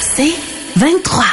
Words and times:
C'est 0.00 0.34
23. 0.76 1.24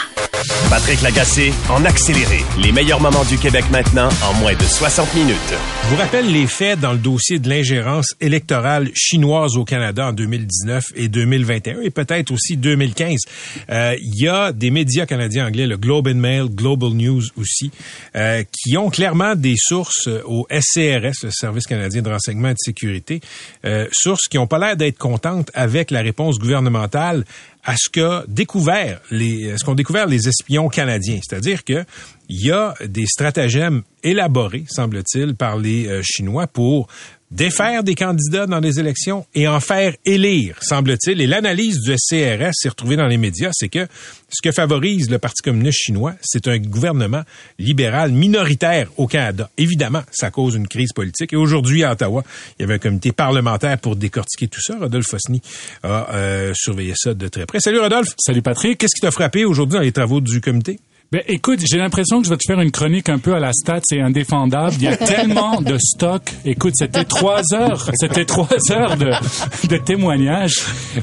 Patrick 0.70 1.02
Lagacé 1.02 1.54
en 1.70 1.86
accéléré. 1.86 2.40
Les 2.62 2.72
meilleurs 2.72 3.00
moments 3.00 3.24
du 3.26 3.38
Québec 3.38 3.66
maintenant 3.72 4.10
en 4.24 4.34
moins 4.40 4.56
de 4.56 4.64
60 4.64 5.14
minutes. 5.14 5.38
Je 5.84 5.88
vous 5.90 5.96
rappelle 5.96 6.32
les 6.32 6.48
faits 6.48 6.80
dans 6.80 6.94
le 6.94 6.98
dossier 6.98 7.38
de 7.40 7.48
l'ingérence 7.48 8.16
électorale 8.20 8.90
chinoise 8.96 9.56
au 9.56 9.66
Canada 9.66 10.08
en 10.08 10.14
2019 10.14 10.86
et 10.96 11.08
2021 11.10 11.82
et 11.82 11.92
peut-être 11.92 12.32
aussi 12.32 12.58
2015. 12.58 13.20
Euh, 13.70 13.96
Il 14.02 14.24
y 14.24 14.28
a 14.28 14.52
des 14.52 14.72
médias 14.72 15.06
canadiens 15.06 15.48
anglais, 15.48 15.68
le 15.68 15.78
Globe 15.78 16.08
and 16.08 16.16
Mail, 16.16 16.46
Global 16.50 16.90
News 16.90 17.24
aussi, 17.38 17.72
euh, 18.16 18.44
qui 18.52 18.76
ont 18.76 18.90
clairement 18.90 19.36
des 19.36 19.56
sources 19.56 20.10
au 20.26 20.48
SCRS, 20.50 21.24
le 21.24 21.32
Service 21.32 21.68
canadien 21.68 22.02
de 22.02 22.10
renseignement 22.10 22.50
et 22.50 22.54
de 22.54 22.60
sécurité, 22.60 23.22
euh, 23.66 23.88
sources 23.92 24.28
qui 24.28 24.38
n'ont 24.38 24.48
pas 24.48 24.58
l'air 24.58 24.76
d'être 24.76 24.98
contentes 24.98 25.52
avec 25.54 25.92
la 25.92 26.02
réponse 26.02 26.40
gouvernementale 26.40 27.26
à 27.64 27.76
ce 27.78 27.90
qu'a 27.90 28.24
découvert 28.28 29.00
les, 29.10 29.58
ce 29.58 29.64
qu'ont 29.64 29.76
découvert 29.76 30.08
les 30.08 30.28
espions 30.28 30.68
canadiens. 30.68 31.20
C'est-à-dire 31.28 31.64
que 31.64 31.86
il 32.30 32.46
y 32.46 32.52
a 32.52 32.74
des 32.86 33.06
stratagèmes 33.06 33.84
élaborés, 34.04 34.66
semble-t-il, 34.68 35.36
par 35.36 35.58
les 35.58 35.88
euh, 35.88 36.02
Chinois 36.04 36.48
pour 36.48 36.88
défaire 37.34 37.84
des 37.84 37.96
candidats 37.96 38.46
dans 38.46 38.60
les 38.60 38.80
élections 38.80 39.26
et 39.34 39.48
en 39.48 39.60
faire 39.60 39.96
élire, 40.06 40.58
semble-t-il. 40.62 41.20
Et 41.20 41.28
l'analyse 41.28 41.80
du 41.80 41.92
SCRS 41.98 42.54
s'est 42.54 42.70
retrouvée 42.70 42.96
dans 42.96 43.08
les 43.08 43.18
médias, 43.18 43.50
c'est 43.54 43.70
que 43.70 43.88
ce 44.30 44.42
que 44.42 44.52
favorise 44.52 45.10
le 45.10 45.18
Parti 45.18 45.42
communiste 45.42 45.80
chinois, 45.80 46.14
c'est 46.22 46.48
un 46.48 46.60
gouvernement 46.60 47.24
libéral 47.58 48.12
minoritaire 48.12 48.90
au 48.98 49.08
Canada. 49.08 49.50
Évidemment, 49.58 50.04
ça 50.12 50.30
cause 50.30 50.56
une 50.56 50.68
crise 50.68 50.94
politique. 50.94 51.34
Et 51.34 51.36
aujourd'hui, 51.36 51.84
à 51.84 51.94
Ottawa, 51.94 52.24
il 52.58 52.62
y 52.62 52.66
avait 52.66 52.76
un 52.76 52.80
comité 52.80 53.12
parlementaire 53.12 53.80
pour 53.80 53.96
décortiquer 53.96 54.48
tout 54.48 54.62
ça. 54.62 54.78
Rodolphe 54.80 55.08
Fosny 55.08 55.42
a 55.82 56.14
euh, 56.14 56.54
surveillé 56.56 56.94
ça 56.96 57.14
de 57.14 57.28
très 57.28 57.46
près. 57.46 57.60
Salut 57.60 57.80
Rodolphe. 57.80 58.14
Salut 58.18 58.44
Patrick. 58.44 58.78
Qu'est-ce 58.78 58.96
qui 58.96 59.02
t'a 59.02 59.12
frappé 59.12 59.44
aujourd'hui 59.44 59.78
dans 59.78 59.84
les 59.84 59.92
travaux 59.92 60.22
du 60.22 60.40
comité? 60.40 60.80
Ben, 61.14 61.22
écoute, 61.28 61.60
j'ai 61.64 61.78
l'impression 61.78 62.22
que 62.22 62.26
je 62.26 62.32
vais 62.32 62.38
te 62.38 62.48
faire 62.48 62.60
une 62.60 62.72
chronique 62.72 63.08
un 63.08 63.20
peu 63.20 63.36
à 63.36 63.40
la 63.40 63.54
stat, 63.54 63.82
c'est 63.84 64.02
indéfendable. 64.02 64.74
Il 64.78 64.82
y 64.82 64.88
a 64.88 64.98
tellement 64.98 65.62
de 65.62 65.78
stock. 65.78 66.24
Écoute, 66.44 66.74
c'était 66.76 67.04
trois 67.04 67.44
heures, 67.54 67.88
c'était 67.94 68.26
trois 68.26 68.50
heures 68.72 68.98
de, 68.98 69.12
de 69.68 69.78
témoignages. 69.78 70.56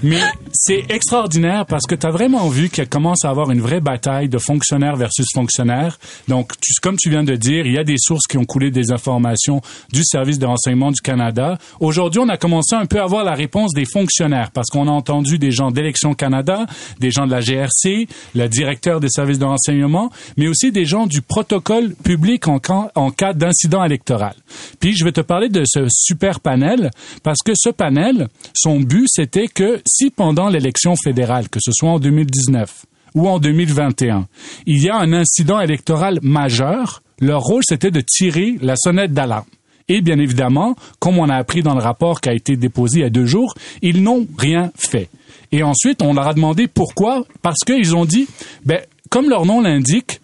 Mais 0.02 0.18
c'est 0.52 0.84
extraordinaire 0.88 1.64
parce 1.64 1.86
que 1.86 1.94
tu 1.94 2.08
as 2.08 2.10
vraiment 2.10 2.48
vu 2.48 2.70
qu'il 2.70 2.88
commence 2.88 3.24
à 3.24 3.30
avoir 3.30 3.52
une 3.52 3.60
vraie 3.60 3.78
bataille 3.78 4.28
de 4.28 4.38
fonctionnaires 4.38 4.96
versus 4.96 5.26
fonctionnaires. 5.32 5.96
Donc, 6.26 6.54
tu, 6.60 6.72
comme 6.82 6.96
tu 6.96 7.08
viens 7.08 7.22
de 7.22 7.36
dire, 7.36 7.64
il 7.64 7.74
y 7.74 7.78
a 7.78 7.84
des 7.84 7.98
sources 7.98 8.26
qui 8.26 8.36
ont 8.36 8.44
coulé 8.44 8.72
des 8.72 8.90
informations 8.90 9.60
du 9.92 10.02
service 10.02 10.40
de 10.40 10.46
renseignement 10.46 10.90
du 10.90 11.00
Canada. 11.00 11.56
Aujourd'hui, 11.78 12.20
on 12.20 12.28
a 12.28 12.36
commencé 12.36 12.74
un 12.74 12.86
peu 12.86 12.98
à 12.98 13.04
avoir 13.04 13.22
la 13.22 13.34
réponse 13.34 13.74
des 13.74 13.84
fonctionnaires 13.84 14.50
parce 14.50 14.70
qu'on 14.70 14.88
a 14.88 14.90
entendu 14.90 15.38
des 15.38 15.52
gens 15.52 15.70
d'Élection 15.70 16.14
Canada, 16.14 16.66
des 16.98 17.12
gens 17.12 17.28
de 17.28 17.30
la 17.30 17.40
GRC, 17.40 18.08
le 18.34 18.48
directeur 18.48 18.98
des 18.98 19.08
services 19.08 19.38
de 19.38 19.44
renseignement, 19.44 19.99
mais 20.36 20.48
aussi 20.48 20.72
des 20.72 20.84
gens 20.84 21.06
du 21.06 21.20
protocole 21.20 21.94
public 21.94 22.48
en, 22.48 22.58
cas- 22.58 22.90
en 22.94 23.10
cas 23.10 23.32
d'incident 23.32 23.84
électoral. 23.84 24.34
Puis 24.80 24.96
je 24.96 25.04
vais 25.04 25.12
te 25.12 25.20
parler 25.20 25.48
de 25.48 25.62
ce 25.66 25.86
super 25.90 26.40
panel 26.40 26.90
parce 27.22 27.40
que 27.44 27.52
ce 27.54 27.70
panel, 27.70 28.28
son 28.54 28.80
but, 28.80 29.06
c'était 29.08 29.48
que 29.48 29.80
si 29.86 30.10
pendant 30.10 30.48
l'élection 30.48 30.94
fédérale, 30.96 31.48
que 31.48 31.58
ce 31.62 31.72
soit 31.72 31.90
en 31.90 31.98
2019 31.98 32.86
ou 33.14 33.28
en 33.28 33.38
2021, 33.38 34.26
il 34.66 34.82
y 34.82 34.88
a 34.88 34.96
un 34.96 35.12
incident 35.12 35.60
électoral 35.60 36.20
majeur, 36.22 37.02
leur 37.20 37.42
rôle, 37.42 37.62
c'était 37.66 37.90
de 37.90 38.00
tirer 38.00 38.56
la 38.62 38.76
sonnette 38.76 39.12
d'alarme. 39.12 39.46
Et 39.88 40.02
bien 40.02 40.20
évidemment, 40.20 40.76
comme 41.00 41.18
on 41.18 41.28
a 41.28 41.34
appris 41.34 41.62
dans 41.64 41.74
le 41.74 41.80
rapport 41.80 42.20
qui 42.20 42.28
a 42.28 42.32
été 42.32 42.56
déposé 42.56 42.98
il 43.00 43.02
y 43.02 43.04
a 43.06 43.10
deux 43.10 43.26
jours, 43.26 43.54
ils 43.82 44.02
n'ont 44.02 44.26
rien 44.38 44.70
fait. 44.76 45.08
Et 45.50 45.64
ensuite, 45.64 46.00
on 46.02 46.14
leur 46.14 46.28
a 46.28 46.34
demandé 46.34 46.68
pourquoi, 46.68 47.24
parce 47.42 47.58
qu'ils 47.66 47.96
ont 47.96 48.04
dit, 48.04 48.28
ben, 48.64 48.78
comme 49.10 49.28
leur 49.28 49.44
nom 49.44 49.60
l'indique, 49.60 50.20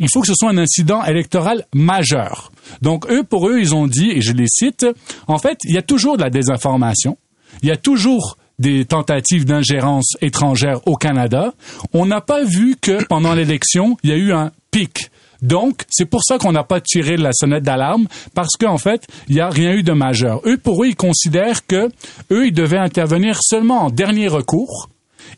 il 0.00 0.08
faut 0.10 0.22
que 0.22 0.26
ce 0.26 0.34
soit 0.34 0.50
un 0.50 0.58
incident 0.58 1.04
électoral 1.04 1.66
majeur. 1.74 2.50
Donc, 2.80 3.08
eux, 3.10 3.22
pour 3.22 3.48
eux, 3.48 3.60
ils 3.60 3.74
ont 3.74 3.86
dit, 3.86 4.10
et 4.10 4.22
je 4.22 4.32
les 4.32 4.48
cite, 4.48 4.86
en 5.28 5.38
fait, 5.38 5.58
il 5.64 5.74
y 5.74 5.78
a 5.78 5.82
toujours 5.82 6.16
de 6.16 6.22
la 6.22 6.30
désinformation, 6.30 7.18
il 7.62 7.68
y 7.68 7.72
a 7.72 7.76
toujours 7.76 8.38
des 8.58 8.84
tentatives 8.84 9.44
d'ingérence 9.44 10.16
étrangère 10.20 10.80
au 10.86 10.96
Canada. 10.96 11.54
On 11.92 12.06
n'a 12.06 12.20
pas 12.20 12.44
vu 12.44 12.76
que 12.80 13.04
pendant 13.04 13.34
l'élection, 13.34 13.96
il 14.02 14.10
y 14.10 14.12
a 14.12 14.16
eu 14.16 14.32
un 14.32 14.52
pic. 14.70 15.10
Donc, 15.42 15.84
c'est 15.88 16.04
pour 16.04 16.22
ça 16.22 16.36
qu'on 16.36 16.52
n'a 16.52 16.64
pas 16.64 16.80
tiré 16.80 17.16
la 17.16 17.32
sonnette 17.32 17.62
d'alarme, 17.62 18.06
parce 18.34 18.56
qu'en 18.58 18.76
fait, 18.76 19.06
il 19.28 19.34
n'y 19.34 19.40
a 19.40 19.48
rien 19.48 19.72
eu 19.72 19.82
de 19.82 19.92
majeur. 19.92 20.40
Eux, 20.46 20.58
pour 20.58 20.82
eux, 20.82 20.88
ils 20.88 20.96
considèrent 20.96 21.66
que 21.66 21.90
eux, 22.30 22.46
ils 22.46 22.52
devaient 22.52 22.78
intervenir 22.78 23.38
seulement 23.42 23.84
en 23.84 23.90
dernier 23.90 24.28
recours, 24.28 24.90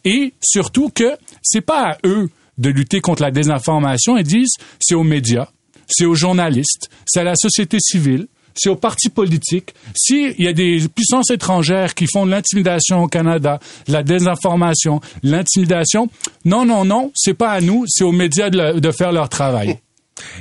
et 0.05 0.35
surtout 0.41 0.91
que 0.93 1.17
c'est 1.43 1.61
pas 1.61 1.93
à 1.93 1.99
eux 2.05 2.29
de 2.59 2.71
lutter 2.71 3.01
contre 3.01 3.23
la 3.23 3.31
désinformation. 3.31 4.17
Ils 4.17 4.25
disent 4.25 4.55
c'est 4.81 4.95
aux 4.95 5.03
médias, 5.03 5.49
c'est 5.89 6.05
aux 6.05 6.15
journalistes, 6.15 6.91
c'est 7.07 7.21
à 7.21 7.25
la 7.25 7.37
société 7.37 7.79
civile, 7.81 8.29
c'est 8.55 8.69
aux 8.69 8.77
partis 8.77 9.09
politiques. 9.09 9.75
S'il 9.95 10.35
y 10.39 10.47
a 10.47 10.53
des 10.53 10.87
puissances 10.95 11.31
étrangères 11.31 11.95
qui 11.95 12.07
font 12.13 12.27
de 12.27 12.31
l'intimidation 12.31 13.03
au 13.03 13.09
Canada, 13.09 13.61
la 13.89 14.03
désinformation, 14.03 15.01
l'intimidation, 15.23 16.09
non, 16.45 16.65
non, 16.65 16.85
non, 16.85 17.13
c'est 17.15 17.35
pas 17.35 17.51
à 17.51 17.61
nous, 17.61 17.85
c'est 17.89 18.05
aux 18.05 18.13
médias 18.13 18.51
de 18.51 18.91
faire 18.91 19.13
leur 19.13 19.29
travail. 19.29 19.79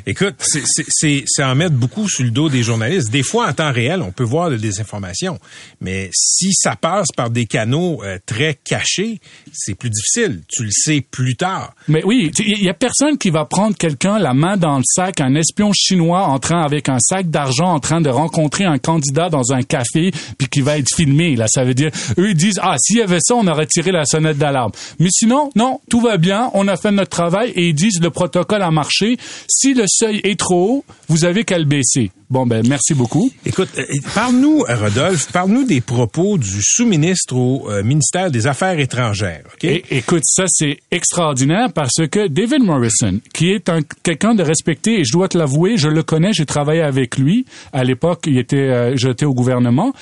Écoute, 0.06 0.36
c'est- 0.40 1.44
en 1.44 1.56
mettre 1.56 1.76
beaucoup 1.76 2.08
sur 2.08 2.24
le 2.24 2.30
dos 2.32 2.50
des 2.50 2.62
journalistes. 2.62 3.10
Des 3.10 3.24
fois, 3.24 3.48
en 3.50 3.54
temps 3.54 3.72
réel, 3.72 4.02
on 4.02 4.12
peut 4.12 4.24
voir 4.24 4.52
de 4.52 4.58
désinformation, 4.58 5.40
mais 5.80 6.10
si 6.14 6.52
ça 6.54 6.76
passe 6.76 7.08
par 7.16 7.30
des 7.30 7.46
canaux 7.46 8.04
euh, 8.04 8.20
très 8.26 8.60
cachés, 8.64 9.20
c'est 9.52 9.74
plus 9.74 9.90
difficile. 9.90 10.42
Tu 10.48 10.64
le 10.64 10.70
sais 10.72 11.02
plus 11.02 11.36
tard. 11.36 11.74
Mais 11.88 12.04
oui, 12.04 12.32
il 12.40 12.62
y 12.64 12.70
a 12.70 12.74
personne 12.74 13.18
qui 13.18 13.30
va 13.32 13.46
prendre 13.46 13.76
quelqu'un 13.76 14.20
la 14.20 14.34
main 14.34 14.58
dans 14.58 14.78
le 14.78 14.84
sac, 14.86 15.20
un 15.22 15.34
espion 15.36 15.72
chinois 15.74 16.28
en 16.28 16.38
avec 16.50 16.90
un 16.90 17.00
sac 17.00 17.30
d'argent 17.30 17.72
en 17.74 17.80
train 17.80 18.02
de 18.02 18.10
rencontrer 18.10 18.66
un 18.66 18.78
candidat 18.78 19.30
dans 19.30 19.54
un 19.54 19.62
café 19.62 20.12
puis 20.38 20.48
qui 20.48 20.62
va 20.62 20.78
être 20.78 20.94
filmé. 20.94 21.36
Là, 21.36 21.46
ça 21.48 21.64
veut 21.64 21.74
dire 21.74 21.92
eux 22.18 22.30
ils 22.30 22.36
disent 22.36 22.60
ah 22.62 22.76
s'il 22.80 22.98
y 22.98 23.02
avait 23.02 23.20
ça 23.22 23.36
on 23.36 23.48
aurait 23.48 23.68
tiré 23.68 23.92
la 23.92 24.06
sonnette 24.06 24.38
d'alarme. 24.38 24.72
Mais 25.00 25.10
sinon 25.12 25.50
non, 25.56 25.80
tout 25.90 26.02
va 26.02 26.18
bien, 26.18 26.50
on 26.54 26.68
a 26.68 26.76
fait 26.78 26.92
notre 26.92 27.10
travail 27.10 27.52
et 27.56 27.70
ils 27.70 27.74
disent 27.76 28.02
le 28.02 28.10
protocole 28.10 28.62
a 28.62 28.72
marché. 28.72 29.18
Si 29.64 29.76
le 29.76 29.84
seuil 29.86 30.22
est 30.24 30.40
trop 30.40 30.78
haut, 30.78 30.86
vous 31.08 31.24
avez 31.24 31.44
qu'à 31.44 31.60
le 31.60 31.66
baisser. 31.66 32.10
Bon 32.32 32.48
ben 32.48 32.66
merci 32.68 32.96
beaucoup. 32.96 33.30
Écoute, 33.46 33.70
euh, 33.78 33.84
parle-nous, 34.16 34.64
euh, 34.68 34.76
Rodolphe, 34.76 35.32
parle-nous 35.32 35.66
des 35.66 35.82
propos 35.82 36.40
du 36.40 36.64
sous-ministre 36.64 37.36
au 37.36 37.70
euh, 37.70 37.84
ministère 37.84 38.32
des 38.32 38.48
Affaires 38.48 38.80
étrangères. 38.80 39.44
écoute, 39.62 40.24
ça 40.26 40.46
c'est 40.48 40.80
extraordinaire 40.90 41.72
parce 41.72 42.08
que 42.10 42.28
David 42.28 42.64
Morrison, 42.64 43.20
qui 43.36 43.52
est 43.52 43.70
un 43.70 43.82
quelqu'un 44.02 44.34
de 44.34 44.42
respecté, 44.42 45.02
et 45.02 45.04
je 45.04 45.12
dois 45.12 45.28
te 45.28 45.38
l'avouer, 45.38 45.78
je 45.78 45.90
le 45.90 46.02
connais, 46.02 46.34
j'ai 46.34 46.48
travaillé 46.48 46.82
avec 46.82 47.20
lui 47.20 47.46
à 47.72 47.84
l'époque, 47.84 48.24
il 48.26 48.40
était, 48.40 48.58
euh, 48.58 48.96
j'étais 48.96 49.26
au 49.26 49.36
gouvernement. 49.36 49.94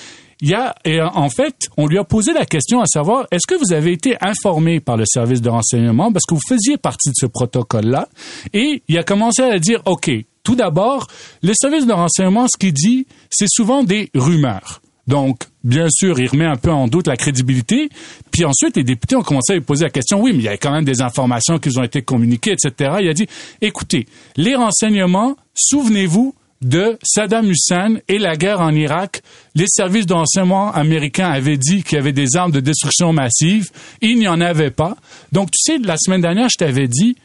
Il 0.41 0.49
y 0.49 0.53
a, 0.53 0.73
et 0.85 1.01
euh, 1.01 1.07
en 1.09 1.29
fait, 1.29 1.67
on 1.75 1.85
lui 1.85 1.97
a 1.97 2.05
posé 2.05 2.31
la 2.31 2.45
question 2.45 2.79
à 2.79 2.85
savoir, 2.85 3.27
est-ce 3.31 3.45
que 3.45 3.55
vous 3.59 3.73
avez 3.73 3.91
été 3.91 4.15
informé 4.21 4.79
par 4.79 4.95
le 4.95 5.03
service 5.05 5.41
de 5.41 5.49
renseignement 5.49 6.13
parce 6.13 6.25
que 6.25 6.33
vous 6.33 6.41
faisiez 6.47 6.77
partie 6.77 7.09
de 7.09 7.15
ce 7.15 7.25
protocole-là? 7.25 8.07
Et 8.53 8.81
il 8.87 8.97
a 8.97 9.03
commencé 9.03 9.41
à 9.41 9.59
dire, 9.59 9.81
OK, 9.85 10.09
tout 10.43 10.55
d'abord, 10.55 11.07
le 11.43 11.51
service 11.59 11.85
de 11.85 11.91
renseignement, 11.91 12.47
ce 12.47 12.57
qu'il 12.57 12.73
dit, 12.73 13.05
c'est 13.29 13.49
souvent 13.49 13.83
des 13.83 14.09
rumeurs. 14.15 14.81
Donc, 15.07 15.41
bien 15.63 15.87
sûr, 15.89 16.19
il 16.19 16.27
remet 16.27 16.45
un 16.45 16.55
peu 16.55 16.71
en 16.71 16.87
doute 16.87 17.07
la 17.07 17.17
crédibilité. 17.17 17.89
Puis 18.31 18.45
ensuite, 18.45 18.77
les 18.77 18.83
députés 18.83 19.15
ont 19.15 19.23
commencé 19.23 19.53
à 19.53 19.55
lui 19.55 19.63
poser 19.63 19.85
la 19.85 19.89
question, 19.89 20.21
oui, 20.21 20.31
mais 20.33 20.37
il 20.39 20.45
y 20.45 20.47
a 20.47 20.57
quand 20.57 20.71
même 20.71 20.85
des 20.85 21.01
informations 21.01 21.57
qui 21.57 21.75
ont 21.77 21.83
été 21.83 22.03
communiquées, 22.03 22.51
etc. 22.51 22.97
Il 23.01 23.09
a 23.09 23.13
dit, 23.13 23.27
écoutez, 23.59 24.05
les 24.37 24.55
renseignements, 24.55 25.35
souvenez-vous 25.55 26.35
de 26.61 26.97
Saddam 27.03 27.49
Hussein 27.49 27.97
et 28.07 28.17
la 28.17 28.35
guerre 28.35 28.59
en 28.59 28.73
Irak. 28.73 29.21
Les 29.55 29.67
services 29.67 30.05
de 30.05 30.13
renseignement 30.13 30.71
américains 30.73 31.29
avaient 31.29 31.57
dit 31.57 31.83
qu'il 31.83 31.97
y 31.97 32.01
avait 32.01 32.11
des 32.11 32.35
armes 32.35 32.51
de 32.51 32.59
destruction 32.59 33.13
massive. 33.13 33.69
Il 34.01 34.17
n'y 34.17 34.27
en 34.27 34.41
avait 34.41 34.71
pas. 34.71 34.95
Donc, 35.31 35.51
tu 35.51 35.59
sais, 35.61 35.77
la 35.77 35.97
semaine 35.97 36.21
dernière, 36.21 36.49
je 36.49 36.57
t'avais 36.57 36.87
dit, 36.87 37.15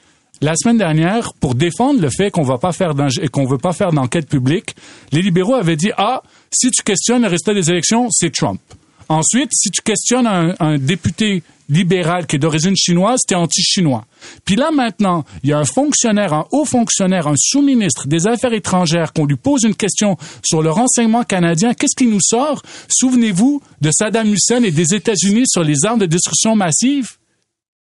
la 0.41 0.55
semaine 0.57 0.79
dernière, 0.79 1.33
pour 1.35 1.55
défendre 1.55 2.01
le 2.01 2.11
fait 2.11 2.31
qu'on 2.31 2.43
va 2.43 2.59
pas 2.59 2.73
faire 2.73 2.93
veut 2.95 3.59
pas 3.59 3.73
faire 3.73 3.93
d'enquête 3.93 4.29
publique, 4.29 4.75
les 5.13 5.23
libéraux 5.23 5.55
avaient 5.55 5.77
dit 5.77 5.91
ah 5.97 6.23
si 6.51 6.71
tu 6.71 6.83
questionnes 6.83 7.23
le 7.23 7.29
résultat 7.29 7.55
des 7.55 7.71
élections, 7.71 8.09
c'est 8.11 8.33
Trump. 8.33 8.61
Ensuite, 9.09 9.51
si 9.53 9.71
tu 9.71 9.81
questionnes 9.83 10.27
un 10.27 10.79
député 10.79 11.43
libéral 11.69 12.27
qui 12.27 12.37
est 12.37 12.39
d'origine 12.39 12.77
chinoise, 12.77 13.21
t'es 13.27 13.35
anti-chinois. 13.35 14.05
Puis 14.45 14.57
là 14.57 14.71
maintenant, 14.71 15.25
il 15.43 15.51
y 15.51 15.53
a 15.53 15.59
un 15.59 15.65
fonctionnaire, 15.65 16.33
un 16.33 16.47
haut 16.53 16.65
fonctionnaire, 16.65 17.27
un 17.27 17.35
sous-ministre 17.37 18.07
des 18.07 18.27
Affaires 18.27 18.53
étrangères 18.53 19.13
qu'on 19.13 19.27
lui 19.27 19.37
pose 19.37 19.65
une 19.65 19.75
question 19.75 20.17
sur 20.45 20.63
le 20.63 20.71
renseignement 20.71 21.25
canadien. 21.25 21.75
Qu'est-ce 21.75 21.97
qui 21.97 22.07
nous 22.07 22.21
sort? 22.21 22.63
Souvenez-vous 22.89 23.63
de 23.81 23.91
Saddam 23.91 24.33
Hussein 24.33 24.63
et 24.63 24.71
des 24.71 24.95
États-Unis 24.95 25.45
sur 25.47 25.63
les 25.63 25.85
armes 25.85 26.01
de 26.01 26.07
destruction 26.07 26.57
massive? 26.57 27.17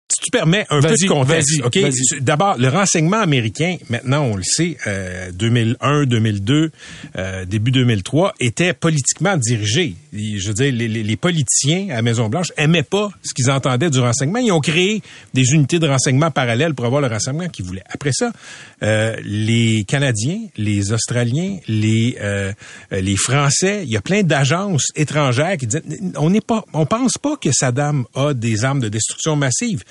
Si 0.08 0.20
tu 0.22 0.30
permets 0.30 0.64
un 0.70 0.80
peu 0.80 0.88
de 0.88 1.08
contexte, 1.08 1.50
ok? 1.66 1.72
D'abord, 2.20 2.56
le 2.58 2.68
renseignement 2.68 3.18
américain, 3.20 3.76
maintenant 3.90 4.22
on 4.22 4.36
le 4.36 4.42
sait, 4.44 4.76
euh, 4.86 5.32
2001, 5.32 6.04
2002, 6.04 6.70
euh, 7.16 7.44
début 7.44 7.72
2003, 7.72 8.32
était 8.38 8.72
politiquement 8.72 9.36
dirigé. 9.36 9.94
Je 10.12 10.46
veux 10.46 10.54
dire, 10.54 10.72
les, 10.72 10.86
les- 10.88 11.02
les 11.02 11.16
politiciens 11.16 11.88
à 11.90 12.02
Maison 12.02 12.28
Blanche 12.28 12.52
aimaient 12.56 12.84
pas 12.84 13.10
ce 13.24 13.34
qu'ils 13.34 13.50
entendaient 13.50 13.90
du 13.90 13.98
renseignement. 13.98 14.38
Ils 14.38 14.52
ont 14.52 14.60
créé 14.60 15.02
des 15.34 15.42
unités 15.52 15.78
de 15.80 15.88
renseignement 15.88 16.30
parallèles 16.30 16.74
pour 16.74 16.86
avoir 16.86 17.00
le 17.02 17.08
renseignement 17.08 17.48
qu'ils 17.48 17.64
voulaient. 17.64 17.82
Après 17.90 18.12
ça, 18.12 18.30
euh, 18.84 19.16
les 19.24 19.84
Canadiens, 19.88 20.38
les 20.56 20.92
Australiens, 20.92 21.58
les 21.66 22.16
euh, 22.20 22.52
les 22.92 23.16
Français, 23.16 23.82
il 23.82 23.90
y 23.90 23.96
a 23.96 24.00
plein 24.00 24.22
d'agences 24.22 24.86
étrangères 24.94 25.56
qui 25.56 25.66
disent 25.66 25.82
on 26.16 26.30
n'est 26.30 26.40
pas, 26.40 26.64
on 26.72 26.86
pense 26.86 27.14
pas 27.20 27.36
que 27.36 27.50
Saddam 27.52 28.04
a 28.14 28.34
des 28.34 28.64
armes 28.64 28.80
de 28.80 28.88
destruction 28.88 29.34
massive. 29.34 29.82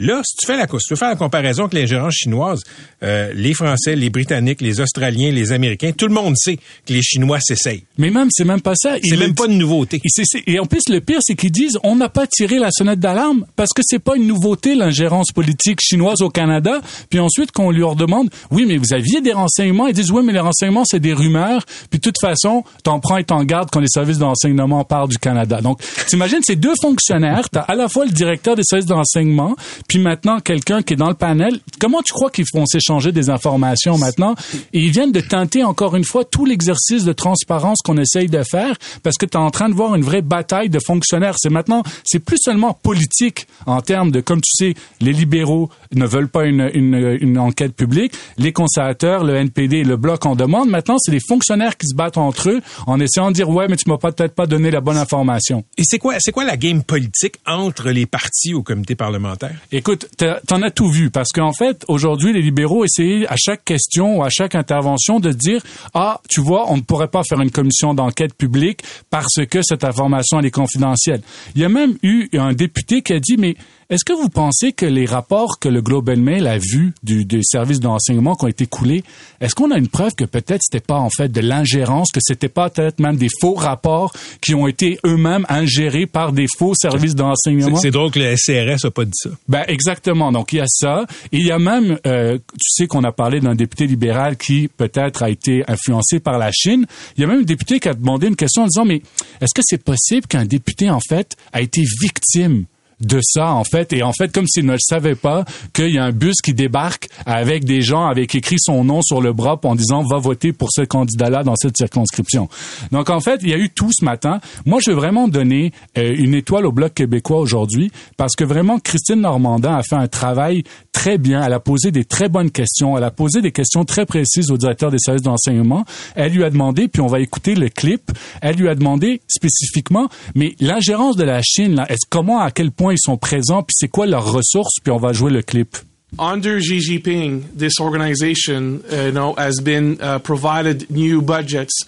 Là, 0.00 0.22
si 0.24 0.34
tu 0.36 0.46
fais 0.46 0.56
la, 0.56 0.66
si 0.66 0.78
tu 0.78 0.94
veux 0.94 0.96
faire 0.96 1.10
la 1.10 1.16
comparaison 1.16 1.64
avec 1.64 1.74
l'ingérence 1.74 2.14
chinoise, 2.14 2.62
euh, 3.02 3.32
les 3.34 3.52
Français, 3.52 3.94
les 3.96 4.08
Britanniques, 4.08 4.62
les 4.62 4.80
Australiens, 4.80 5.30
les 5.30 5.52
Américains, 5.52 5.92
tout 5.92 6.06
le 6.06 6.14
monde 6.14 6.34
sait 6.36 6.56
que 6.56 6.92
les 6.92 7.02
Chinois 7.02 7.38
s'essayent. 7.40 7.84
Mais 7.98 8.10
même, 8.10 8.28
c'est 8.30 8.44
même 8.44 8.62
pas 8.62 8.74
ça. 8.74 8.96
C'est 9.02 9.18
même 9.18 9.34
pas 9.34 9.46
une 9.46 9.58
nouveauté. 9.58 10.00
Et, 10.46 10.58
en 10.58 10.64
plus, 10.64 10.82
le 10.88 11.00
pire, 11.00 11.18
c'est 11.20 11.34
qu'ils 11.34 11.52
disent 11.52 11.78
on 11.84 11.96
n'a 11.96 12.08
pas 12.08 12.26
tiré 12.26 12.58
la 12.58 12.70
sonnette 12.70 12.98
d'alarme 12.98 13.44
parce 13.56 13.72
que 13.74 13.82
c'est 13.84 13.98
pas 13.98 14.16
une 14.16 14.26
nouveauté 14.26 14.74
l'ingérence 14.74 15.32
politique 15.32 15.80
chinoise 15.82 16.22
au 16.22 16.30
Canada. 16.30 16.80
Puis 17.10 17.20
ensuite, 17.20 17.52
qu'on 17.52 17.70
lui 17.70 17.82
redemande 17.82 18.30
oui, 18.50 18.64
mais 18.66 18.78
vous 18.78 18.94
aviez 18.94 19.20
des 19.20 19.32
renseignements, 19.32 19.86
ils 19.86 19.94
disent 19.94 20.10
oui, 20.10 20.22
mais 20.24 20.32
les 20.32 20.40
renseignements 20.40 20.84
c'est 20.84 21.00
des 21.00 21.12
rumeurs. 21.12 21.64
Puis 21.90 21.98
de 21.98 22.02
toute 22.02 22.20
façon, 22.20 22.64
t'en 22.82 23.00
prends 23.00 23.18
et 23.18 23.24
t'en 23.24 23.44
gardes 23.44 23.68
quand 23.70 23.80
les 23.80 23.88
services 23.88 24.18
de 24.18 24.24
renseignement 24.24 24.84
parlent 24.84 25.08
du 25.08 25.18
Canada. 25.18 25.60
Donc, 25.60 25.80
t'imagines 26.06 26.40
ces 26.42 26.56
deux 26.56 26.74
fonctionnaires, 26.80 27.48
t'as 27.50 27.60
à 27.60 27.74
la 27.74 27.88
fois 27.88 28.06
le 28.06 28.12
directeur 28.12 28.56
des 28.56 28.64
services 28.64 28.86
de 28.86 28.94
renseignement, 28.94 29.56
puis 29.90 29.98
maintenant 29.98 30.38
quelqu'un 30.38 30.82
qui 30.82 30.92
est 30.92 30.96
dans 30.96 31.08
le 31.08 31.14
panel. 31.14 31.58
Comment 31.80 32.00
tu 32.00 32.12
crois 32.12 32.30
qu'ils 32.30 32.44
vont 32.54 32.64
s'échanger 32.64 33.10
des 33.10 33.28
informations 33.28 33.98
maintenant? 33.98 34.36
Et 34.72 34.78
ils 34.78 34.92
viennent 34.92 35.10
de 35.10 35.20
teinter 35.20 35.64
encore 35.64 35.96
une 35.96 36.04
fois 36.04 36.24
tout 36.24 36.46
l'exercice 36.46 37.02
de 37.02 37.12
transparence 37.12 37.78
qu'on 37.84 37.96
essaye 37.96 38.28
de 38.28 38.40
faire 38.44 38.76
parce 39.02 39.16
que 39.16 39.26
tu 39.26 39.36
es 39.36 39.40
en 39.40 39.50
train 39.50 39.68
de 39.68 39.74
voir 39.74 39.96
une 39.96 40.02
vraie 40.02 40.22
bataille 40.22 40.70
de 40.70 40.78
fonctionnaires. 40.78 41.34
C'est 41.40 41.50
maintenant, 41.50 41.82
c'est 42.04 42.20
plus 42.20 42.36
seulement 42.40 42.72
politique 42.72 43.48
en 43.66 43.80
termes 43.80 44.12
de, 44.12 44.20
comme 44.20 44.40
tu 44.40 44.52
sais, 44.52 44.74
les 45.00 45.12
libéraux 45.12 45.70
ne 45.92 46.06
veulent 46.06 46.28
pas 46.28 46.44
une, 46.44 46.70
une, 46.72 47.18
une 47.20 47.36
enquête 47.36 47.74
publique, 47.74 48.12
les 48.38 48.52
conservateurs, 48.52 49.24
le 49.24 49.34
NPD 49.34 49.78
et 49.78 49.84
le 49.84 49.96
Bloc 49.96 50.24
en 50.24 50.36
demandent. 50.36 50.70
Maintenant, 50.70 50.98
c'est 51.00 51.10
les 51.10 51.18
fonctionnaires 51.18 51.76
qui 51.76 51.88
se 51.88 51.96
battent 51.96 52.16
entre 52.16 52.50
eux 52.50 52.60
en 52.86 53.00
essayant 53.00 53.30
de 53.30 53.34
dire 53.34 53.50
ouais, 53.50 53.66
mais 53.66 53.74
tu 53.74 53.90
m'as 53.90 53.98
peut-être 53.98 54.36
pas 54.36 54.46
donné 54.46 54.70
la 54.70 54.80
bonne 54.80 54.98
information. 54.98 55.64
Et 55.76 55.82
c'est 55.84 55.98
quoi, 55.98 56.14
c'est 56.20 56.30
quoi 56.30 56.44
la 56.44 56.56
game 56.56 56.84
politique 56.84 57.38
entre 57.44 57.90
les 57.90 58.06
partis 58.06 58.54
au 58.54 58.62
comité 58.62 58.94
parlementaire? 58.94 59.56
Écoute, 59.80 60.08
t'en 60.46 60.60
as 60.60 60.70
tout 60.70 60.90
vu 60.90 61.08
parce 61.08 61.32
qu'en 61.32 61.54
fait, 61.54 61.86
aujourd'hui, 61.88 62.34
les 62.34 62.42
libéraux 62.42 62.84
essayaient 62.84 63.26
à 63.26 63.36
chaque 63.38 63.64
question 63.64 64.18
ou 64.18 64.22
à 64.22 64.28
chaque 64.28 64.54
intervention 64.54 65.20
de 65.20 65.32
dire 65.32 65.62
ah, 65.94 66.20
tu 66.28 66.42
vois, 66.42 66.70
on 66.70 66.76
ne 66.76 66.82
pourrait 66.82 67.08
pas 67.08 67.22
faire 67.24 67.40
une 67.40 67.50
commission 67.50 67.94
d'enquête 67.94 68.34
publique 68.34 68.82
parce 69.08 69.46
que 69.48 69.62
cette 69.62 69.82
information 69.82 70.38
est 70.40 70.50
confidentielle. 70.50 71.22
Il 71.54 71.62
y 71.62 71.64
a 71.64 71.70
même 71.70 71.96
eu 72.02 72.28
un 72.34 72.52
député 72.52 73.00
qui 73.00 73.14
a 73.14 73.20
dit 73.20 73.38
mais 73.38 73.56
est-ce 73.90 74.04
que 74.04 74.12
vous 74.12 74.28
pensez 74.28 74.72
que 74.72 74.86
les 74.86 75.04
rapports 75.04 75.58
que 75.58 75.68
le 75.68 75.82
Globe 75.82 76.10
and 76.10 76.18
Mail 76.18 76.46
a 76.46 76.58
vus 76.58 76.94
du, 77.02 77.24
des 77.24 77.40
services 77.42 77.80
de 77.80 77.88
renseignement 77.88 78.36
qui 78.36 78.44
ont 78.44 78.48
été 78.48 78.66
coulés, 78.66 79.02
est-ce 79.40 79.56
qu'on 79.56 79.72
a 79.72 79.78
une 79.78 79.88
preuve 79.88 80.14
que 80.14 80.24
peut-être 80.24 80.60
c'était 80.62 80.84
pas 80.84 80.98
en 80.98 81.10
fait 81.10 81.28
de 81.28 81.40
l'ingérence, 81.40 82.12
que 82.12 82.20
c'était 82.22 82.48
pas 82.48 82.70
peut-être 82.70 83.00
même 83.00 83.16
des 83.16 83.28
faux 83.40 83.54
rapports 83.54 84.12
qui 84.40 84.54
ont 84.54 84.68
été 84.68 85.00
eux-mêmes 85.04 85.44
ingérés 85.48 86.06
par 86.06 86.32
des 86.32 86.46
faux 86.56 86.74
services 86.74 87.16
de 87.16 87.24
C'est, 87.34 87.50
que 87.90 88.18
le 88.18 88.36
SCRS 88.36 88.86
a 88.86 88.90
pas 88.92 89.04
dit 89.04 89.10
ça. 89.14 89.30
Ben 89.48 89.64
exactement. 89.66 90.30
Donc 90.30 90.52
il 90.52 90.56
y 90.56 90.60
a 90.60 90.66
ça. 90.68 91.04
Et 91.32 91.38
il 91.38 91.46
y 91.46 91.50
a 91.50 91.58
même, 91.58 91.98
euh, 92.06 92.38
tu 92.38 92.68
sais 92.68 92.86
qu'on 92.86 93.02
a 93.02 93.10
parlé 93.10 93.40
d'un 93.40 93.56
député 93.56 93.88
libéral 93.88 94.36
qui 94.36 94.68
peut-être 94.68 95.24
a 95.24 95.30
été 95.30 95.64
influencé 95.66 96.20
par 96.20 96.38
la 96.38 96.52
Chine. 96.52 96.86
Il 97.16 97.22
y 97.22 97.24
a 97.24 97.26
même 97.26 97.40
un 97.40 97.42
député 97.42 97.80
qui 97.80 97.88
a 97.88 97.94
demandé 97.94 98.28
une 98.28 98.36
question 98.36 98.62
en 98.62 98.66
disant 98.66 98.84
mais 98.84 99.02
est-ce 99.40 99.54
que 99.54 99.62
c'est 99.64 99.82
possible 99.82 100.28
qu'un 100.28 100.44
député 100.44 100.90
en 100.90 101.00
fait 101.00 101.36
a 101.52 101.60
été 101.60 101.82
victime 102.00 102.66
de 103.00 103.20
ça 103.22 103.52
en 103.52 103.64
fait 103.64 103.92
et 103.92 104.02
en 104.02 104.12
fait 104.12 104.32
comme 104.32 104.46
s'il 104.46 104.66
ne 104.66 104.72
le 104.72 104.78
savait 104.80 105.14
pas 105.14 105.44
qu'il 105.72 105.90
y 105.90 105.98
a 105.98 106.04
un 106.04 106.12
bus 106.12 106.36
qui 106.42 106.54
débarque 106.54 107.08
avec 107.26 107.64
des 107.64 107.82
gens 107.82 108.06
avec 108.06 108.34
écrit 108.34 108.56
son 108.58 108.84
nom 108.84 109.02
sur 109.02 109.20
le 109.20 109.32
bras 109.32 109.58
en 109.64 109.74
disant 109.74 110.02
va 110.02 110.18
voter 110.18 110.52
pour 110.52 110.68
ce 110.70 110.82
candidat 110.82 111.30
là 111.30 111.42
dans 111.42 111.56
cette 111.56 111.76
circonscription. 111.76 112.48
Donc 112.92 113.10
en 113.10 113.20
fait, 113.20 113.40
il 113.42 113.48
y 113.48 113.54
a 113.54 113.58
eu 113.58 113.70
tout 113.70 113.90
ce 113.92 114.04
matin. 114.04 114.40
Moi, 114.66 114.80
je 114.84 114.90
veux 114.90 114.96
vraiment 114.96 115.28
donner 115.28 115.72
euh, 115.98 116.14
une 116.16 116.34
étoile 116.34 116.66
au 116.66 116.72
bloc 116.72 116.94
québécois 116.94 117.38
aujourd'hui 117.38 117.90
parce 118.16 118.34
que 118.36 118.44
vraiment 118.44 118.78
Christine 118.78 119.20
Normandin 119.20 119.74
a 119.74 119.82
fait 119.82 119.96
un 119.96 120.08
travail 120.08 120.64
très 120.92 121.18
bien, 121.18 121.42
elle 121.42 121.52
a 121.52 121.60
posé 121.60 121.90
des 121.90 122.04
très 122.04 122.28
bonnes 122.28 122.50
questions, 122.50 122.96
elle 122.96 123.04
a 123.04 123.10
posé 123.10 123.40
des 123.40 123.52
questions 123.52 123.84
très 123.84 124.06
précises 124.06 124.50
au 124.50 124.56
directeur 124.56 124.90
des 124.90 124.98
services 124.98 125.22
d'enseignement. 125.22 125.84
Elle 126.14 126.32
lui 126.32 126.44
a 126.44 126.50
demandé 126.50 126.88
puis 126.88 127.00
on 127.00 127.06
va 127.06 127.20
écouter 127.20 127.54
le 127.54 127.68
clip, 127.68 128.10
elle 128.42 128.56
lui 128.56 128.68
a 128.68 128.74
demandé 128.74 129.20
spécifiquement 129.28 130.08
mais 130.34 130.54
l'ingérence 130.60 131.16
de 131.16 131.24
la 131.24 131.40
Chine 131.42 131.74
là, 131.76 131.86
est-ce 131.88 132.06
comment 132.08 132.40
à 132.40 132.50
quel 132.50 132.70
point 132.70 132.89
ils 132.90 132.98
sont 132.98 133.16
présents 133.16 133.62
puis 133.62 133.74
c'est 133.76 133.88
quoi 133.88 134.06
leurs 134.06 134.32
ressources 134.32 134.74
puis 134.82 134.92
on 134.92 134.98
va 134.98 135.12
jouer 135.12 135.30
le 135.30 135.42
clip. 135.42 135.76
under 136.18 136.58
Xi 136.58 136.80
Jinping, 136.80 137.56
this 137.56 137.78
organization, 137.80 138.82
uh, 138.92 138.96
you 138.96 139.12
know, 139.12 139.34
has 139.34 139.60
been 139.60 140.00
uh, 140.00 140.18
provided 140.18 140.90
new 140.90 141.22
budgets, 141.22 141.84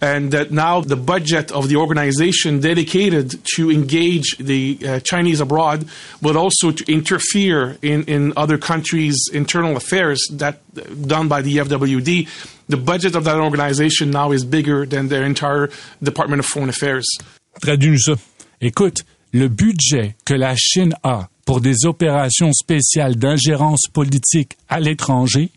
and 0.00 0.30
that 0.32 0.50
now 0.50 0.80
the 0.80 0.96
budget 0.96 1.50
of 1.50 1.68
the 1.68 1.76
organization 1.76 2.60
dedicated 2.60 3.42
to 3.56 3.70
engage 3.70 4.36
the 4.38 4.78
uh, 4.86 5.00
Chinese 5.00 5.40
abroad, 5.40 5.86
but 6.20 6.36
also 6.36 6.70
to 6.70 6.84
interfere 6.92 7.78
in 7.82 8.04
in 8.04 8.32
other 8.36 8.58
countries' 8.58 9.28
internal 9.32 9.76
affairs 9.76 10.20
that 10.32 10.60
done 11.06 11.28
by 11.28 11.42
the 11.42 11.56
FWD. 11.56 12.28
The 12.68 12.76
budget 12.76 13.14
of 13.14 13.24
that 13.24 13.36
organization 13.36 14.10
now 14.10 14.32
is 14.32 14.44
bigger 14.44 14.86
than 14.86 15.08
their 15.08 15.24
entire 15.24 15.70
Department 16.02 16.40
of 16.40 16.46
Foreign 16.46 16.68
Affairs. 16.68 17.06
Traduis-nous 17.60 17.98
ça. 17.98 18.18
Écoute, 18.60 19.04
le 19.36 19.48
budget 19.48 20.16
que 20.24 20.32
la 20.32 20.54
Chine 20.56 20.94
a 21.02 21.28
pour 21.44 21.60
des 21.60 21.84
opérations 21.84 22.52
spéciales 22.54 23.16
d'ingérence 23.16 23.82
politique 23.92 24.56
à 24.68 24.80
l'étranger 24.80 25.50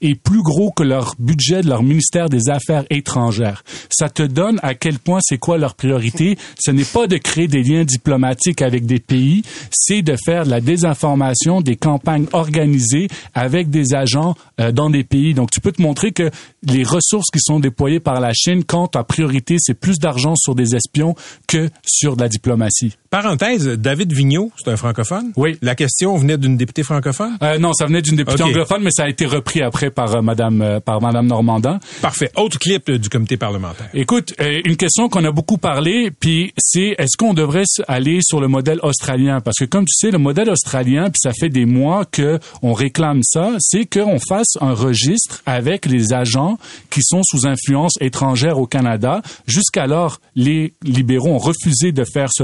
est 0.00 0.14
plus 0.14 0.42
gros 0.42 0.70
que 0.70 0.82
leur 0.82 1.14
budget 1.18 1.62
de 1.62 1.68
leur 1.68 1.82
ministère 1.82 2.28
des 2.28 2.48
Affaires 2.48 2.84
étrangères. 2.90 3.64
Ça 3.90 4.08
te 4.08 4.22
donne 4.22 4.58
à 4.62 4.74
quel 4.74 4.98
point 4.98 5.20
c'est 5.22 5.38
quoi 5.38 5.58
leur 5.58 5.74
priorité. 5.74 6.36
Ce 6.58 6.70
n'est 6.70 6.84
pas 6.84 7.06
de 7.06 7.16
créer 7.16 7.48
des 7.48 7.62
liens 7.62 7.84
diplomatiques 7.84 8.62
avec 8.62 8.86
des 8.86 8.98
pays, 8.98 9.42
c'est 9.70 10.02
de 10.02 10.16
faire 10.24 10.44
de 10.44 10.50
la 10.50 10.60
désinformation, 10.60 11.60
des 11.60 11.76
campagnes 11.76 12.26
organisées 12.32 13.08
avec 13.34 13.70
des 13.70 13.94
agents 13.94 14.34
euh, 14.60 14.72
dans 14.72 14.90
des 14.90 15.04
pays. 15.04 15.34
Donc 15.34 15.50
tu 15.50 15.60
peux 15.60 15.72
te 15.72 15.82
montrer 15.82 16.12
que 16.12 16.30
les 16.62 16.82
ressources 16.82 17.30
qui 17.30 17.40
sont 17.40 17.60
déployées 17.60 18.00
par 18.00 18.20
la 18.20 18.32
Chine, 18.32 18.64
quand 18.64 18.88
ta 18.88 19.04
priorité 19.04 19.56
c'est 19.58 19.74
plus 19.74 19.98
d'argent 19.98 20.34
sur 20.36 20.54
des 20.54 20.74
espions 20.74 21.14
que 21.46 21.70
sur 21.84 22.16
de 22.16 22.22
la 22.22 22.28
diplomatie. 22.28 22.96
Parenthèse, 23.10 23.66
David 23.68 24.12
Vigneault, 24.12 24.50
c'est 24.56 24.70
un 24.70 24.76
francophone? 24.76 25.32
Oui. 25.36 25.56
La 25.62 25.74
question 25.74 26.16
venait 26.16 26.38
d'une 26.38 26.56
députée 26.56 26.82
francophone? 26.82 27.36
Euh, 27.42 27.58
non, 27.58 27.72
ça 27.72 27.86
venait 27.86 28.02
d'une 28.02 28.16
députée 28.16 28.42
Ok. 28.42 28.48
anglophone, 28.50 28.82
mais 28.82 28.90
ça 28.90 29.04
a 29.04 29.08
été 29.08 29.26
repris 29.26 29.62
après 29.62 29.90
par 29.90 30.14
euh, 30.16 30.22
Madame 30.22 30.60
euh, 30.62 30.80
par 30.80 31.00
Madame 31.00 31.26
Normandin. 31.26 31.78
Parfait. 32.02 32.30
Autre 32.36 32.58
clip 32.58 32.88
euh, 32.88 32.98
du 32.98 33.08
comité 33.08 33.36
parlementaire. 33.36 33.88
Écoute, 33.94 34.34
euh, 34.40 34.60
une 34.64 34.76
question 34.76 35.08
qu'on 35.08 35.24
a 35.24 35.30
beaucoup 35.32 35.58
parlé, 35.58 36.10
puis 36.10 36.52
c'est 36.58 36.94
est-ce 36.98 37.16
qu'on 37.16 37.34
devrait 37.34 37.64
aller 37.88 38.18
sur 38.22 38.40
le 38.40 38.48
modèle 38.48 38.80
australien? 38.82 39.40
Parce 39.40 39.56
que 39.58 39.64
comme 39.64 39.84
tu 39.84 39.94
sais, 39.94 40.10
le 40.10 40.18
modèle 40.18 40.50
australien, 40.50 41.04
puis 41.10 41.20
ça 41.22 41.32
fait 41.32 41.48
des 41.48 41.64
mois 41.66 42.04
que 42.04 42.38
on 42.62 42.72
réclame 42.72 43.20
ça, 43.22 43.52
c'est 43.60 43.84
qu'on 43.86 44.18
fasse 44.18 44.56
un 44.60 44.72
registre 44.74 45.42
avec 45.46 45.86
les 45.86 46.12
agents 46.12 46.58
qui 46.90 47.00
sont 47.02 47.22
sous 47.24 47.46
influence 47.46 47.94
étrangère 48.00 48.58
au 48.58 48.66
Canada. 48.66 49.22
Jusqu'alors, 49.46 50.18
les 50.34 50.74
libéraux 50.82 51.30
ont 51.30 51.38
refusé 51.38 51.92
de 51.92 52.04
faire 52.04 52.28
ce 52.32 52.42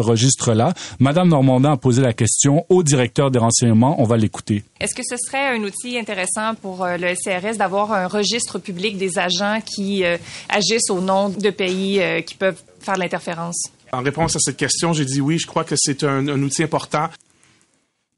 registre-là. 0.53 0.75
Madame 0.99 1.29
Normandin 1.29 1.73
a 1.73 1.77
posé 1.77 2.03
la 2.03 2.13
question 2.13 2.65
au 2.69 2.83
directeur 2.83 3.31
des 3.31 3.39
renseignements. 3.39 4.01
On 4.01 4.05
va 4.05 4.17
l'écouter. 4.17 4.65
Est-ce 4.81 4.95
que 4.95 5.03
ce 5.09 5.17
serait 5.17 5.57
un 5.57 5.63
outil 5.63 5.99
intéressant 5.99 6.55
pour 6.61 6.85
euh, 6.85 6.97
le 6.97 7.15
SCRS 7.15 7.57
d'avoir 7.59 7.93
un 7.93 8.07
registre 8.07 8.59
public 8.59 8.99
des 8.99 9.19
agents 9.19 9.61
qui 9.65 10.05
euh, 10.05 10.17
agissent 10.49 10.91
au 10.91 11.01
nom 11.01 11.29
de 11.29 11.51
pays 11.51 12.01
euh, 12.01 12.21
qui 12.21 12.35
peuvent 12.35 12.61
faire 12.81 12.95
de 12.95 13.01
l'interférence? 13.01 13.71
En 13.93 14.03
réponse 14.03 14.37
à 14.37 14.39
cette 14.41 14.57
question, 14.57 14.93
j'ai 14.93 15.05
dit 15.05 15.21
oui, 15.21 15.39
je 15.39 15.47
crois 15.47 15.65
que 15.65 15.75
c'est 15.77 16.03
un, 16.03 16.27
un 16.29 16.43
outil 16.43 16.63
important. 16.63 17.09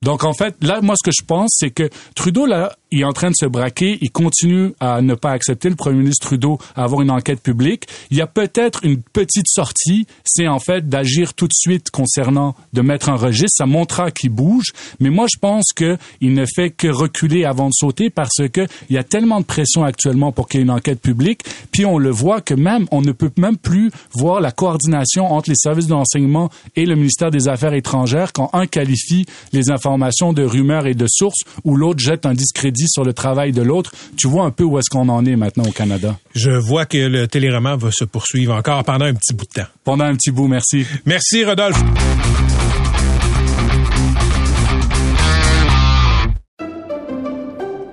Donc, 0.04 0.22
en 0.22 0.34
fait, 0.34 0.54
là, 0.60 0.80
moi, 0.82 0.96
ce 1.02 1.10
que 1.10 1.14
je 1.18 1.24
pense, 1.24 1.56
c'est 1.58 1.70
que 1.70 1.88
Trudeau, 2.14 2.44
là, 2.44 2.76
il 2.90 3.00
est 3.00 3.04
en 3.04 3.14
train 3.14 3.30
de 3.30 3.34
se 3.34 3.46
braquer. 3.46 3.98
Il 4.02 4.10
continue 4.10 4.72
à 4.78 5.00
ne 5.00 5.14
pas 5.14 5.30
accepter 5.30 5.70
le 5.70 5.76
premier 5.76 5.98
ministre 5.98 6.26
Trudeau 6.26 6.58
à 6.76 6.84
avoir 6.84 7.00
une 7.00 7.10
enquête 7.10 7.40
publique. 7.40 7.86
Il 8.10 8.18
y 8.18 8.20
a 8.20 8.26
peut-être 8.26 8.84
une 8.84 9.00
petite 9.00 9.48
sortie, 9.48 10.06
c'est 10.22 10.46
en 10.46 10.58
fait 10.58 10.88
d'agir 10.90 11.32
tout 11.32 11.46
de 11.46 11.54
suite 11.54 11.90
concernant 11.90 12.54
de 12.74 12.82
mettre 12.82 13.08
un 13.08 13.16
registre. 13.16 13.56
Ça 13.56 13.66
montrera 13.66 14.10
qu'il 14.10 14.28
bouge. 14.28 14.72
Mais 15.00 15.08
moi, 15.08 15.26
je 15.32 15.38
pense 15.38 15.72
que 15.74 15.96
il 16.20 16.34
ne 16.34 16.44
fait 16.44 16.68
que 16.68 16.88
reculer 16.88 17.46
avant 17.46 17.68
de 17.68 17.74
sauter 17.74 18.10
parce 18.10 18.46
que 18.52 18.66
il 18.90 18.94
y 18.94 18.98
a 18.98 19.04
tellement 19.04 19.40
de 19.40 19.46
pression 19.46 19.84
actuellement 19.84 20.32
pour 20.32 20.48
qu'il 20.48 20.60
y 20.60 20.62
ait 20.62 20.64
une 20.64 20.70
enquête 20.70 21.00
publique. 21.00 21.40
Puis 21.72 21.86
on 21.86 21.96
le 21.96 22.10
voit 22.10 22.42
que 22.42 22.54
même, 22.54 22.86
on 22.90 23.00
ne 23.00 23.12
peut 23.12 23.30
même 23.38 23.56
plus 23.56 23.90
voir 24.14 24.42
la 24.42 24.52
coordination 24.52 25.32
entre 25.32 25.48
les 25.48 25.56
services 25.56 25.86
de 25.86 25.94
renseignement 25.94 26.50
et 26.76 26.84
le 26.84 26.94
ministère 26.94 27.30
des 27.30 27.48
Affaires 27.48 27.72
étrangères 27.72 28.34
quand 28.34 28.50
un 28.52 28.66
qualifie 28.66 29.24
les 29.52 29.70
informations 29.70 29.93
de 29.98 30.42
rumeurs 30.44 30.86
et 30.86 30.94
de 30.94 31.06
sources 31.08 31.40
ou 31.64 31.76
l'autre 31.76 32.00
jette 32.00 32.26
un 32.26 32.34
discrédit 32.34 32.88
sur 32.88 33.04
le 33.04 33.12
travail 33.12 33.52
de 33.52 33.62
l'autre. 33.62 33.92
Tu 34.16 34.28
vois 34.28 34.44
un 34.44 34.50
peu 34.50 34.64
où 34.64 34.78
est-ce 34.78 34.90
qu'on 34.90 35.08
en 35.08 35.24
est 35.24 35.36
maintenant 35.36 35.64
au 35.64 35.72
Canada. 35.72 36.18
Je 36.34 36.50
vois 36.50 36.86
que 36.86 36.98
le 36.98 37.26
téléroman 37.28 37.76
va 37.76 37.90
se 37.90 38.04
poursuivre 38.04 38.54
encore 38.54 38.84
pendant 38.84 39.06
un 39.06 39.14
petit 39.14 39.34
bout 39.34 39.44
de 39.44 39.62
temps. 39.62 39.68
Pendant 39.84 40.04
un 40.04 40.14
petit 40.14 40.30
bout, 40.30 40.48
merci. 40.48 40.86
Merci, 41.04 41.44
Rodolphe. 41.44 41.82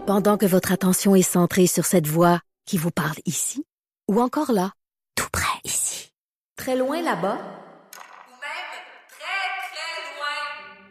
Pendant 0.07 0.37
que 0.37 0.45
votre 0.45 0.73
attention 0.73 1.15
est 1.15 1.21
centrée 1.21 1.67
sur 1.67 1.85
cette 1.85 2.05
voix 2.07 2.41
qui 2.65 2.77
vous 2.77 2.91
parle 2.91 3.15
ici, 3.25 3.63
ou 4.09 4.19
encore 4.19 4.51
là, 4.51 4.73
tout 5.15 5.29
près 5.31 5.57
ici, 5.63 6.11
très 6.57 6.75
loin 6.75 7.01
là-bas, 7.01 7.37
Ou 7.37 8.35
même 8.43 8.71
très, 9.09 9.47
très 9.71 9.93
loin. 10.11 10.90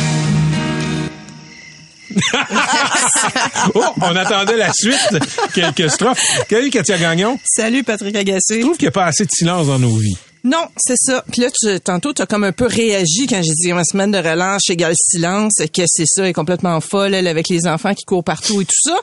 Oh, 3.75 3.83
on 4.01 4.15
attendait 4.15 4.57
la 4.57 4.71
suite. 4.73 5.19
Quelques 5.53 5.89
strophes. 5.89 6.19
Salut, 6.49 6.69
Katia 6.69 6.97
Gagnon? 6.97 7.39
Salut 7.43 7.83
Patrick 7.83 8.15
Agacé. 8.15 8.55
Je 8.55 8.61
trouve 8.61 8.77
qu'il 8.77 8.85
n'y 8.85 8.89
a 8.89 8.91
pas 8.91 9.05
assez 9.05 9.25
de 9.25 9.31
silence 9.31 9.67
dans 9.67 9.79
nos 9.79 9.95
vies. 9.97 10.17
Non, 10.43 10.65
c'est 10.75 10.97
ça. 10.97 11.23
Puis 11.31 11.41
là, 11.41 11.49
tu, 11.51 11.79
tantôt, 11.81 12.13
tu 12.13 12.21
as 12.21 12.25
comme 12.25 12.43
un 12.43 12.51
peu 12.51 12.65
réagi 12.65 13.27
quand 13.27 13.41
j'ai 13.43 13.53
dit 13.53 13.73
ma 13.73 13.83
semaine 13.83 14.11
de 14.11 14.17
relâche 14.17 14.69
égale 14.69 14.95
silence, 14.95 15.53
que 15.71 15.83
c'est 15.85 16.05
ça, 16.07 16.27
est 16.27 16.33
complètement 16.33 16.79
folle, 16.81 17.13
avec 17.13 17.47
les 17.49 17.67
enfants 17.67 17.93
qui 17.93 18.05
courent 18.05 18.23
partout 18.23 18.61
et 18.61 18.65
tout 18.65 18.71
ça. 18.83 18.97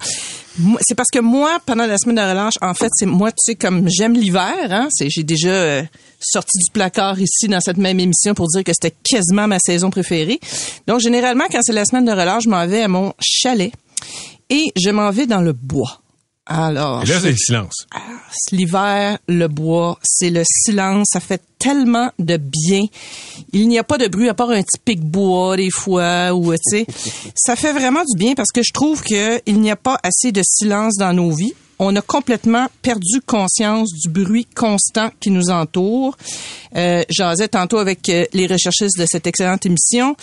C'est 0.80 0.96
parce 0.96 1.10
que 1.12 1.20
moi, 1.20 1.60
pendant 1.64 1.86
la 1.86 1.96
semaine 1.96 2.16
de 2.16 2.20
relâche, 2.22 2.54
en 2.60 2.74
fait, 2.74 2.90
c'est 2.92 3.06
moi, 3.06 3.30
tu 3.30 3.36
sais, 3.38 3.54
comme 3.54 3.88
j'aime 3.88 4.14
l'hiver, 4.14 4.56
hein, 4.70 4.88
j'ai 4.98 5.22
déjà 5.22 5.50
euh, 5.50 5.82
sorti 6.18 6.58
du 6.58 6.72
placard 6.72 7.20
ici 7.20 7.46
dans 7.46 7.60
cette 7.60 7.76
même 7.76 8.00
émission 8.00 8.34
pour 8.34 8.48
dire 8.48 8.64
que 8.64 8.72
c'était 8.72 8.96
quasiment 9.04 9.46
ma 9.46 9.60
saison 9.60 9.90
préférée. 9.90 10.40
Donc, 10.88 10.98
généralement, 11.00 11.44
quand 11.50 11.60
c'est 11.62 11.72
la 11.72 11.84
semaine 11.84 12.06
de 12.06 12.10
relâche, 12.10 12.44
je 12.44 12.48
m'en 12.48 12.66
vais 12.66 12.82
à 12.82 12.88
mon 12.88 13.12
chalet 13.20 13.72
et 14.50 14.64
je 14.74 14.90
m'en 14.90 15.10
vais 15.10 15.26
dans 15.26 15.40
le 15.40 15.52
bois. 15.52 16.00
Alors, 16.50 17.02
Et 17.02 17.06
là, 17.06 17.20
c'est 17.20 17.30
le 17.30 17.36
silence. 17.36 17.86
L'hiver, 18.52 19.18
le 19.28 19.48
bois, 19.48 19.98
c'est 20.02 20.30
le 20.30 20.42
silence. 20.46 21.08
Ça 21.12 21.20
fait 21.20 21.42
tellement 21.58 22.10
de 22.18 22.38
bien. 22.38 22.86
Il 23.52 23.68
n'y 23.68 23.78
a 23.78 23.84
pas 23.84 23.98
de 23.98 24.08
bruit 24.08 24.30
à 24.30 24.34
part 24.34 24.50
un 24.50 24.62
petit 24.62 24.78
pic 24.82 25.00
bois 25.00 25.58
des 25.58 25.70
fois 25.70 26.32
ou 26.32 26.50
tu 26.52 26.58
sais. 26.64 26.86
Ça 27.36 27.54
fait 27.54 27.72
vraiment 27.72 28.02
du 28.10 28.16
bien 28.16 28.34
parce 28.34 28.50
que 28.50 28.62
je 28.62 28.72
trouve 28.72 29.02
que 29.02 29.40
il 29.44 29.60
n'y 29.60 29.70
a 29.70 29.76
pas 29.76 29.98
assez 30.02 30.32
de 30.32 30.40
silence 30.42 30.96
dans 30.96 31.12
nos 31.12 31.30
vies. 31.30 31.52
On 31.78 31.94
a 31.96 32.00
complètement 32.00 32.66
perdu 32.82 33.20
conscience 33.26 33.92
du 33.92 34.08
bruit 34.08 34.46
constant 34.46 35.10
qui 35.20 35.30
nous 35.30 35.50
entoure. 35.50 36.16
Euh, 36.76 37.02
J'asais 37.10 37.48
tantôt 37.48 37.78
avec 37.78 38.08
euh, 38.08 38.24
les 38.32 38.46
recherchistes 38.46 38.98
de 38.98 39.06
cette 39.06 39.26
excellente 39.26 39.66
émission. 39.66 40.16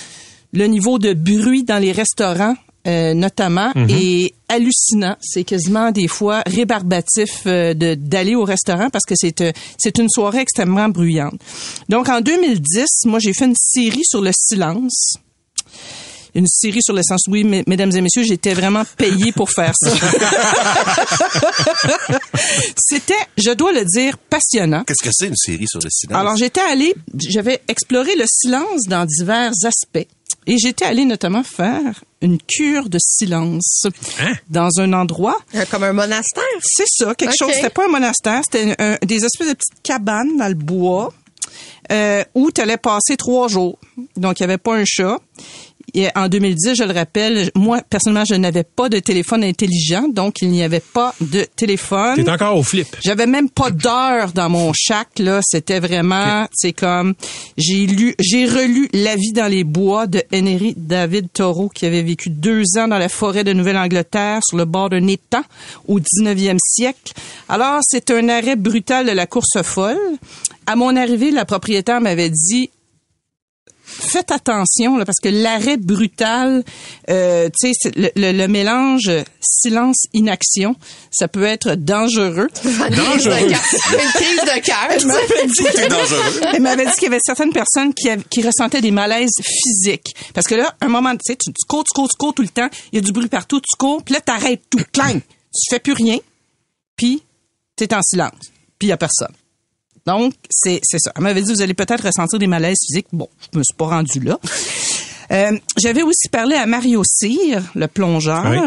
Le 0.54 0.66
niveau 0.66 0.98
de 1.00 1.14
bruit 1.14 1.64
dans 1.64 1.78
les 1.78 1.92
restaurants, 1.92 2.56
euh, 2.88 3.14
notamment, 3.14 3.72
est 3.90 4.34
hallucinant. 4.50 5.16
C'est 5.22 5.44
quasiment 5.44 5.92
des 5.92 6.08
fois 6.08 6.44
rébarbatif 6.46 7.42
euh, 7.48 7.74
de 7.74 7.96
d'aller 7.96 8.36
au 8.36 8.44
restaurant 8.44 8.90
parce 8.90 9.06
que 9.06 9.16
c'est 9.16 9.42
euh, 9.42 9.52
c'est 9.78 9.98
une 9.98 10.10
soirée 10.10 10.40
extrêmement 10.40 10.90
bruyante. 10.90 11.36
Donc 11.90 12.10
en 12.10 12.22
2010, 12.22 12.86
moi 13.06 13.20
j'ai 13.20 13.34
fait 13.34 13.46
une 13.46 13.56
série 13.56 14.04
sur 14.04 14.22
le 14.22 14.32
silence. 14.34 15.16
Une 16.38 16.48
série 16.48 16.82
sur 16.84 16.94
le 16.94 17.02
silence. 17.02 17.22
Oui, 17.30 17.46
mes- 17.46 17.64
mesdames 17.66 17.96
et 17.96 18.02
messieurs, 18.02 18.24
j'étais 18.24 18.54
vraiment 18.54 18.84
payée 18.98 19.32
pour 19.32 19.50
faire 19.50 19.72
ça. 19.74 19.90
C'était, 22.78 23.14
je 23.38 23.52
dois 23.52 23.72
le 23.72 23.86
dire, 23.86 24.18
passionnant. 24.18 24.84
Qu'est-ce 24.84 25.04
que 25.04 25.10
c'est 25.14 25.28
une 25.28 25.36
série 25.36 25.68
sur 25.68 25.80
le 25.82 25.90
silence? 25.90 26.18
Alors, 26.20 26.36
j'étais 26.36 26.62
allée, 26.70 26.94
j'avais 27.30 27.62
exploré 27.68 28.16
le 28.18 28.26
silence 28.28 28.84
dans 28.88 29.06
divers 29.06 29.52
aspects. 29.64 30.08
Et 30.48 30.58
j'étais 30.58 30.86
allée 30.86 31.06
notamment 31.06 31.44
faire 31.44 32.04
une 32.22 32.38
cure 32.40 32.88
de 32.90 32.98
silence 33.00 33.86
dans 34.50 34.70
un 34.80 34.94
endroit. 34.94 35.38
Euh, 35.56 35.66
Comme 35.70 35.84
un 35.84 35.94
monastère? 35.94 36.44
C'est 36.62 36.86
ça, 36.88 37.16
quelque 37.16 37.32
Ok. 37.32 37.38
chose. 37.40 37.52
C'était 37.54 37.70
pas 37.70 37.86
un 37.86 37.90
monastère, 37.92 38.42
c'était 38.44 38.76
un- 38.80 38.98
des 39.04 39.26
espèces 39.26 39.50
de 39.50 39.54
petites 39.54 39.82
cabanes 39.84 40.38
dans 40.38 40.48
le 40.48 40.54
bois 40.54 41.14
euh, 41.92 42.24
où 42.34 42.52
tu 42.52 42.62
allais 42.62 42.78
passer 42.78 43.16
trois 43.18 43.48
jours. 43.48 43.78
Donc, 44.18 44.40
il 44.40 44.44
n'y 44.44 44.46
avait 44.52 44.58
pas 44.58 44.76
un 44.76 44.86
chat. 44.86 45.20
Et 45.96 46.10
en 46.14 46.28
2010, 46.28 46.76
je 46.76 46.84
le 46.84 46.94
rappelle, 46.94 47.50
moi, 47.56 47.82
personnellement, 47.90 48.26
je 48.26 48.36
n'avais 48.36 48.66
pas 48.66 48.90
de 48.90 49.00
téléphone 49.00 49.46
intelligent, 49.46 50.10
donc 50.10 50.42
il 50.42 50.50
n'y 50.50 50.62
avait 50.62 50.82
pas 50.82 51.16
de 51.22 51.48
téléphone. 51.56 52.16
T'es 52.18 52.30
encore 52.30 52.58
au 52.58 52.64
flip. 52.64 52.96
J'avais 53.04 53.28
même 53.28 53.50
pas 53.50 53.72
d'heure 53.72 54.34
dans 54.34 54.50
mon 54.50 54.74
chac 54.74 55.08
là, 55.20 55.40
c'était 55.42 55.80
vraiment 55.80 56.48
c'est 56.52 56.74
comme 56.74 57.14
j'ai 57.58 57.86
lu 57.86 58.14
j'ai 58.20 58.46
relu 58.46 58.90
La 58.94 59.16
vie 59.16 59.32
dans 59.32 59.48
les 59.48 59.64
bois 59.64 60.08
de 60.08 60.22
Henry 60.34 60.74
David 60.76 61.32
Thoreau 61.32 61.70
qui 61.70 61.86
avait 61.86 62.04
vécu 62.04 62.30
deux 62.30 62.64
ans 62.78 62.88
dans 62.88 62.98
la 62.98 63.10
forêt 63.10 63.44
de 63.44 63.54
Nouvelle-Angleterre 63.54 64.42
sur 64.46 64.58
le 64.58 64.66
bord 64.66 64.90
d'un 64.90 65.08
étang 65.08 65.44
au 65.88 66.00
19e 66.00 66.58
siècle. 66.60 67.14
Alors, 67.48 67.80
c'est 67.84 68.12
un 68.12 68.28
arrêt 68.30 68.56
brutal 68.56 69.06
de 69.06 69.12
la 69.12 69.28
course 69.28 69.62
folle. 69.64 69.98
À 70.66 70.76
mon 70.76 70.96
arrivée, 70.96 71.32
la 71.32 71.46
propriétaire 71.46 72.02
m'avait 72.02 72.30
dit 72.30 72.70
faites 73.86 74.32
attention 74.32 74.98
là, 74.98 75.06
parce 75.06 75.20
que 75.22 75.30
l'arrêt 75.30 75.78
brutal, 75.78 76.64
euh, 77.10 77.50
tu 77.60 77.68
sais, 77.70 77.74
c'est 77.80 77.96
le, 77.96 78.10
le- 78.16 78.32
le 78.32 78.48
mélange 78.48 79.10
silence-inaction, 79.42 80.76
ça 81.12 81.28
peut 81.28 81.44
être 81.44 81.76
dangereux. 81.76 82.48
Dangereux. 82.64 83.38
Une 83.48 84.12
crise 84.14 84.42
de 84.42 84.60
cœur. 84.62 84.88
Elle 84.90 85.06
m'avait 85.06 85.48
dit, 85.48 85.54
Tout 85.56 85.80
est 85.80 85.88
dangereux. 85.88 86.42
elle 86.54 86.62
m'avait 86.62 86.86
dit 86.86 86.92
qu'il 86.94 87.04
y 87.04 87.08
avait 87.08 87.20
certaines 87.26 87.54
personnes 87.54 87.94
qui, 87.94 88.10
avaient- 88.10 88.24
qui 88.30 88.42
ressentaient 88.42 88.82
des 88.82 88.92
malaises 88.92 89.32
physiques. 89.44 90.16
Parce 90.34 90.48
que 90.48 90.56
là, 90.56 90.74
un 90.82 90.88
moment, 90.88 91.12
tu 91.14 91.20
sais, 91.26 91.36
tu, 91.36 91.52
tu 91.52 91.66
cours, 91.68 91.84
tu 91.84 91.94
cours, 91.94 92.10
tu 92.10 92.18
cours 92.18 92.34
tout 92.34 92.42
le 92.42 92.50
temps, 92.50 92.70
il 92.92 92.96
y 92.96 93.00
a 93.00 93.02
du 93.02 93.12
bruit 93.12 93.28
partout, 93.28 93.60
tu 93.62 93.76
cours, 93.78 94.04
puis 94.04 94.14
là, 94.14 94.22
t'arrêtes 94.22 94.64
tout, 94.70 94.80
clang, 94.92 95.20
tu 95.20 95.70
fais 95.70 95.80
plus 95.80 95.94
rien, 95.94 96.18
puis 96.96 97.24
t'es 97.76 97.94
en 97.94 98.02
silence, 98.02 98.34
puis 98.80 98.88
il 98.88 98.90
y 98.90 98.94
a 98.94 98.98
personne. 98.98 99.34
Donc, 100.06 100.34
c'est 100.50 100.80
ça. 100.84 101.12
Elle 101.16 101.24
m'avait 101.24 101.42
dit, 101.42 101.52
vous 101.52 101.62
allez 101.62 101.74
peut-être 101.74 102.06
ressentir 102.06 102.38
des 102.38 102.48
malaises 102.48 102.78
physiques. 102.86 103.08
Bon, 103.12 103.28
je 103.52 103.58
me 103.58 103.64
suis 103.64 103.76
pas 103.76 103.88
rendu 103.88 104.20
là. 104.20 104.40
Euh, 105.32 105.58
J'avais 105.78 106.04
aussi 106.04 106.30
parlé 106.32 106.56
à 106.56 106.66
Mario 106.66 107.02
Cyr, 107.06 107.62
le 107.76 107.88
plongeur, 107.88 108.46
Oui. 108.50 108.60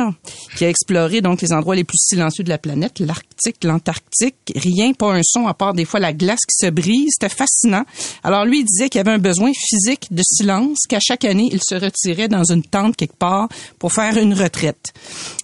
qui 0.57 0.65
a 0.65 0.69
exploré 0.69 1.21
donc 1.21 1.41
les 1.41 1.53
endroits 1.53 1.77
les 1.77 1.85
plus 1.85 1.99
silencieux 1.99 2.45
de 2.45 2.49
la 2.49 2.59
planète, 2.59 2.99
l'Arctique, 3.01 3.63
l'Antarctique. 3.65 4.35
Rien, 4.57 4.93
pas 4.93 5.13
un 5.15 5.21
son, 5.23 5.47
à 5.47 5.55
part 5.55 5.75
des 5.75 5.85
fois 5.85 6.01
la 6.01 6.13
glace 6.13 6.41
qui 6.49 6.67
se 6.67 6.71
brise. 6.71 7.11
C'était 7.21 7.35
fascinant. 7.35 7.85
Alors 8.25 8.45
lui, 8.45 8.61
il 8.61 8.65
disait 8.65 8.89
qu'il 8.89 8.99
y 8.99 9.03
avait 9.03 9.13
un 9.13 9.19
besoin 9.19 9.53
physique 9.55 10.09
de 10.11 10.23
silence, 10.25 10.79
qu'à 10.89 11.01
chaque 11.01 11.25
année, 11.25 11.49
il 11.53 11.61
se 11.63 11.75
retirait 11.75 12.29
dans 12.29 12.45
une 12.45 12.63
tente 12.63 12.97
quelque 12.97 13.17
part 13.17 13.49
pour 13.79 13.93
faire 13.93 14.17
une 14.19 14.35
retraite. 14.35 14.93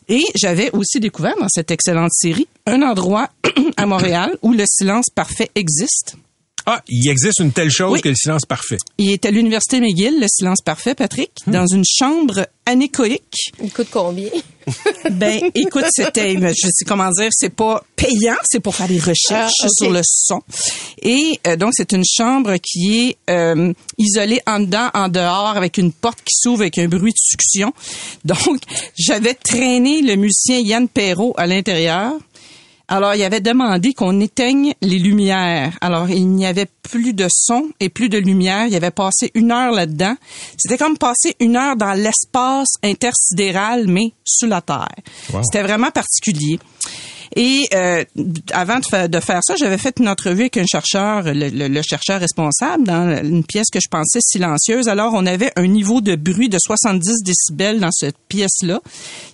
Et 0.08 0.24
j'avais 0.34 0.70
aussi 0.72 1.00
découvert 1.00 1.34
dans 1.40 1.48
cette 1.48 1.70
excellente 1.70 2.12
série 2.12 2.46
un 2.66 2.82
endroit 2.82 3.30
à 3.76 3.86
Montréal 3.86 4.36
où 4.42 4.52
le 4.52 4.64
silence 4.66 5.06
parfait 5.14 5.50
existe. 5.54 6.16
Ah, 6.66 6.82
il 6.88 7.08
existe 7.10 7.40
une 7.40 7.52
telle 7.52 7.70
chose 7.70 7.92
Oui. 7.92 8.00
que 8.00 8.08
le 8.08 8.14
silence 8.14 8.44
parfait. 8.48 8.78
Il 8.98 9.10
est 9.10 9.24
à 9.26 9.30
l'Université 9.30 9.80
McGill, 9.80 10.18
le 10.20 10.26
silence 10.28 10.60
parfait, 10.62 10.94
Patrick, 10.94 11.30
dans 11.46 11.66
une 11.66 11.84
chambre 11.86 12.46
anéchoïque. 12.64 13.52
Il 13.62 13.70
coûte 13.72 13.88
combien? 13.90 14.30
Ben, 15.10 15.50
écoute, 15.54 15.84
c'était, 15.90 16.34
je 16.38 16.68
sais 16.72 16.84
comment 16.86 17.10
dire, 17.10 17.28
c'est 17.32 17.50
pas 17.54 17.84
payant, 17.96 18.36
c'est 18.44 18.60
pour 18.60 18.74
faire 18.74 18.88
des 18.88 18.98
recherches 18.98 19.52
Ah, 19.62 19.68
sur 19.68 19.90
le 19.90 20.00
son. 20.02 20.40
Et 21.02 21.38
euh, 21.46 21.56
donc, 21.56 21.72
c'est 21.74 21.92
une 21.92 22.04
chambre 22.10 22.56
qui 22.56 23.08
est 23.10 23.16
euh, 23.30 23.70
isolée 23.98 24.40
en 24.46 24.60
dedans, 24.60 24.88
en 24.94 25.08
dehors, 25.10 25.48
avec 25.58 25.76
une 25.76 25.92
porte 25.92 26.20
qui 26.20 26.32
s'ouvre 26.34 26.62
avec 26.62 26.78
un 26.78 26.88
bruit 26.88 27.12
de 27.12 27.18
succion. 27.18 27.74
Donc, 28.24 28.62
j'avais 28.96 29.34
traîné 29.34 30.00
le 30.00 30.16
musicien 30.16 30.60
Yann 30.60 30.88
Perrault 30.88 31.34
à 31.36 31.46
l'intérieur 31.46 32.12
Alors, 32.86 33.14
il 33.14 33.22
avait 33.22 33.40
demandé 33.40 33.94
qu'on 33.94 34.20
éteigne 34.20 34.74
les 34.82 34.98
lumières. 34.98 35.76
Alors, 35.80 36.10
il 36.10 36.28
n'y 36.28 36.46
avait 36.46 36.66
plus 36.82 37.14
de 37.14 37.26
son 37.30 37.70
et 37.80 37.88
plus 37.88 38.10
de 38.10 38.18
lumière. 38.18 38.66
Il 38.66 38.74
avait 38.74 38.90
passé 38.90 39.30
une 39.34 39.52
heure 39.52 39.72
là-dedans. 39.72 40.16
C'était 40.58 40.76
comme 40.76 40.98
passer 40.98 41.34
une 41.40 41.56
heure 41.56 41.76
dans 41.76 41.94
l'espace 41.94 42.74
intersidéral, 42.82 43.86
mais 43.88 44.12
sous 44.24 44.46
la 44.46 44.60
Terre. 44.60 44.88
Wow. 45.32 45.40
C'était 45.44 45.62
vraiment 45.62 45.90
particulier. 45.90 46.58
Et 47.36 47.66
euh, 47.74 48.04
avant 48.52 48.78
de, 48.78 48.84
fa- 48.84 49.08
de 49.08 49.18
faire 49.20 49.40
ça, 49.42 49.56
j'avais 49.56 49.78
fait 49.78 49.96
une 49.98 50.08
entrevue 50.08 50.42
avec 50.42 50.56
un 50.56 50.66
chercheur, 50.66 51.22
le, 51.24 51.48
le- 51.48 51.68
le 51.68 51.82
chercheur 51.82 52.20
responsable, 52.20 52.84
dans 52.84 53.20
une 53.24 53.44
pièce 53.44 53.66
que 53.72 53.80
je 53.82 53.88
pensais 53.90 54.20
silencieuse. 54.22 54.88
Alors, 54.88 55.12
on 55.14 55.26
avait 55.26 55.50
un 55.56 55.66
niveau 55.66 56.00
de 56.00 56.14
bruit 56.14 56.48
de 56.48 56.58
70 56.60 57.22
décibels 57.24 57.80
dans 57.80 57.90
cette 57.90 58.16
pièce-là, 58.28 58.80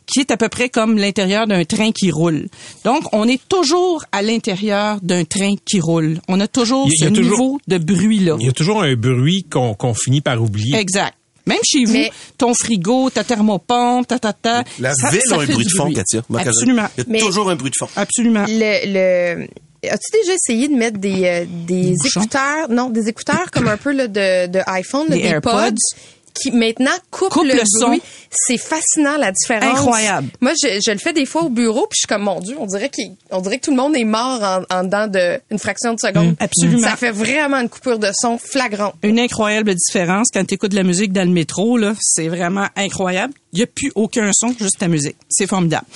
qui 0.06 0.20
est 0.20 0.30
à 0.30 0.36
peu 0.36 0.48
près 0.48 0.68
comme 0.70 0.96
l'intérieur 0.96 1.46
d'un 1.46 1.64
train 1.64 1.92
qui 1.92 2.10
roule. 2.10 2.48
Donc, 2.84 3.02
on 3.12 3.28
est 3.28 3.40
toujours 3.48 4.04
à 4.12 4.22
l'intérieur 4.22 4.98
d'un 5.02 5.24
train 5.24 5.54
qui 5.64 5.80
roule. 5.80 6.20
On 6.28 6.40
a 6.40 6.48
toujours 6.48 6.86
a- 6.86 6.90
ce 6.96 7.04
a 7.04 7.10
toujours- 7.10 7.30
niveau 7.38 7.60
de 7.68 7.78
bruit-là. 7.78 8.36
Il 8.40 8.46
y 8.46 8.48
a 8.48 8.52
toujours 8.52 8.82
un 8.82 8.94
bruit 8.94 9.44
qu'on 9.50 9.74
qu'on 9.74 9.94
finit 9.94 10.20
par 10.22 10.42
oublier. 10.42 10.74
Exact. 10.76 11.14
Même 11.50 11.58
chez 11.64 11.84
vous, 11.84 11.92
Mais- 11.92 12.10
ton 12.38 12.52
frigo, 12.54 13.10
ta 13.10 13.22
thermopompe, 13.24 14.06
ta 14.06 14.18
ta 14.18 14.32
ta. 14.32 14.64
La 14.78 14.94
ça- 14.94 15.10
ville 15.10 15.20
ça 15.26 15.36
a 15.36 15.40
un 15.40 15.44
bruit 15.46 15.64
de 15.64 15.70
fond, 15.70 15.92
Katia. 15.92 16.22
Absolument. 16.34 16.86
Il 16.96 17.00
y 17.00 17.02
a 17.02 17.04
Mais- 17.08 17.18
toujours 17.20 17.50
un 17.50 17.56
bruit 17.56 17.70
de 17.70 17.76
fond. 17.78 17.88
Absolument. 17.96 18.44
Le, 18.48 19.36
le... 19.42 19.46
As-tu 19.82 20.12
déjà 20.20 20.34
essayé 20.34 20.68
de 20.68 20.74
mettre 20.74 20.98
des, 20.98 21.24
euh, 21.24 21.44
des, 21.66 21.94
écouteurs, 22.04 22.68
non, 22.68 22.90
des 22.90 23.08
écouteurs 23.08 23.50
comme 23.50 23.66
un 23.66 23.78
peu 23.78 23.92
là, 23.92 24.08
de, 24.08 24.46
de 24.46 24.60
iPhone, 24.66 25.08
des, 25.08 25.20
AirPods? 25.20 25.50
pods, 25.70 25.96
qui 26.34 26.50
maintenant 26.52 26.90
Coupe 27.10 27.34
le, 27.44 27.54
le 27.54 27.62
son. 27.64 27.88
bruit. 27.88 28.02
C'est 28.30 28.58
fascinant 28.58 29.16
la 29.16 29.32
différence. 29.32 29.78
Incroyable. 29.78 30.28
Moi, 30.40 30.52
je, 30.62 30.80
je 30.84 30.90
le 30.92 30.98
fais 30.98 31.12
des 31.12 31.26
fois 31.26 31.42
au 31.42 31.48
bureau, 31.48 31.86
puis 31.88 31.96
je 31.96 32.00
suis 32.00 32.06
comme 32.06 32.22
mon 32.22 32.40
Dieu, 32.40 32.56
on 32.58 32.66
dirait 32.66 32.88
qu'il, 32.88 33.12
on 33.30 33.40
dirait 33.40 33.58
que 33.58 33.64
tout 33.64 33.70
le 33.72 33.76
monde 33.76 33.96
est 33.96 34.04
mort 34.04 34.42
en, 34.42 34.62
en 34.74 34.84
dedans 34.84 35.06
de 35.08 35.40
une 35.50 35.58
fraction 35.58 35.94
de 35.94 35.98
seconde. 36.00 36.30
Mm, 36.32 36.36
absolument. 36.38 36.88
Ça 36.88 36.96
fait 36.96 37.10
vraiment 37.10 37.56
une 37.58 37.68
coupure 37.68 37.98
de 37.98 38.10
son 38.14 38.38
flagrante. 38.38 38.94
une 39.02 39.18
incroyable 39.18 39.74
différence 39.74 40.28
quand 40.32 40.44
tu 40.44 40.54
écoutes 40.54 40.70
de 40.70 40.76
la 40.76 40.82
musique 40.84 41.12
dans 41.12 41.26
le 41.26 41.32
métro 41.34 41.76
là, 41.76 41.94
c'est 42.00 42.28
vraiment 42.28 42.66
incroyable. 42.76 43.34
Il 43.52 43.58
y 43.58 43.62
a 43.62 43.66
plus 43.66 43.90
aucun 43.96 44.30
son, 44.32 44.54
juste 44.58 44.80
la 44.80 44.88
musique. 44.88 45.16
C'est 45.28 45.48
formidable. 45.48 45.86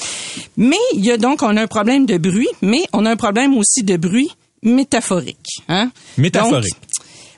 Mais 0.56 0.76
il 0.94 1.04
y 1.04 1.12
a 1.12 1.16
donc 1.16 1.42
on 1.42 1.56
a 1.56 1.62
un 1.62 1.66
problème 1.68 2.04
de 2.06 2.18
bruit, 2.18 2.48
mais 2.62 2.82
on 2.92 3.06
a 3.06 3.10
un 3.10 3.16
problème 3.16 3.56
aussi 3.56 3.82
de 3.84 3.96
bruit 3.96 4.30
métaphorique, 4.62 5.60
hein? 5.68 5.90
Métaphorique. 6.18 6.74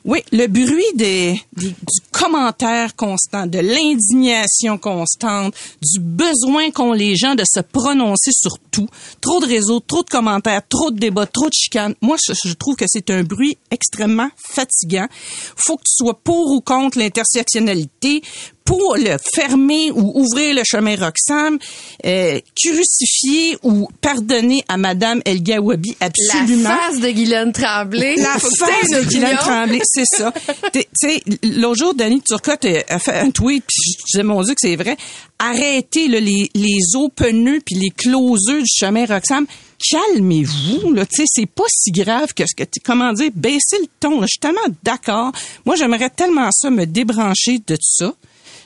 Oui, 0.09 0.21
le 0.31 0.47
bruit 0.47 0.85
des, 0.95 1.41
des- 1.57 1.67
du 1.71 2.01
commentaire 2.13 2.95
constant, 2.95 3.47
de 3.47 3.59
l'indignation 3.59 4.79
constante, 4.79 5.53
du 5.83 5.99
besoin 6.01 6.71
qu'ont 6.71 6.93
les 6.93 7.17
gens 7.17 7.35
de 7.35 7.43
se 7.45 7.59
prononcer 7.61 8.31
sur 8.33 8.57
tout. 8.71 8.87
Trop 9.21 9.41
de 9.41 9.47
réseaux, 9.47 9.81
trop 9.81 10.05
de 10.05 10.09
commentaires, 10.09 10.63
trop 10.69 10.93
de 10.93 10.99
débats, 11.01 11.27
trop 11.27 11.49
de 11.49 11.55
chicanes. 11.55 11.95
Moi, 12.03 12.17
je, 12.25 12.33
je 12.49 12.53
trouve 12.55 12.77
que 12.77 12.85
c'est 12.87 13.11
un 13.11 13.25
bruit 13.25 13.59
extrêmement 13.73 14.29
fatigant. 14.39 15.09
Faut 15.57 15.77
que 15.77 15.83
tu 15.83 15.95
sois 16.05 16.19
pour 16.23 16.53
ou 16.53 16.61
contre 16.61 16.99
l'intersectionnalité, 16.99 18.23
pour 18.67 18.97
le 18.97 19.17
fermer 19.35 19.91
ou 19.93 20.21
ouvrir 20.21 20.55
le 20.55 20.63
chemin 20.65 20.97
Roxham, 20.97 21.59
euh, 22.05 22.41
crucifier 22.55 23.57
ou 23.63 23.89
pardonner 24.01 24.63
à 24.69 24.77
Madame 24.77 25.23
El 25.25 25.43
Gawabi 25.43 25.97
absolument. 26.01 26.69
La 26.69 26.77
face 26.77 27.01
de 27.01 27.11
Guylaine 27.11 27.53
Tremblay. 27.53 28.17
La 28.17 28.39
face 28.39 28.91
de 28.91 29.09
Guylaine. 29.09 29.37
Tremblay, 29.39 29.81
c'est 29.85 30.05
ça. 30.05 30.33
Tu 30.73 30.83
sais, 30.95 31.23
l'autre 31.43 31.79
jour, 31.79 31.95
Danny 31.95 32.21
Turcotte 32.21 32.65
euh, 32.65 32.81
a 32.89 32.99
fait 32.99 33.15
un 33.15 33.31
tweet, 33.31 33.65
puis 33.67 33.93
je 33.99 34.05
disais, 34.13 34.23
mon 34.25 34.43
Dieu, 34.43 34.55
que 34.55 34.61
c'est 34.61 34.77
vrai. 34.77 34.97
Arrêtez 35.39 36.09
là, 36.09 36.19
les, 36.19 36.51
les 36.55 36.97
openeux 36.97 37.61
puis 37.65 37.77
les 37.77 37.91
closeux 37.91 38.63
du 38.63 38.69
chemin 38.69 39.07
Roxham. 39.07 39.47
Calmez-vous, 39.91 40.93
là. 40.93 41.07
Tu 41.07 41.17
sais, 41.17 41.25
c'est 41.27 41.47
pas 41.47 41.65
si 41.69 41.93
grave 41.93 42.35
que 42.35 42.45
ce 42.47 42.55
que 42.57 42.65
tu... 42.65 42.81
Comment 42.85 43.13
dire? 43.13 43.31
Baissez 43.35 43.79
le 43.81 43.87
ton, 44.01 44.21
là. 44.21 44.27
Je 44.27 44.33
suis 44.33 44.41
tellement 44.41 44.75
d'accord. 44.83 45.33
Moi, 45.65 45.77
j'aimerais 45.77 46.11
tellement 46.11 46.49
ça 46.51 46.71
me 46.71 46.85
débrancher 46.85 47.59
de 47.67 47.77
tout 47.77 47.83
ça. 47.83 48.15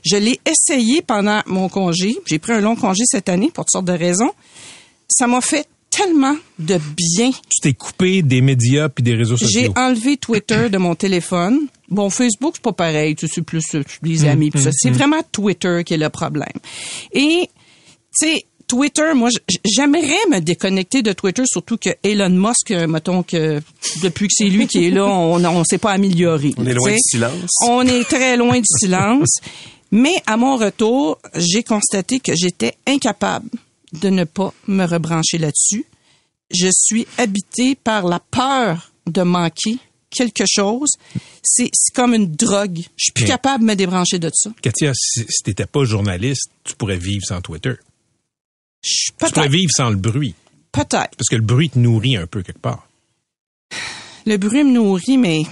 Je 0.05 0.17
l'ai 0.17 0.41
essayé 0.47 1.03
pendant 1.03 1.41
mon 1.47 1.69
congé. 1.69 2.17
J'ai 2.27 2.39
pris 2.39 2.53
un 2.53 2.61
long 2.61 2.77
congé 2.77 3.03
cette 3.07 3.29
année 3.29 3.51
pour 3.53 3.65
toutes 3.65 3.73
sortes 3.73 3.85
de 3.87 3.93
raisons. 3.93 4.31
Ça 5.09 5.27
m'a 5.27 5.41
fait 5.41 5.67
tellement 5.91 6.37
de 6.59 6.79
bien. 6.97 7.31
Tu 7.33 7.61
t'es 7.63 7.73
coupé 7.73 8.23
des 8.23 8.41
médias 8.41 8.89
puis 8.89 9.03
des 9.03 9.15
réseaux 9.15 9.37
J'ai 9.37 9.47
sociaux. 9.47 9.73
enlevé 9.77 10.17
Twitter 10.17 10.69
de 10.71 10.79
mon 10.79 10.95
téléphone. 10.95 11.67
Bon, 11.89 12.09
Facebook, 12.11 12.53
c'est 12.55 12.63
pas 12.63 12.73
pareil. 12.73 13.17
Tu 13.17 13.27
sais, 13.27 13.33
c'est 13.37 13.43
plus 13.43 13.63
les 14.03 14.23
Hum, 14.23 14.29
amis. 14.29 14.51
pis 14.51 14.61
ça. 14.63 14.71
C'est 14.73 14.91
vraiment 14.91 15.21
Twitter 15.33 15.83
qui 15.85 15.95
est 15.95 15.99
le 15.99 16.09
problème. 16.09 16.47
Et, 17.13 17.49
tu 18.19 18.27
sais, 18.29 18.45
Twitter, 18.69 19.15
moi, 19.17 19.31
j'aimerais 19.65 20.15
me 20.31 20.39
déconnecter 20.39 21.03
de 21.03 21.13
Twitter, 21.13 21.43
surtout 21.45 21.77
que 21.77 21.91
Elon 22.05 22.31
Musk, 22.31 22.71
euh, 22.71 22.87
mettons 22.87 23.25
que 23.25 23.61
depuis 24.01 24.29
que 24.29 24.33
c'est 24.37 24.45
lui 24.49 24.69
qui 24.69 24.87
est 24.87 24.91
là, 24.91 25.07
on 25.07 25.45
on 25.45 25.65
s'est 25.65 25.79
pas 25.79 25.91
amélioré. 25.91 26.55
On 26.57 26.65
est 26.65 26.73
loin 26.75 26.91
tu 26.91 26.95
du 26.95 27.01
silence. 27.11 27.51
On 27.67 27.83
est 27.85 28.05
très 28.05 28.37
loin 28.37 28.59
du 28.59 28.65
silence. 28.79 29.29
Mais 29.91 30.15
à 30.27 30.37
mon 30.37 30.57
retour, 30.57 31.19
j'ai 31.35 31.63
constaté 31.63 32.21
que 32.21 32.35
j'étais 32.37 32.75
incapable 32.87 33.51
de 33.93 34.09
ne 34.09 34.25
pas 34.25 34.55
me 34.69 34.85
rebrancher 34.85 35.39
là-dessus. 35.39 35.85
Je 36.53 36.69
suis 36.73 37.07
habitée 37.19 37.75
par 37.75 38.07
la 38.07 38.21
peur 38.21 38.93
de 39.07 39.23
manquer 39.23 39.79
quelque 40.11 40.45
chose. 40.49 40.91
C'est 41.43 41.71
comme 41.95 42.15
une 42.15 42.31
drogue. 42.35 42.81
Je 42.97 43.05
suis 43.05 43.13
plus 43.13 43.25
capable 43.25 43.65
de 43.65 43.69
me 43.69 43.75
débrancher 43.75 44.19
de 44.19 44.31
ça. 44.33 44.51
Katia, 44.63 44.93
si, 44.95 45.25
si 45.29 45.43
t'étais 45.43 45.67
pas 45.67 45.85
journaliste, 45.85 46.51
tu 46.65 46.75
pourrais 46.77 46.99
vivre 46.99 47.25
sans 47.25 47.41
Twitter. 47.41 47.75
Je 48.83 49.13
Tu 49.13 49.33
pourrais 49.33 49.49
vivre 49.49 49.71
sans 49.75 49.91
le 49.91 49.97
bruit. 49.97 50.35
Peut-être. 50.73 51.17
Parce 51.17 51.29
que 51.29 51.37
le 51.37 51.43
bruit 51.43 51.71
te 51.71 51.79
nourrit 51.79 52.17
un 52.17 52.27
peu 52.27 52.43
quelque 52.43 52.61
part. 52.61 52.89
Le 54.27 54.37
bruit 54.37 54.65
me 54.65 54.73
nourrit, 54.73 55.19
mais 55.19 55.43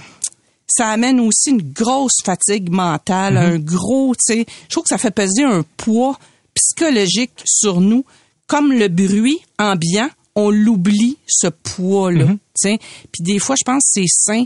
ça 0.69 0.89
amène 0.89 1.19
aussi 1.19 1.49
une 1.51 1.61
grosse 1.73 2.17
fatigue 2.23 2.69
mentale, 2.69 3.37
un 3.37 3.57
gros, 3.59 4.13
tu 4.15 4.33
sais, 4.35 4.45
je 4.63 4.69
trouve 4.69 4.83
que 4.83 4.89
ça 4.89 4.97
fait 4.97 5.11
peser 5.11 5.43
un 5.43 5.63
poids 5.77 6.17
psychologique 6.53 7.31
sur 7.45 7.81
nous. 7.81 8.05
Comme 8.47 8.73
le 8.73 8.87
bruit 8.87 9.39
ambiant, 9.59 10.09
on 10.35 10.49
l'oublie, 10.49 11.17
ce 11.27 11.47
poids-là, 11.47 12.25
tu 12.27 12.37
sais. 12.55 12.79
Puis 13.11 13.23
des 13.23 13.39
fois, 13.39 13.55
je 13.59 13.63
pense 13.63 13.83
que 13.83 14.01
c'est 14.01 14.07
sain, 14.07 14.45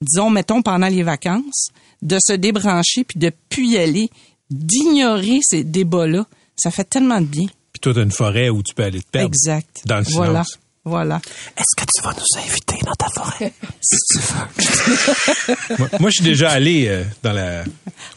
disons, 0.00 0.30
mettons, 0.30 0.62
pendant 0.62 0.88
les 0.88 1.02
vacances, 1.02 1.68
de 2.02 2.18
se 2.20 2.32
débrancher 2.32 3.04
puis 3.04 3.18
de 3.18 3.32
y 3.58 3.76
aller, 3.78 4.10
d'ignorer 4.50 5.38
ces 5.42 5.64
débats-là. 5.64 6.26
Ça 6.56 6.70
fait 6.70 6.84
tellement 6.84 7.20
de 7.20 7.26
bien. 7.26 7.46
Puis 7.72 7.80
toi, 7.80 7.94
t'as 7.94 8.02
une 8.02 8.10
forêt 8.12 8.48
où 8.48 8.62
tu 8.62 8.74
peux 8.74 8.84
aller 8.84 9.00
te 9.00 9.10
perdre. 9.10 9.28
Exact. 9.28 9.82
Dans 9.86 9.98
le 9.98 10.04
Voilà. 10.10 10.44
silence. 10.44 10.48
Voilà. 10.48 10.61
Est-ce 10.84 11.76
que 11.76 11.84
tu 11.94 12.02
vas 12.02 12.12
nous 12.12 12.42
inviter 12.42 12.84
dans 12.84 12.92
ta 12.94 13.06
forêt? 13.14 13.52
Si 13.84 13.96
tu 14.08 14.18
veux. 14.18 15.76
moi, 15.78 15.88
moi, 16.00 16.10
je 16.10 16.14
suis 16.14 16.24
déjà 16.24 16.50
allé 16.50 16.86
euh, 16.88 17.04
dans 17.22 17.32
la, 17.32 17.62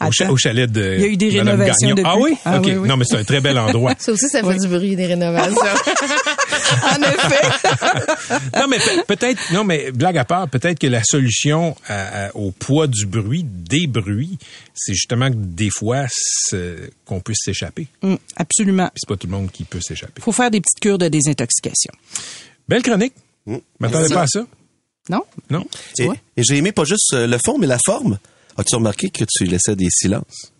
au, 0.00 0.10
cha- 0.12 0.24
Attends. 0.24 0.32
au 0.32 0.36
chalet 0.36 0.70
de 0.70 0.94
Il 0.96 1.00
y 1.00 1.04
a 1.04 1.06
eu 1.08 1.16
des 1.16 1.30
Madame 1.38 1.60
rénovations. 1.60 1.88
Ah 1.90 1.94
depuis. 1.94 2.22
oui? 2.22 2.36
Ah 2.44 2.58
OK. 2.58 2.64
oui, 2.66 2.74
oui. 2.76 2.88
Non, 2.88 2.96
mais 2.96 3.04
c'est 3.08 3.16
un 3.18 3.24
très 3.24 3.40
bel 3.40 3.56
endroit. 3.58 3.94
Ça 3.98 4.12
aussi, 4.12 4.28
ça 4.28 4.42
fait 4.42 4.58
du 4.58 4.68
bruit, 4.68 4.96
des 4.96 5.06
rénovations. 5.06 5.54
en 6.82 7.02
effet. 7.02 7.48
non, 8.56 8.66
mais 8.68 8.78
pe- 8.78 9.04
peut-être, 9.06 9.40
non, 9.52 9.64
mais 9.64 9.90
blague 9.92 10.18
à 10.18 10.24
part, 10.24 10.48
peut-être 10.48 10.78
que 10.78 10.86
la 10.88 11.02
solution 11.04 11.76
à- 11.88 12.26
à- 12.26 12.30
au 12.36 12.50
poids 12.52 12.86
du 12.88 13.06
bruit, 13.06 13.44
des 13.44 13.86
bruits, 13.86 14.38
c'est 14.76 14.94
justement 14.94 15.30
que 15.30 15.34
des 15.36 15.70
fois, 15.70 16.06
qu'on 17.04 17.20
puisse 17.20 17.38
s'échapper. 17.44 17.88
Puis 18.00 18.10
Mm, 18.10 18.16
absolument. 18.36 18.90
c'est 18.96 19.08
pas 19.08 19.16
tout 19.16 19.26
le 19.26 19.32
monde 19.32 19.50
qui 19.50 19.64
peut 19.64 19.80
s'échapper. 19.80 20.20
faut 20.22 20.32
faire 20.32 20.50
des 20.50 20.60
petites 20.60 20.80
cures 20.80 20.98
de 20.98 21.08
désintoxication. 21.08 21.92
Belle 22.68 22.82
chronique. 22.82 23.14
Mm. 23.46 23.56
M'attendais 23.80 24.08
pas 24.14 24.22
à 24.22 24.26
ça? 24.26 24.46
Non? 25.08 25.22
Non? 25.50 25.64
Tu 25.96 26.02
Et, 26.04 26.10
et 26.36 26.42
j'ai 26.42 26.56
aimé 26.56 26.72
pas 26.72 26.84
juste 26.84 27.12
euh, 27.14 27.26
le 27.26 27.38
fond, 27.44 27.58
mais 27.58 27.66
la 27.66 27.78
forme. 27.84 28.18
As-tu 28.58 28.74
remarqué 28.74 29.08
que 29.10 29.24
tu 29.24 29.44
laissais 29.44 29.76
des 29.76 29.88
silences? 29.90 30.52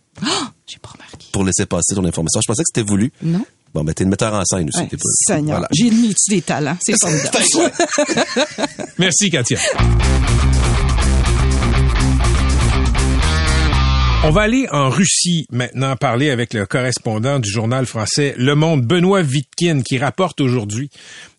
J'ai 0.66 0.79
pas 0.79 0.90
remarqué. 0.90 1.26
pour 1.33 1.44
laisser 1.44 1.66
passer 1.66 1.94
ton 1.94 2.05
information? 2.05 2.40
Je 2.42 2.46
pensais 2.46 2.62
que 2.62 2.68
c'était 2.74 2.88
voulu. 2.88 3.11
Non? 3.22 3.44
Bon, 3.74 3.85
ben, 3.85 3.92
t'es 3.92 4.05
une 4.05 4.11
metteur 4.11 4.33
en 4.33 4.44
scène 4.44 4.68
aussi. 4.68 4.79
Ouais, 4.81 4.87
pas- 4.87 4.96
Seigneur. 5.26 5.59
Voilà. 5.59 5.68
J'ai 5.72 5.90
mis 5.90 6.14
tu 6.14 6.35
des 6.37 6.42
talents. 6.42 6.79
C'est 6.81 6.94
formidable. 7.00 7.44
Merci, 8.98 9.31
Katia. 9.31 9.59
On 14.24 14.31
va 14.31 14.42
aller 14.42 14.66
en 14.72 14.88
Russie 14.88 15.46
maintenant 15.50 15.94
parler 15.96 16.31
avec 16.31 16.52
le 16.52 16.66
correspondant 16.66 17.38
du 17.38 17.48
journal 17.50 17.87
français 17.87 18.35
Le 18.38 18.55
Monde, 18.55 18.83
Benoît 18.83 19.22
Vitkin, 19.22 19.83
qui 19.83 19.98
rapporte 19.98 20.40
aujourd'hui 20.40 20.90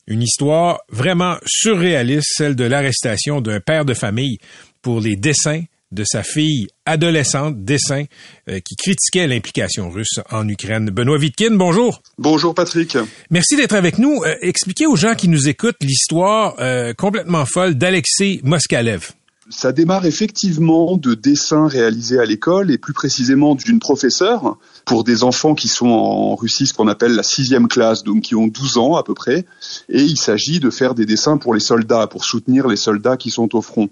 une 0.07 0.21
histoire 0.21 0.79
vraiment 0.89 1.35
surréaliste, 1.45 2.29
celle 2.35 2.55
de 2.55 2.63
l'arrestation 2.63 3.41
d'un 3.41 3.59
père 3.59 3.83
de 3.83 3.93
famille 3.93 4.37
pour 4.81 5.01
les 5.01 5.15
dessins 5.15 5.63
de 5.91 6.03
sa 6.05 6.21
fille 6.23 6.67
adolescente, 6.85 7.63
dessins 7.63 8.05
euh, 8.49 8.59
qui 8.59 8.75
critiquait 8.75 9.27
l'implication 9.27 9.89
russe 9.89 10.19
en 10.29 10.47
Ukraine. 10.47 10.89
Benoît 10.89 11.17
Vitkin, 11.17 11.51
bonjour. 11.51 12.01
Bonjour 12.17 12.53
Patrick. 12.53 12.97
Merci 13.29 13.55
d'être 13.55 13.75
avec 13.75 13.97
nous. 13.97 14.21
Euh, 14.23 14.35
expliquez 14.41 14.85
aux 14.85 14.95
gens 14.95 15.15
qui 15.15 15.29
nous 15.29 15.47
écoutent 15.47 15.81
l'histoire 15.81 16.55
euh, 16.59 16.93
complètement 16.93 17.45
folle 17.45 17.75
d'Alexei 17.75 18.41
Moskalev. 18.43 19.11
Ça 19.49 19.71
démarre 19.71 20.05
effectivement 20.05 20.97
de 20.97 21.13
dessins 21.13 21.67
réalisés 21.67 22.19
à 22.19 22.25
l'école 22.25 22.69
et 22.69 22.77
plus 22.77 22.93
précisément 22.93 23.55
d'une 23.55 23.79
professeure 23.79 24.57
pour 24.83 25.05
des 25.05 25.23
enfants 25.23 25.55
qui 25.55 25.69
sont 25.69 25.87
en 25.87 26.35
Russie 26.35 26.67
ce 26.67 26.73
qu'on 26.73 26.89
appelle 26.89 27.15
la 27.15 27.23
sixième 27.23 27.69
classe, 27.69 28.03
donc 28.03 28.23
qui 28.23 28.35
ont 28.35 28.47
12 28.47 28.77
ans 28.77 28.95
à 28.95 29.03
peu 29.03 29.13
près. 29.13 29.45
Et 29.87 30.03
il 30.03 30.17
s'agit 30.17 30.59
de 30.59 30.69
faire 30.69 30.95
des 30.95 31.05
dessins 31.05 31.37
pour 31.37 31.53
les 31.53 31.61
soldats, 31.61 32.07
pour 32.07 32.25
soutenir 32.25 32.67
les 32.67 32.75
soldats 32.75 33.15
qui 33.15 33.31
sont 33.31 33.55
au 33.55 33.61
front 33.61 33.89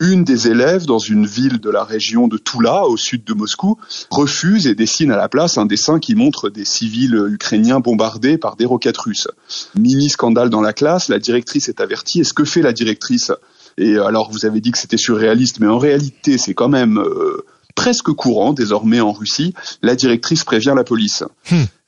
une 0.00 0.24
des 0.24 0.48
élèves 0.48 0.86
dans 0.86 0.98
une 0.98 1.26
ville 1.26 1.60
de 1.60 1.70
la 1.70 1.84
région 1.84 2.26
de 2.26 2.36
Toula, 2.36 2.84
au 2.84 2.96
sud 2.96 3.24
de 3.24 3.32
Moscou, 3.32 3.78
refuse 4.10 4.66
et 4.66 4.74
dessine 4.74 5.12
à 5.12 5.16
la 5.16 5.28
place 5.28 5.56
un 5.56 5.66
dessin 5.66 5.98
qui 5.98 6.14
montre 6.14 6.50
des 6.50 6.64
civils 6.64 7.14
ukrainiens 7.30 7.80
bombardés 7.80 8.36
par 8.36 8.56
des 8.56 8.64
roquettes 8.64 8.98
russes. 8.98 9.28
Mini 9.76 10.10
scandale 10.10 10.50
dans 10.50 10.60
la 10.60 10.72
classe, 10.72 11.08
la 11.08 11.18
directrice 11.18 11.68
est 11.68 11.80
avertie. 11.80 12.20
Et 12.20 12.24
ce 12.24 12.34
que 12.34 12.44
fait 12.44 12.62
la 12.62 12.72
directrice? 12.72 13.30
Et 13.78 13.96
alors, 13.96 14.30
vous 14.30 14.46
avez 14.46 14.60
dit 14.60 14.70
que 14.70 14.78
c'était 14.78 14.96
surréaliste, 14.96 15.60
mais 15.60 15.66
en 15.66 15.78
réalité, 15.78 16.38
c'est 16.38 16.54
quand 16.54 16.68
même 16.68 16.98
euh, 16.98 17.44
presque 17.74 18.12
courant 18.12 18.52
désormais 18.52 19.00
en 19.00 19.12
Russie, 19.12 19.52
la 19.82 19.94
directrice 19.96 20.44
prévient 20.44 20.74
la 20.76 20.84
police. 20.84 21.24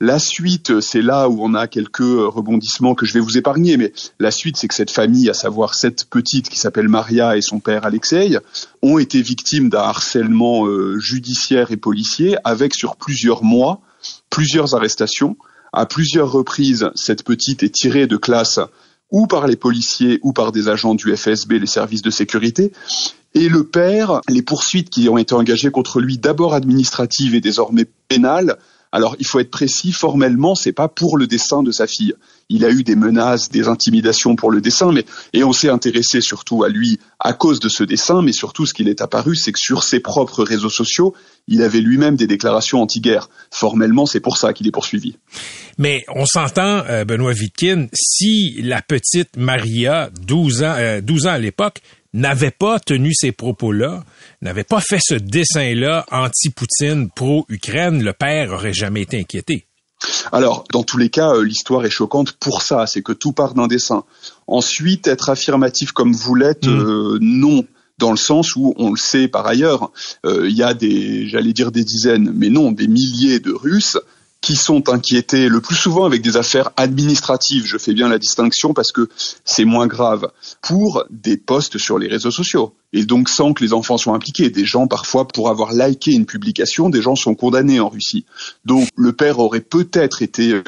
La 0.01 0.19
suite, 0.19 0.81
c'est 0.81 1.01
là 1.01 1.29
où 1.29 1.39
on 1.41 1.55
a 1.55 1.69
quelques 1.69 1.99
rebondissements 2.01 2.95
que 2.95 3.07
je 3.07 3.15
vais 3.15 3.21
vous 3.21 3.39
épargner, 3.39 3.77
mais 3.77 3.93
la 4.19 4.31
suite, 4.31 4.57
c'est 4.57 4.69
que 4.69 4.75
cette 4.75 4.91
famille, 4.91 5.31
à 5.31 5.35
savoir 5.35 5.75
cette 5.75 6.05
petite 6.11 6.49
qui 6.49 6.59
s'appelle 6.59 6.89
Maria 6.89 7.37
et 7.37 7.41
son 7.41 7.61
père 7.61 7.87
Alexei, 7.87 8.37
ont 8.83 8.99
été 8.99 9.23
victimes 9.23 9.71
d'un 9.71 9.79
harcèlement 9.79 10.67
euh, 10.67 10.99
judiciaire 10.99 11.71
et 11.71 11.77
policier 11.77 12.37
avec 12.45 12.75
sur 12.75 12.97
plusieurs 12.97 13.43
mois 13.43 13.81
plusieurs 14.31 14.75
arrestations. 14.75 15.37
À 15.73 15.87
plusieurs 15.87 16.31
reprises, 16.31 16.91
cette 16.95 17.23
petite 17.23 17.63
est 17.63 17.75
tirée 17.75 18.07
de 18.07 18.17
classe 18.17 18.61
ou 19.11 19.27
par 19.27 19.47
les 19.47 19.57
policiers 19.57 20.19
ou 20.23 20.33
par 20.33 20.53
des 20.53 20.69
agents 20.69 20.95
du 20.95 21.17
FSB, 21.17 21.59
les 21.59 21.67
services 21.67 22.03
de 22.03 22.11
sécurité. 22.11 22.73
Et 23.35 23.49
le 23.49 23.65
père, 23.65 24.21
les 24.29 24.43
poursuites 24.43 24.91
qui 24.91 25.09
ont 25.09 25.19
été 25.19 25.35
engagées 25.35 25.71
contre 25.71 26.01
lui, 26.01 26.19
d'abord 26.19 26.55
administratives 26.55 27.35
et 27.35 27.41
désormais 27.41 27.87
pénales, 28.09 28.57
alors, 28.93 29.17
il 29.19 29.27
faut 29.27 29.41
être 29.41 29.51
précis, 29.51 29.93
formellement, 29.93 30.55
c'est 30.55 30.73
pas 30.73 30.89
pour 30.89 31.19
le 31.19 31.27
dessin 31.27 31.63
de 31.63 31.71
sa 31.71 31.87
fille. 31.87 32.15
Il 32.49 32.65
a 32.65 32.71
eu 32.71 32.85
des 32.85 32.97
menaces, 32.97 33.49
des 33.49 33.69
intimidations 33.69 34.37
pour 34.37 34.51
le 34.51 34.61
dessin, 34.61 34.93
mais, 34.93 35.05
et 35.33 35.43
on 35.43 35.53
s'est 35.53 35.69
intéressé 35.69 36.21
surtout 36.21 36.63
à 36.63 36.69
lui 36.69 37.01
à 37.19 37.33
cause 37.33 37.61
de 37.61 37.69
ce 37.69 37.83
dessin, 37.83 38.23
mais 38.23 38.33
surtout 38.33 38.67
ce 38.67 38.75
qu'il 38.75 38.89
est 38.89 39.01
apparu, 39.01 39.35
c'est 39.35 39.53
que 39.53 39.59
sur 39.59 39.83
ses 39.83 40.01
propres 40.01 40.45
réseaux 40.45 40.71
sociaux, 40.71 41.15
il 41.49 41.63
avait 41.63 41.81
lui-même 41.81 42.17
des 42.17 42.27
déclarations 42.27 42.83
anti-guerre. 42.83 43.29
Formellement, 43.51 44.07
c'est 44.07 44.21
pour 44.21 44.37
ça 44.37 44.53
qu'il 44.53 44.67
est 44.67 44.73
poursuivi. 44.73 45.17
Mais 45.79 46.05
on 46.15 46.25
s'entend, 46.25 46.85
euh, 46.89 47.05
Benoît 47.05 47.33
Vitkin, 47.33 47.89
si 47.93 48.61
la 48.63 48.83
petite 48.83 49.37
Maria, 49.37 50.11
12 50.27 50.63
ans, 50.63 50.75
euh, 50.79 51.01
12 51.01 51.27
ans 51.27 51.31
à 51.31 51.39
l'époque, 51.39 51.81
n'avait 52.17 52.51
pas 52.51 52.81
tenu 52.81 53.13
ces 53.15 53.33
propos-là, 53.33 54.05
n'avait 54.41 54.65
pas 54.65 54.81
fait 54.81 55.01
ce 55.01 55.15
dessin-là 55.15 56.07
anti-Poutine, 56.11 57.11
pro-Ukraine, 57.11 58.03
le 58.03 58.13
père 58.13 58.53
aurait 58.53 58.73
jamais 58.73 59.03
été 59.03 59.21
inquiété. 59.21 59.66
Alors, 60.33 60.65
dans 60.73 60.83
tous 60.83 60.99
les 60.99 61.09
cas, 61.09 61.35
euh, 61.35 61.45
l'histoire 61.45 61.85
est 61.85 61.91
choquante 61.91 62.33
pour 62.33 62.63
ça, 62.63 62.87
c'est 62.87 63.03
que 63.03 63.13
tout 63.13 63.33
part 63.33 63.55
d'un 63.55 63.67
dessin. 63.67 64.05
Ensuite, 64.47 65.07
être 65.07 65.31
affirmatif 65.31 65.93
comme 65.93 66.13
vous 66.13 66.35
l'êtes, 66.35 66.67
euh, 66.67 67.19
non 67.21 67.65
dans 67.99 68.11
le 68.11 68.17
sens 68.17 68.57
où 68.57 68.75
on 68.77 68.91
le 68.91 68.97
sait 68.97 69.27
par 69.27 69.47
ailleurs, 69.47 69.91
euh, 70.27 70.49
il 70.49 70.55
y 70.55 70.63
a 70.63 70.75
des, 70.75 71.27
j'allais 71.29 71.53
dire 71.53 71.73
des 71.73 71.85
dizaines, 71.85 72.31
mais 72.35 72.51
non, 72.51 72.73
des 72.73 72.89
milliers 72.89 73.41
de 73.41 73.53
Russes 73.53 73.97
qui 74.47 74.55
sont 74.55 74.91
inquiétés 74.91 75.49
le 75.49 75.61
plus 75.61 75.75
souvent 75.75 76.05
avec 76.05 76.23
des 76.23 76.37
affaires 76.37 76.71
administratives, 76.77 77.67
je 77.67 77.79
fais 77.79 77.93
bien 77.93 78.09
la 78.09 78.17
distinction 78.17 78.75
parce 78.75 78.93
que 78.93 79.09
c'est 79.45 79.65
moins 79.65 79.89
grave, 79.89 80.31
pour 80.63 81.03
des 81.11 81.37
posts 81.37 81.79
sur 81.79 81.99
les 81.99 82.07
réseaux 82.07 82.31
sociaux. 82.31 82.73
Et 82.93 83.05
donc 83.05 83.29
sans 83.29 83.53
que 83.53 83.65
les 83.65 83.73
enfants 83.73 83.99
soient 83.99 84.15
impliqués. 84.15 84.49
Des 84.49 84.65
gens, 84.65 84.87
parfois, 84.87 85.27
pour 85.27 85.51
avoir 85.51 85.73
liké 85.73 86.13
une 86.13 86.27
publication, 86.27 86.89
des 86.91 87.03
gens 87.03 87.17
sont 87.17 87.35
condamnés 87.35 87.81
en 87.81 87.89
Russie. 87.89 88.25
Donc 88.65 88.89
le 88.97 89.13
père 89.13 89.41
aurait 89.41 89.61
peut-être 89.61 90.23
été 90.23 90.53
euh, 90.53 90.63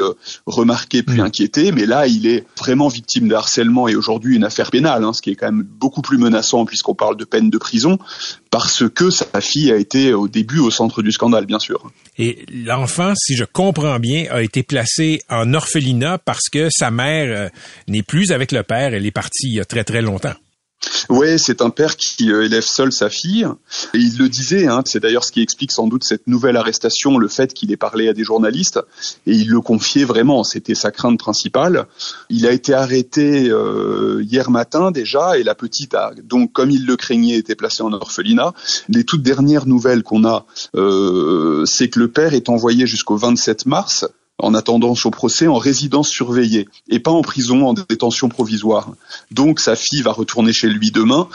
remarqué 0.45 1.05
puis 1.05 1.21
inquiété, 1.21 1.71
mais 1.71 1.87
là, 1.87 2.09
il 2.09 2.27
est 2.27 2.45
vraiment 2.59 2.89
victime 2.89 3.29
de 3.29 3.35
harcèlement 3.37 3.87
et 3.87 3.95
aujourd'hui 3.95 4.35
une 4.35 4.45
affaire 4.45 4.73
pénale, 4.73 5.05
hein, 5.05 5.13
ce 5.13 5.23
qui 5.23 5.31
est 5.31 5.37
quand 5.37 5.47
même 5.47 5.63
beaucoup 5.63 6.03
plus 6.03 6.19
menaçant 6.19 6.67
puisqu'on 6.67 6.97
parle 6.97 7.17
de 7.17 7.25
peine 7.25 7.49
de 7.49 7.59
prison, 7.59 7.97
parce 8.51 8.89
que 8.89 9.11
sa 9.11 9.41
fille 9.41 9.71
a 9.71 9.77
été 9.77 10.13
au 10.13 10.27
début 10.27 10.59
au 10.59 10.73
centre 10.73 11.03
du 11.03 11.13
scandale, 11.13 11.47
bien 11.47 11.61
sûr. 11.61 11.93
Et 12.19 12.45
l'enfant, 12.53 13.15
si 13.15 13.37
je 13.37 13.45
comprends 13.45 13.68
bien, 13.73 14.27
a 14.31 14.43
été 14.43 14.63
placé 14.63 15.23
en 15.29 15.55
orphelinat 15.55 16.19
parce 16.19 16.49
que 16.51 16.69
sa 16.71 16.91
mère 16.91 17.27
euh, 17.29 17.49
n'est 17.87 18.03
plus 18.03 18.33
avec 18.33 18.53
le 18.53 18.63
père, 18.63 18.95
elle 18.95 19.07
est 19.07 19.11
partie 19.11 19.49
il 19.49 19.55
y 19.55 19.61
a 19.61 19.65
très 19.65 19.85
très 19.85 20.03
longtemps. 20.03 20.35
Oui, 21.09 21.39
c'est 21.39 21.63
un 21.63 21.71
père 21.71 21.97
qui 21.97 22.31
euh, 22.31 22.45
élève 22.45 22.65
seul 22.65 22.93
sa 22.93 23.09
fille. 23.09 23.47
Et 23.95 23.99
il 23.99 24.19
le 24.19 24.29
disait, 24.29 24.67
hein, 24.67 24.83
c'est 24.85 25.01
d'ailleurs 25.01 25.25
ce 25.25 25.33
qui 25.33 25.41
explique 25.41 25.73
sans 25.73 25.87
doute 25.87 26.05
cette 26.05 26.27
nouvelle 26.27 26.57
arrestation, 26.57 27.19
le 27.19 27.29
fait 27.29 27.55
qu'il 27.55 27.73
ait 27.73 27.77
parlé 27.77 28.09
à 28.09 28.13
des 28.13 28.25
journalistes. 28.25 28.79
Et 29.27 29.33
il 29.33 29.49
le 29.49 29.61
confiait 29.61 30.05
vraiment, 30.05 30.45
c'était 30.45 30.75
sa 30.75 30.91
crainte 30.91 31.19
principale. 31.19 31.87
Il 32.29 32.47
a 32.47 32.53
été 32.53 32.75
arrêté 32.75 33.49
euh, 33.49 34.23
hier 34.23 34.51
matin 34.51 34.91
déjà, 34.91 35.39
et 35.39 35.43
la 35.43 35.55
petite 35.55 35.95
a 35.95 36.13
donc, 36.25 36.53
comme 36.53 36.71
il 36.71 36.87
le 36.87 36.97
craignait, 36.97 37.37
été 37.37 37.55
placée 37.55 37.83
en 37.83 37.93
orphelinat. 37.93 38.53
Les 38.89 39.05
toutes 39.05 39.23
dernières 39.23 39.67
nouvelles 39.67 40.03
qu'on 40.03 40.25
a, 40.25 40.47
euh, 40.77 41.65
c'est 41.65 41.89
que 41.89 41.99
le 41.99 42.09
père 42.09 42.35
est 42.35 42.49
envoyé 42.49 42.87
jusqu'au 42.87 43.17
27 43.17 43.67
mars 43.67 44.07
en 44.39 44.55
attendant 44.55 44.95
son 44.95 45.11
procès 45.11 45.47
en 45.47 45.59
résidence 45.59 46.09
surveillée 46.09 46.69
et 46.89 47.01
pas 47.01 47.11
en 47.11 47.23
prison 47.23 47.67
en 47.67 47.75
détention 47.75 48.29
provisoire. 48.29 48.93
Donc 49.31 49.61
sa 49.61 49.77
fille 49.77 50.03
va 50.03 50.13
retourner 50.13 50.53
chez 50.53 50.69
lui 50.69 50.91
demain. 50.91 51.29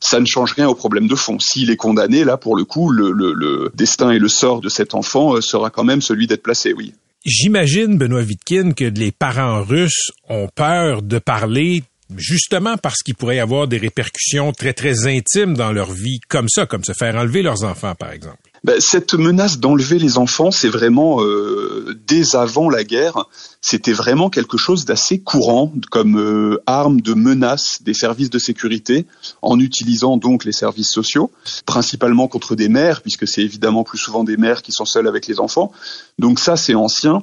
Ça 0.00 0.20
ne 0.20 0.26
change 0.26 0.52
rien 0.52 0.68
au 0.68 0.74
problème 0.74 1.08
de 1.08 1.14
fond. 1.14 1.38
S'il 1.38 1.70
est 1.70 1.76
condamné, 1.76 2.24
là, 2.24 2.36
pour 2.36 2.56
le 2.56 2.64
coup, 2.64 2.90
le, 2.90 3.12
le, 3.12 3.32
le 3.32 3.70
destin 3.74 4.10
et 4.10 4.18
le 4.18 4.28
sort 4.28 4.60
de 4.60 4.68
cet 4.68 4.94
enfant 4.94 5.34
euh, 5.36 5.40
sera 5.40 5.70
quand 5.70 5.84
même 5.84 6.00
celui 6.00 6.26
d'être 6.26 6.42
placé, 6.42 6.72
oui. 6.72 6.94
J'imagine, 7.26 7.98
Benoît 7.98 8.22
Vitkin, 8.22 8.72
que 8.72 8.84
les 8.84 9.12
parents 9.12 9.62
russes 9.62 10.10
ont 10.30 10.48
peur 10.54 11.02
de 11.02 11.18
parler 11.18 11.82
justement 12.16 12.76
parce 12.78 13.02
qu'il 13.02 13.14
pourrait 13.14 13.36
y 13.36 13.40
avoir 13.40 13.68
des 13.68 13.76
répercussions 13.76 14.52
très, 14.52 14.72
très 14.72 15.06
intimes 15.06 15.54
dans 15.54 15.70
leur 15.70 15.92
vie, 15.92 16.20
comme 16.28 16.48
ça, 16.48 16.64
comme 16.64 16.82
se 16.82 16.92
faire 16.92 17.14
enlever 17.16 17.42
leurs 17.42 17.64
enfants, 17.64 17.94
par 17.94 18.12
exemple. 18.12 18.49
Ben, 18.62 18.78
cette 18.78 19.14
menace 19.14 19.58
d'enlever 19.58 19.98
les 19.98 20.18
enfants, 20.18 20.50
c'est 20.50 20.68
vraiment 20.68 21.22
euh, 21.22 21.96
dès 22.06 22.36
avant 22.36 22.68
la 22.68 22.84
guerre, 22.84 23.24
c'était 23.62 23.92
vraiment 23.92 24.28
quelque 24.28 24.58
chose 24.58 24.84
d'assez 24.84 25.18
courant 25.18 25.72
comme 25.90 26.18
euh, 26.18 26.62
arme 26.66 27.00
de 27.00 27.14
menace 27.14 27.78
des 27.82 27.94
services 27.94 28.28
de 28.28 28.38
sécurité, 28.38 29.06
en 29.40 29.58
utilisant 29.58 30.18
donc 30.18 30.44
les 30.44 30.52
services 30.52 30.90
sociaux, 30.90 31.30
principalement 31.64 32.28
contre 32.28 32.54
des 32.54 32.68
mères, 32.68 33.00
puisque 33.00 33.26
c'est 33.26 33.42
évidemment 33.42 33.82
plus 33.82 33.98
souvent 33.98 34.24
des 34.24 34.36
mères 34.36 34.60
qui 34.60 34.72
sont 34.72 34.84
seules 34.84 35.08
avec 35.08 35.26
les 35.26 35.40
enfants. 35.40 35.72
Donc 36.18 36.38
ça, 36.38 36.56
c'est 36.56 36.74
ancien. 36.74 37.22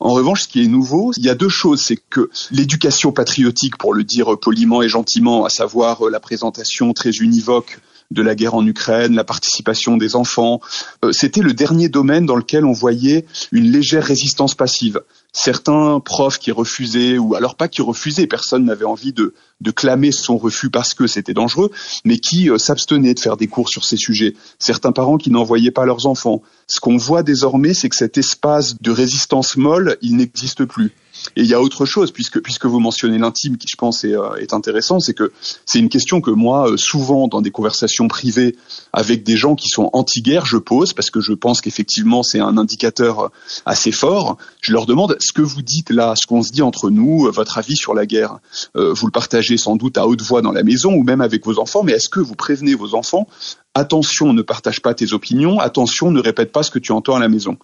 En 0.00 0.14
revanche, 0.14 0.42
ce 0.42 0.48
qui 0.48 0.62
est 0.62 0.68
nouveau, 0.68 1.12
il 1.18 1.24
y 1.24 1.28
a 1.28 1.34
deux 1.34 1.50
choses, 1.50 1.82
c'est 1.82 1.98
que 2.08 2.30
l'éducation 2.50 3.12
patriotique, 3.12 3.76
pour 3.76 3.92
le 3.92 4.02
dire 4.02 4.38
poliment 4.38 4.80
et 4.80 4.88
gentiment, 4.88 5.44
à 5.44 5.50
savoir 5.50 6.06
euh, 6.06 6.10
la 6.10 6.20
présentation 6.20 6.94
très 6.94 7.10
univoque 7.10 7.80
de 8.10 8.22
la 8.22 8.34
guerre 8.34 8.54
en 8.54 8.66
Ukraine, 8.66 9.14
la 9.14 9.24
participation 9.24 9.96
des 9.96 10.16
enfants. 10.16 10.60
Euh, 11.04 11.12
C'était 11.12 11.42
le 11.42 11.52
dernier 11.52 11.88
domaine 11.88 12.26
dans 12.26 12.36
lequel 12.36 12.64
on 12.64 12.72
voyait 12.72 13.24
une 13.52 13.70
légère 13.70 14.04
résistance 14.04 14.54
passive. 14.54 15.00
Certains 15.32 16.00
profs 16.00 16.38
qui 16.38 16.50
refusaient, 16.50 17.16
ou 17.16 17.36
alors 17.36 17.54
pas 17.54 17.68
qui 17.68 17.82
refusaient, 17.82 18.26
personne 18.26 18.64
n'avait 18.64 18.84
envie 18.84 19.12
de, 19.12 19.34
de 19.60 19.70
clamer 19.70 20.10
son 20.10 20.36
refus 20.38 20.70
parce 20.70 20.92
que 20.92 21.06
c'était 21.06 21.34
dangereux, 21.34 21.70
mais 22.04 22.18
qui 22.18 22.50
euh, 22.50 22.58
s'abstenaient 22.58 23.14
de 23.14 23.20
faire 23.20 23.36
des 23.36 23.46
cours 23.46 23.68
sur 23.68 23.84
ces 23.84 23.96
sujets. 23.96 24.34
Certains 24.58 24.92
parents 24.92 25.18
qui 25.18 25.30
n'envoyaient 25.30 25.70
pas 25.70 25.86
leurs 25.86 26.06
enfants. 26.06 26.42
Ce 26.66 26.80
qu'on 26.80 26.96
voit 26.96 27.22
désormais, 27.22 27.74
c'est 27.74 27.88
que 27.88 27.96
cet 27.96 28.18
espace 28.18 28.80
de 28.80 28.90
résistance 28.90 29.56
molle, 29.56 29.98
il 30.02 30.16
n'existe 30.16 30.64
plus. 30.64 30.92
Et 31.36 31.42
il 31.42 31.46
y 31.46 31.54
a 31.54 31.60
autre 31.60 31.86
chose, 31.86 32.12
puisque, 32.12 32.40
puisque 32.40 32.66
vous 32.66 32.80
mentionnez 32.80 33.18
l'intime, 33.18 33.56
qui 33.56 33.66
je 33.68 33.76
pense 33.76 34.04
est, 34.04 34.16
euh, 34.16 34.34
est 34.36 34.52
intéressant, 34.52 35.00
c'est 35.00 35.14
que 35.14 35.32
c'est 35.66 35.78
une 35.78 35.88
question 35.88 36.20
que 36.20 36.30
moi, 36.30 36.70
euh, 36.70 36.76
souvent 36.76 37.28
dans 37.28 37.40
des 37.40 37.50
conversations 37.50 38.08
privées 38.08 38.56
avec 38.92 39.22
des 39.22 39.36
gens 39.36 39.54
qui 39.54 39.68
sont 39.68 39.90
anti-guerre, 39.92 40.46
je 40.46 40.56
pose, 40.56 40.92
parce 40.92 41.10
que 41.10 41.20
je 41.20 41.32
pense 41.32 41.60
qu'effectivement 41.60 42.22
c'est 42.22 42.40
un 42.40 42.56
indicateur 42.56 43.30
assez 43.66 43.92
fort. 43.92 44.36
Je 44.60 44.72
leur 44.72 44.86
demande 44.86 45.16
ce 45.20 45.32
que 45.32 45.42
vous 45.42 45.62
dites 45.62 45.90
là, 45.90 46.14
ce 46.16 46.26
qu'on 46.26 46.42
se 46.42 46.52
dit 46.52 46.62
entre 46.62 46.90
nous, 46.90 47.30
votre 47.32 47.58
avis 47.58 47.76
sur 47.76 47.94
la 47.94 48.06
guerre. 48.06 48.38
Euh, 48.76 48.92
vous 48.92 49.06
le 49.06 49.12
partagez 49.12 49.56
sans 49.56 49.76
doute 49.76 49.98
à 49.98 50.06
haute 50.06 50.22
voix 50.22 50.42
dans 50.42 50.52
la 50.52 50.62
maison 50.62 50.92
ou 50.94 51.02
même 51.02 51.20
avec 51.20 51.44
vos 51.44 51.58
enfants, 51.58 51.82
mais 51.82 51.92
est-ce 51.92 52.08
que 52.08 52.20
vous 52.20 52.34
prévenez 52.34 52.74
vos 52.74 52.94
enfants 52.94 53.26
Attention, 53.74 54.32
ne 54.32 54.42
partage 54.42 54.82
pas 54.82 54.94
tes 54.94 55.12
opinions. 55.12 55.60
Attention, 55.60 56.10
ne 56.10 56.20
répète 56.20 56.50
pas 56.50 56.64
ce 56.64 56.72
que 56.72 56.80
tu 56.80 56.90
entends 56.90 57.14
à 57.14 57.20
la 57.20 57.28
maison. 57.28 57.56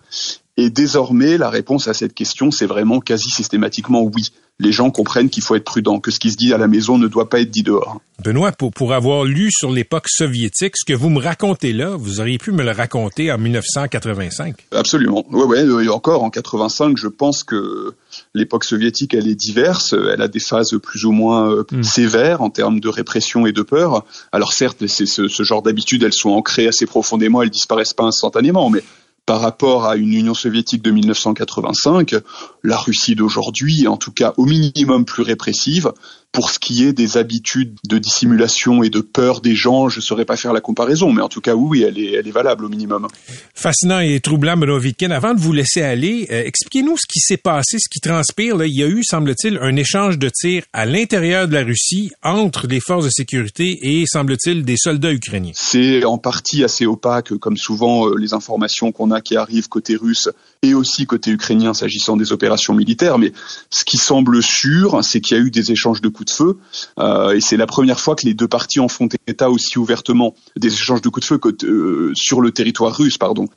Et 0.57 0.71
désormais, 0.71 1.37
la 1.37 1.51
réponse 1.51 1.89
à 1.89 1.95
cette 1.95 2.15
question, 2.15 2.51
c'est 2.51 2.67
vraiment 2.67 3.01
quasi 3.01 3.29
systématiquement 3.29 4.03
oui. 4.03 4.29
Les 4.59 4.73
gens 4.73 4.91
comprennent 4.91 5.29
qu'il 5.29 5.43
faut 5.43 5.55
être 5.57 5.65
prudent, 5.65 5.99
que 5.99 6.11
ce 6.11 6.19
qui 6.19 6.31
se 6.31 6.37
dit 6.37 6.55
à 6.55 6.59
la 6.59 6.69
maison 6.69 6.97
ne 6.97 7.09
doit 7.09 7.29
pas 7.29 7.41
être 7.41 7.51
dit 7.51 7.65
dehors. 7.65 8.01
Benoît, 8.25 8.53
pour, 8.53 8.73
pour 8.73 8.95
avoir 8.95 9.25
lu 9.25 9.51
sur 9.51 9.71
l'époque 9.71 10.09
soviétique, 10.09 10.77
ce 10.77 10.85
que 10.87 10.97
vous 10.97 11.11
me 11.11 11.21
racontez 11.21 11.73
là, 11.73 11.97
vous 11.97 12.21
auriez 12.21 12.39
pu 12.39 12.53
me 12.53 12.63
le 12.63 12.71
raconter 12.71 13.31
en 13.31 13.37
1985. 13.37 14.55
Absolument. 14.73 15.27
Ouais, 15.31 15.45
ouais. 15.45 15.85
Et 15.85 15.89
encore 15.89 16.23
en 16.23 16.31
85, 16.31 16.97
je 16.97 17.09
pense 17.09 17.43
que 17.43 17.95
l'époque 18.35 18.65
soviétique, 18.65 19.15
elle 19.15 19.29
est 19.29 19.35
diverse. 19.35 19.93
Elle 19.93 20.23
a 20.23 20.29
des 20.29 20.41
phases 20.41 20.77
plus 20.83 21.05
ou 21.05 21.13
moins 21.13 21.51
euh, 21.51 21.65
Hmm. 21.73 21.83
sévères 21.83 22.43
en 22.43 22.51
termes 22.51 22.81
de 22.81 22.89
répression 22.89 23.47
et 23.47 23.53
de 23.53 23.63
peur. 23.63 24.05
Alors 24.33 24.53
certes, 24.53 24.87
c'est 24.87 25.07
ce, 25.07 25.29
ce 25.29 25.43
genre 25.43 25.63
d'habitudes, 25.63 26.03
elles 26.05 26.13
sont 26.13 26.31
ancrées 26.31 26.69
assez 26.69 26.87
profondément, 26.87 27.43
elles 27.43 27.51
disparaissent 27.51 27.95
pas 27.95 28.05
instantanément, 28.05 28.71
mais 28.71 28.83
par 29.27 29.41
rapport 29.41 29.87
à 29.87 29.97
une 29.97 30.13
Union 30.13 30.35
soviétique 30.35 30.83
de 30.83 30.93
1985, 30.93 32.15
la 32.63 32.77
Russie 32.79 33.17
d'aujourd'hui 33.17 33.83
est 33.85 33.89
en 33.89 33.97
tout 33.97 34.13
cas 34.13 34.33
au 34.37 34.45
minimum 34.47 35.05
plus 35.05 35.23
répressive. 35.25 35.93
Pour 36.33 36.51
ce 36.51 36.59
qui 36.59 36.85
est 36.85 36.93
des 36.93 37.17
habitudes 37.17 37.77
de 37.89 37.99
dissimulation 37.99 38.83
et 38.83 38.91
de 38.91 39.01
peur 39.01 39.41
des 39.41 39.55
gens, 39.55 39.89
je 39.89 39.99
ne 39.99 40.03
saurais 40.03 40.25
pas 40.27 40.37
faire 40.37 40.53
la 40.53 40.61
comparaison, 40.61 41.13
mais 41.13 41.23
en 41.23 41.29
tout 41.29 41.41
cas 41.41 41.55
oui, 41.55 41.83
elle 41.83 41.99
est, 41.99 42.13
elle 42.13 42.29
est 42.29 42.33
valable 42.33 42.65
au 42.65 42.69
minimum. 42.69 43.09
Fascinant 43.55 44.01
et 44.01 44.21
troublant, 44.21 44.57
Benoît 44.57 44.79
Vitkin. 44.79 45.11
Avant 45.11 45.33
de 45.33 45.41
vous 45.41 45.53
laisser 45.53 45.83
aller, 45.83 46.27
euh, 46.31 46.43
expliquez-nous 46.45 46.97
ce 46.97 47.07
qui 47.09 47.21
s'est 47.21 47.39
passé, 47.39 47.79
ce 47.79 47.89
qui 47.91 48.01
transpire. 48.01 48.57
Là. 48.57 48.67
Il 48.67 48.75
y 48.77 48.83
a 48.83 48.87
eu, 48.87 49.03
semble-t-il, 49.03 49.59
un 49.63 49.77
échange 49.77 50.19
de 50.19 50.29
tirs 50.29 50.65
à 50.73 50.85
l'intérieur 50.85 51.49
de 51.49 51.55
la 51.55 51.65
Russie 51.65 52.11
entre 52.23 52.67
les 52.67 52.81
forces 52.81 53.07
de 53.07 53.11
sécurité 53.11 53.79
et, 53.83 54.05
semble-t-il, 54.07 54.65
des 54.65 54.77
soldats 54.77 55.13
ukrainiens. 55.13 55.53
C'est 55.55 56.05
en 56.05 56.19
partie 56.19 56.65
assez 56.65 56.87
opaque, 56.87 57.35
comme 57.39 57.57
souvent 57.57 58.09
euh, 58.09 58.17
les 58.19 58.35
informations 58.35 58.93
qu'on 58.93 59.11
a 59.11 59.21
qui 59.21 59.37
arrivent 59.37 59.69
côté 59.69 59.97
russe 59.97 60.29
aussi 60.75 61.07
côté 61.07 61.31
ukrainien 61.31 61.75
s'agissant 61.75 62.17
des 62.17 62.33
opérations 62.33 62.75
militaires. 62.75 63.19
Mais 63.19 63.33
ce 63.71 63.85
qui 63.85 63.97
semble 63.97 64.43
sûr, 64.43 65.03
c'est 65.03 65.21
qu'il 65.21 65.37
y 65.37 65.41
a 65.41 65.43
eu 65.43 65.51
des 65.51 65.73
échanges 65.73 66.01
de 66.01 66.09
coups 66.09 66.33
de 66.33 66.37
feu, 66.37 66.59
euh, 66.99 67.35
et 67.35 67.41
c'est 67.41 67.57
la 67.57 67.67
première 67.67 68.01
fois 68.01 68.17
que 68.17 68.27
les 68.27 68.35
deux 68.35 68.49
parties 68.49 68.81
en 68.81 68.89
font 68.89 69.09
état 69.27 69.51
aussi 69.51 69.79
ouvertement 69.79 70.35
des 70.57 70.73
échanges 70.73 71.03
de 71.03 71.09
coups 71.09 71.27
de 71.29 71.35
feu 71.35 71.41
euh, 71.65 72.13
sur 72.15 72.41
le 72.41 72.51
territoire 72.51 72.95
russe, 72.95 73.19
pardon. 73.19 73.49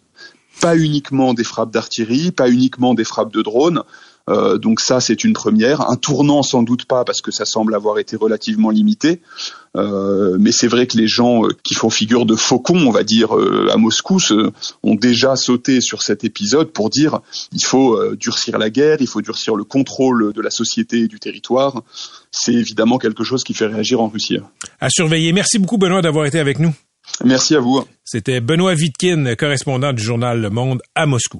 Pas 0.62 0.76
uniquement 0.76 1.34
des 1.34 1.46
frappes 1.46 1.72
d'artillerie, 1.72 2.32
pas 2.32 2.50
uniquement 2.50 2.94
des 2.94 3.06
frappes 3.06 3.34
de 3.34 3.42
drones. 3.42 3.84
Euh, 4.30 4.58
donc 4.58 4.80
ça, 4.80 5.02
c'est 5.02 5.24
une 5.24 5.34
première. 5.34 5.90
Un 5.90 5.96
tournant, 5.96 6.44
sans 6.44 6.62
doute 6.64 6.86
pas, 6.86 7.04
parce 7.04 7.22
que 7.22 7.32
ça 7.32 7.46
semble 7.46 7.74
avoir 7.76 7.98
été 8.00 8.16
relativement 8.16 8.70
limité. 8.70 9.22
Euh, 9.76 10.38
mais 10.40 10.52
c'est 10.52 10.68
vrai 10.68 10.88
que 10.88 10.98
les 10.98 11.08
gens 11.08 11.46
euh, 11.46 11.50
qui 11.64 11.74
font 11.74 11.90
figure 11.90 12.26
de 12.26 12.36
faucons, 12.36 12.78
on 12.88 12.92
va 12.92 13.04
dire, 13.04 13.30
à 13.72 13.78
Moscou, 13.78 14.20
se- 14.20 14.52
ont 14.84 14.96
déjà 14.96 15.36
sauté 15.36 15.82
sur 15.82 16.02
cet 16.02 16.24
épisode 16.24 16.72
pour 16.72 16.90
dire 16.90 17.20
il 17.52 17.64
faut 17.64 18.00
durcir 18.16 18.58
la 18.58 18.70
guerre, 18.70 18.98
il 19.00 19.08
faut 19.08 19.22
durcir 19.22 19.56
le 19.56 19.64
contrôle 19.64 20.32
de 20.34 20.42
la 20.42 20.52
société 20.52 21.00
et 21.00 21.08
du 21.08 21.20
territoire. 21.20 21.82
C'est 22.32 22.54
évidemment 22.54 22.98
quelque 22.98 23.24
chose 23.24 23.44
qui 23.44 23.54
fait 23.54 23.68
réagir 23.68 24.02
en 24.02 24.08
Russie. 24.08 24.38
À 24.80 24.90
surveiller. 24.90 25.34
Merci 25.34 25.60
beaucoup, 25.60 25.78
Benoît, 25.78 26.02
d'avoir 26.02 26.26
été 26.26 26.40
avec 26.40 26.60
nous. 26.60 26.74
Merci 27.26 27.56
à 27.56 27.60
vous. 27.60 27.84
C'était 28.06 28.40
Benoît 28.42 28.76
Vitkin, 28.76 29.36
correspondant 29.36 29.94
du 29.94 30.04
journal 30.04 30.40
Le 30.40 30.50
Monde 30.50 30.82
à 30.96 31.06
Moscou. 31.06 31.40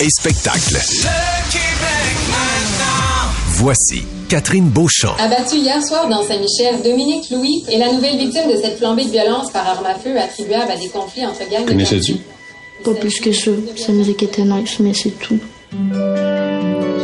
Et 0.00 0.08
spectacle. 0.08 0.78
Voici 3.48 4.02
Catherine 4.26 4.70
Beauchamp. 4.70 5.14
Abattu 5.18 5.56
hier 5.56 5.82
soir 5.82 6.08
dans 6.08 6.22
Saint-Michel, 6.22 6.80
Dominique 6.82 7.28
Louis 7.30 7.64
est 7.70 7.76
la 7.76 7.92
nouvelle 7.92 8.16
victime 8.16 8.50
de 8.50 8.56
cette 8.56 8.78
flambée 8.78 9.04
de 9.04 9.10
violence 9.10 9.50
par 9.50 9.68
arme 9.68 9.84
à 9.84 9.94
feu 9.96 10.18
attribuable 10.18 10.70
à 10.72 10.76
des 10.76 10.88
conflits 10.88 11.26
entre 11.26 11.40
gangs 11.50 11.66
Connaissais-tu? 11.66 12.16
Pas 12.82 12.94
plus 12.94 13.20
que 13.20 13.30
ça. 13.30 13.50
Sa 13.76 13.92
musique 13.92 14.22
était 14.22 14.44
nice, 14.44 14.78
mais 14.80 14.94
c'est 14.94 15.10
tout. 15.18 15.38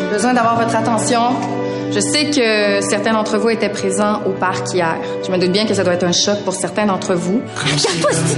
J'ai 0.05 0.11
besoin 0.17 0.35
d'avoir 0.35 0.57
votre 0.61 0.75
attention. 0.77 1.21
Je 1.93 2.01
sais 2.01 2.31
que 2.31 2.81
certains 2.88 3.12
d'entre 3.12 3.38
vous 3.38 3.49
étaient 3.51 3.69
présents 3.69 4.21
au 4.27 4.31
parc 4.31 4.73
hier. 4.75 4.97
Je 5.25 5.31
me 5.31 5.38
doute 5.38 5.53
bien 5.53 5.67
que 5.67 5.75
ça 5.75 5.85
doit 5.85 5.95
être 5.95 6.05
un 6.05 6.12
choc 6.12 6.38
pour 6.45 6.53
certains 6.55 6.87
d'entre 6.87 7.14
vous. 7.14 7.40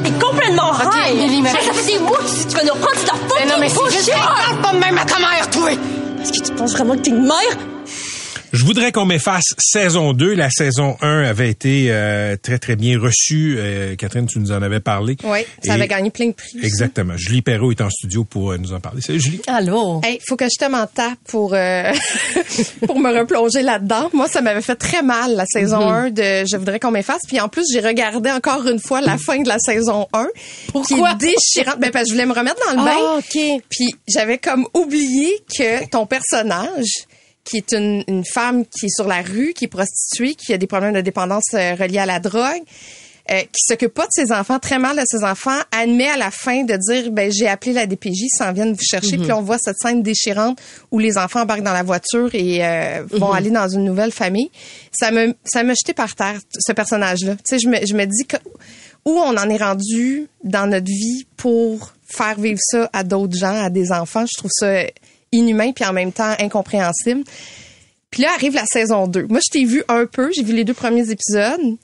T'es 0.05 0.11
complètement 0.13 0.71
Ok, 0.71 0.95
high! 1.09 1.17
Lily, 1.17 1.43
mais- 1.43 1.51
ça, 1.51 1.59
ça 1.61 1.73
fait 1.73 1.93
des 1.95 1.99
mois 1.99 2.19
que 2.19 2.49
tu 2.51 2.57
veux 2.57 2.67
nous 2.67 2.75
reprendre 2.75 3.05
ta 3.05 3.15
fucking 3.15 3.29
Mais 3.41 3.47
non, 3.47 3.55
mais 3.61 3.69
c'est 3.69 3.79
bullshit! 3.79 3.99
juste 3.99 4.13
parle 4.13 4.59
pas 4.63 4.73
de 4.73 4.79
même 4.79 4.99
à 4.99 5.05
ta 5.05 5.19
mère, 5.19 5.51
toi! 5.51 5.71
Est-ce 6.23 6.33
que 6.33 6.47
tu 6.47 6.53
penses 6.53 6.73
vraiment 6.73 6.95
que 6.95 7.01
t'es 7.01 7.11
une 7.11 7.23
mère? 7.23 7.57
Je 8.53 8.65
voudrais 8.65 8.93
qu'on 8.93 9.05
m'efface 9.05 9.45
saison 9.59 10.13
2. 10.13 10.35
La 10.35 10.51
saison 10.51 10.97
1 11.03 11.25
avait 11.25 11.51
été 11.51 11.89
euh, 11.91 12.37
très, 12.41 12.59
très 12.59 12.77
bien 12.77 12.99
reçue. 12.99 13.57
Euh, 13.59 13.97
Catherine, 13.97 14.27
tu 14.27 14.39
nous 14.39 14.53
en 14.53 14.63
avais 14.63 14.81
parlé. 14.81 15.17
Oui, 15.25 15.41
ça 15.63 15.73
Et- 15.73 15.75
avait 15.75 15.89
gagné 15.89 16.11
plein 16.11 16.29
de 16.29 16.33
prix. 16.33 16.57
aussi. 16.57 16.65
Exactement. 16.67 17.15
Julie 17.17 17.43
Perrault 17.43 17.73
est 17.73 17.81
en 17.81 17.91
studio 17.91 18.25
pour 18.25 18.53
euh, 18.53 18.57
nous 18.59 18.73
en 18.73 18.81
parler. 18.81 19.01
Salut, 19.03 19.21
Julie. 19.21 19.41
Allô? 19.47 20.01
Hey, 20.05 20.21
faut 20.27 20.37
que 20.37 20.45
je 20.47 20.59
te 20.65 20.71
m'en 20.71 20.87
tape 20.87 21.19
pour 21.29 21.55
euh, 21.55 21.93
pour 22.87 22.99
me 23.01 23.19
replonger 23.19 23.63
là-dedans. 23.63 24.11
Moi, 24.13 24.29
ça 24.29 24.41
m'avait 24.41 24.63
fait 24.63 24.77
très 24.77 25.03
mal 25.03 25.35
la 25.37 25.45
saison 25.47 25.81
Mhm. 25.81 25.93
1 26.07 26.11
de 26.11 26.45
Je 26.51 26.57
voudrais 26.57 26.79
qu'on 26.81 26.91
m'efface. 26.93 27.23
Puis 27.29 27.41
en 27.41 27.49
plus, 27.49 27.65
j'ai 27.73 27.81
regardé 27.81 28.31
encore 28.31 28.67
une 28.69 28.79
fois 28.81 29.01
la 29.01 29.19
fin 29.19 29.41
de 29.43 29.49
la 29.49 29.59
saison 29.59 30.07
1 30.13 30.29
Pourquoi? 30.73 31.15
qui 31.19 31.27
est 31.27 31.33
déchirante. 31.35 31.81
Ben 31.81 31.91
parce 31.91 32.05
que 32.05 32.11
je 32.11 32.15
voulais 32.15 32.27
me 32.27 32.33
remettre 32.33 32.61
dans 32.67 32.81
le 32.81 32.85
bain. 32.89 32.97
Ah, 32.97 33.19
OK. 33.19 33.63
Puis 33.69 33.89
j'avais 34.09 34.39
comme 34.39 34.67
oublié 34.75 35.31
que 35.59 35.87
ton 35.91 36.07
personnage 36.07 36.87
qui 37.49 37.57
est 37.59 37.73
une, 37.73 38.03
une 38.09 38.25
femme 38.25 38.65
qui 38.67 38.87
est 38.87 38.95
sur 38.95 39.07
la 39.07 39.23
rue, 39.23 39.53
qui 39.55 39.65
est 39.67 39.69
prostituée, 39.69 40.35
qui 40.35 40.53
a 40.53 40.59
des 40.59 40.67
problèmes 40.67 40.93
de 40.95 41.01
dépendance 41.01 41.45
euh, 41.55 41.75
reliés 41.77 41.99
à 42.01 42.07
la 42.07 42.19
drogue, 42.19 42.63
euh, 43.31 43.41
qui 43.41 43.61
s'occupe 43.69 43.93
pas 43.95 44.05
de 44.05 44.11
ses 44.13 44.31
enfants, 44.33 44.59
très 44.61 44.79
mal 44.79 44.97
de 44.97 45.03
ses 45.05 45.25
enfants, 45.25 45.59
admet 45.73 46.07
à 46.09 46.17
la 46.17 46.31
fin 46.31 46.63
de 46.65 46.75
dire 46.77 47.11
ben 47.11 47.33
j'ai 47.33 47.49
appelé 47.49 47.73
la 47.73 47.87
DPJ, 47.87 48.21
ils 48.23 48.29
s'en 48.37 48.53
viennent 48.53 48.73
vous 48.73 48.85
chercher, 48.85 49.17
Mhm. 49.17 49.23
puis 49.25 49.33
on 49.33 49.43
voit 49.43 49.59
cette 49.59 49.79
scène 49.83 50.03
déchirante 50.03 50.61
où 50.93 50.99
les 51.01 51.17
enfants 51.19 51.41
embarquent 51.43 51.63
dans 51.65 51.73
la 51.73 51.83
voiture 51.83 52.31
et 52.35 52.65
euh, 52.65 53.03
vont 53.13 53.31
Mhm. 53.31 53.37
aller 53.37 53.51
dans 53.51 53.69
une 53.69 53.85
nouvelle 53.85 54.13
famille. 54.13 54.51
Ça 54.93 55.11
me 55.11 55.35
ça 55.45 55.63
me 55.65 55.71
jeté 55.75 55.93
par 55.95 56.15
terre 56.15 56.39
ce 56.57 56.73
personnage-là. 56.73 57.35
Tu 57.37 57.41
sais, 57.47 57.59
je 57.59 57.69
me 57.69 57.85
je 57.85 57.95
me 57.95 58.05
dis 58.07 58.27
que 58.27 58.37
où 59.05 59.11
on 59.19 59.37
en 59.37 59.49
est 59.51 59.57
rendu 59.63 60.27
dans 60.45 60.69
notre 60.69 60.87
vie 60.87 61.27
pour 61.37 61.93
faire 62.09 62.39
vivre 62.39 62.59
ça 62.61 62.89
à 62.93 63.03
d'autres 63.05 63.37
gens, 63.37 63.61
à 63.65 63.71
des 63.71 63.91
enfants? 63.93 64.25
Je 64.27 64.37
trouve 64.39 64.51
ça 64.53 64.85
inhumain 65.33 65.73
puis 65.73 65.85
en 65.85 65.93
même 65.93 66.13
temps 66.13 66.35
incompréhensible. 66.39 67.25
Puis 68.11 68.23
là 68.23 68.29
arrive 68.35 68.55
la 68.55 68.65
saison 68.67 69.07
2. 69.07 69.27
Moi, 69.29 69.41
je 69.45 69.51
t'ai 69.51 69.65
vu 69.65 69.83
un 69.89 70.07
peu, 70.07 70.31
j'ai 70.35 70.43
vu 70.43 70.55
les 70.55 70.65
deux 70.65 70.75
premiers 70.75 71.11
épisodes. 71.11 71.77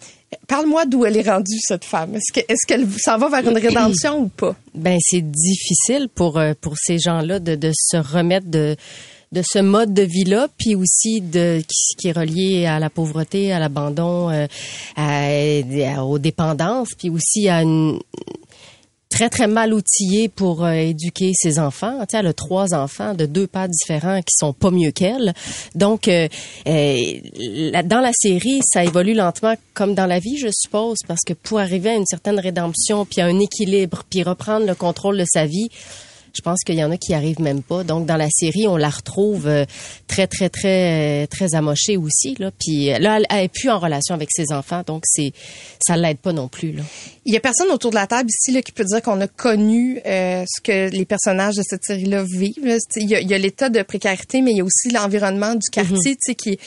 Parle-moi 0.49 0.87
d'où 0.87 1.05
elle 1.05 1.17
est 1.17 1.29
rendue, 1.29 1.59
cette 1.61 1.85
femme. 1.85 2.15
Est-ce 2.15 2.33
que, 2.33 2.41
est-ce 2.41 2.67
qu'elle 2.67 2.87
s'en 2.99 3.19
va 3.19 3.29
vers 3.29 3.51
une 3.51 3.59
rédemption 3.59 4.21
ou 4.21 4.29
pas? 4.29 4.57
Ben 4.75 4.97
c'est 5.01 5.21
difficile 5.21 6.09
pour 6.15 6.39
euh, 6.39 6.55
pour 6.59 6.75
ces 6.79 6.99
gens-là 6.99 7.39
de, 7.39 7.55
de 7.55 7.71
se 7.75 7.99
remettre 7.99 8.47
de 8.47 8.77
de 9.33 9.43
ce 9.43 9.59
mode 9.59 9.95
de 9.95 10.03
vie-là, 10.03 10.49
puis 10.59 10.75
aussi 10.75 11.21
de 11.23 11.63
qui, 11.67 11.97
qui 11.99 12.09
est 12.09 12.13
relié 12.13 12.67
à 12.67 12.79
la 12.79 12.91
pauvreté, 12.91 13.53
à 13.53 13.59
l'abandon, 13.59 14.31
euh, 14.31 14.47
aux 16.01 16.19
dépendances, 16.19 16.91
puis 16.97 17.09
aussi 17.09 17.49
à 17.49 17.63
une 17.63 17.99
très 19.13 19.29
très 19.29 19.47
mal 19.47 19.75
outillée 19.75 20.29
pour 20.29 20.65
euh, 20.65 20.73
éduquer 20.73 21.33
ses 21.35 21.59
enfants. 21.59 22.05
Tu 22.09 22.17
elle 22.17 22.27
a 22.27 22.33
trois 22.33 22.75
enfants 22.75 23.15
de 23.15 23.27
deux 23.27 23.47
pères 23.47 23.69
différents 23.69 24.21
qui 24.21 24.35
sont 24.35 24.55
pas 24.55 24.71
mieux 24.71 24.91
qu'elle. 24.91 25.35
Donc, 25.75 26.09
euh, 26.09 26.29
euh, 26.67 27.83
dans 27.85 28.01
la 28.01 28.13
série, 28.15 28.61
ça 28.65 28.83
évolue 28.85 29.13
lentement 29.13 29.55
comme 29.75 29.95
dans 29.95 30.07
la 30.07 30.19
vie, 30.19 30.39
je 30.39 30.49
suppose, 30.51 30.99
parce 31.07 31.21
que 31.27 31.35
pour 31.35 31.61
arriver 31.61 31.91
à 31.91 31.95
une 31.95 32.07
certaine 32.07 32.41
rédemption, 32.41 33.05
puis 33.05 33.21
à 33.21 33.27
un 33.27 33.39
équilibre, 33.39 34.03
puis 34.09 34.23
reprendre 34.23 34.67
le 34.67 34.75
contrôle 34.75 35.19
de 35.19 35.27
sa 35.27 35.45
vie, 35.45 35.69
je 36.35 36.41
pense 36.41 36.61
qu'il 36.65 36.77
y 36.77 36.85
en 36.85 36.91
a 36.91 36.97
qui 36.97 37.15
arrivent 37.15 37.41
même 37.41 37.63
pas. 37.63 37.85
Donc 37.85 38.07
dans 38.07 38.17
la 38.17 38.29
série, 38.31 38.67
on 38.67 38.77
la 38.77 38.91
retrouve 38.91 39.47
euh, 39.47 39.65
très 40.07 40.27
très 40.27 40.49
très 40.49 41.23
euh, 41.23 41.27
très 41.27 41.55
amochée 41.55 41.97
aussi 41.97 42.35
là. 42.39 42.51
Puis 42.59 42.93
euh, 42.93 42.99
là, 42.99 43.19
elle, 43.19 43.27
elle 43.31 43.45
est 43.45 43.49
plus 43.49 43.71
en 43.71 43.79
relation 43.79 44.15
avec 44.15 44.29
ses 44.33 44.53
enfants, 44.53 44.83
donc 44.87 45.03
c'est 45.07 45.33
ça 45.87 45.97
l'aide 45.97 46.19
pas 46.19 46.33
non 46.33 46.49
plus 46.49 46.73
là. 46.73 46.83
Il 47.25 47.33
y 47.33 47.37
a 47.37 47.41
personne 47.41 47.69
autour 47.71 47.91
de 47.91 47.97
la 47.97 48.07
table 48.07 48.29
ici 48.31 48.53
là, 48.53 48.63
qui 48.63 48.73
peut 48.73 48.85
dire 48.85 49.03
qu'on 49.03 49.21
a 49.21 49.29
connu 49.29 50.01
euh, 50.07 50.45
ce 50.49 50.61
que 50.61 50.91
les 50.91 51.05
personnages 51.05 51.55
de 51.57 51.63
cette 51.65 51.85
série-là 51.85 52.25
vivent. 52.25 52.79
Il 52.97 53.09
y 53.09 53.35
a, 53.35 53.39
l'état 53.39 53.69
de 53.69 53.83
précarité, 53.83 54.41
mais 54.43 54.51
il 54.53 54.57
y 54.59 54.61
a 54.61 54.65
aussi 54.65 54.91
l'environnement 54.91 55.55
du 55.55 55.69
quartier, 55.71 56.17
tu 56.17 56.19
sais, 56.21 56.35
qui, 56.35 56.59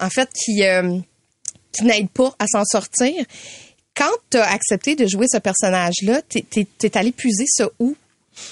en 0.00 0.08
fait, 0.10 0.28
qui, 0.32 0.62
euh, 0.64 0.98
qui 1.72 1.84
n'aide 1.84 2.08
pas 2.10 2.34
à 2.38 2.46
s'en 2.46 2.64
sortir. 2.64 3.12
Quand 3.96 4.12
tu 4.30 4.36
as 4.36 4.50
accepté 4.52 4.94
de 4.94 5.06
jouer 5.06 5.26
ce 5.30 5.38
personnage-là, 5.38 6.20
t'es 6.28 6.44
t'es- 6.48 6.66
t'es 6.78 6.96
allé 6.98 7.12
puiser 7.12 7.46
ça 7.48 7.68
où? 7.80 7.96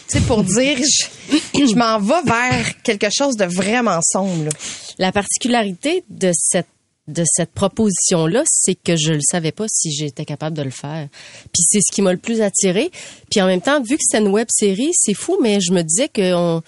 Tu 0.09 0.19
sais, 0.19 0.21
pour 0.27 0.43
dire, 0.45 0.79
je, 0.79 1.37
je 1.67 1.75
m'en 1.75 1.99
vais 2.01 2.23
vers 2.25 2.83
quelque 2.83 3.09
chose 3.17 3.37
de 3.37 3.45
vraiment 3.45 4.01
sombre. 4.03 4.45
là. 4.45 4.51
La 4.99 5.13
particularité 5.13 6.05
de 6.09 6.31
cette 6.35 6.67
de 7.07 7.23
cette 7.27 7.51
proposition-là, 7.53 8.45
c'est 8.47 8.75
que 8.77 8.97
je 8.97 9.13
le 9.13 9.21
savais 9.21 9.53
pas 9.53 9.67
si 9.69 9.93
j'étais 9.93 10.25
capable 10.25 10.57
de 10.57 10.63
le 10.63 10.71
faire. 10.71 11.09
Puis 11.53 11.63
c'est 11.69 11.81
ce 11.87 11.93
qui 11.95 12.01
m'a 12.01 12.13
le 12.13 12.19
plus 12.19 12.41
attiré. 12.41 12.91
Puis 13.31 13.43
en 13.43 13.47
même 13.47 13.61
temps, 13.61 13.83
vu 13.83 13.97
que 13.99 14.03
c'était 14.03 14.23
une 14.25 14.29
web 14.33 14.47
série, 14.51 14.89
c'est 14.95 15.13
fou, 15.13 15.37
mais 15.43 15.61
je 15.61 15.73
me 15.73 15.83
disais 15.83 16.09
que 16.09 16.33
on- 16.35 16.63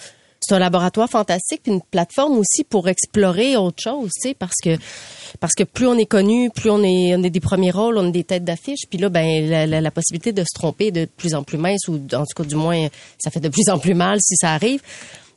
c'est 0.47 0.55
un 0.55 0.59
laboratoire 0.59 1.09
fantastique, 1.11 1.63
puis 1.65 1.73
une 1.73 1.83
plateforme 1.83 2.39
aussi 2.39 2.65
pour 2.65 2.89
explorer 2.89 3.57
autre 3.57 3.83
chose, 3.83 4.11
tu 4.15 4.29
sais, 4.29 4.35
parce 4.35 4.57
que 4.63 4.77
parce 5.41 5.55
que 5.55 5.65
plus 5.65 5.87
on 5.87 5.99
est 5.99 6.07
connu, 6.07 6.51
plus 6.51 6.71
on 6.71 6.83
est 6.85 7.15
on 7.17 7.23
est 7.23 7.31
des 7.31 7.41
premiers 7.41 7.71
rôles, 7.73 7.99
on 7.99 8.09
est 8.09 8.13
des 8.13 8.25
têtes 8.25 8.45
d'affiche, 8.45 8.87
puis 8.89 8.99
là 8.99 9.09
ben 9.09 9.49
la, 9.49 9.67
la- 9.67 9.91
possibilité 9.91 10.33
de 10.33 10.43
se 10.43 10.55
tromper 10.55 10.91
de 10.91 11.07
plus 11.17 11.35
en 11.35 11.43
plus 11.43 11.59
mince 11.59 11.89
ou 11.89 11.95
en 11.95 12.25
tout 12.25 12.43
cas 12.43 12.45
du 12.45 12.55
moins 12.55 12.87
ça 13.19 13.31
fait 13.31 13.41
de 13.41 13.49
plus 13.49 13.69
en 13.69 13.79
plus 13.79 13.95
mal 13.95 14.19
si 14.21 14.37
ça 14.37 14.53
arrive. 14.53 14.81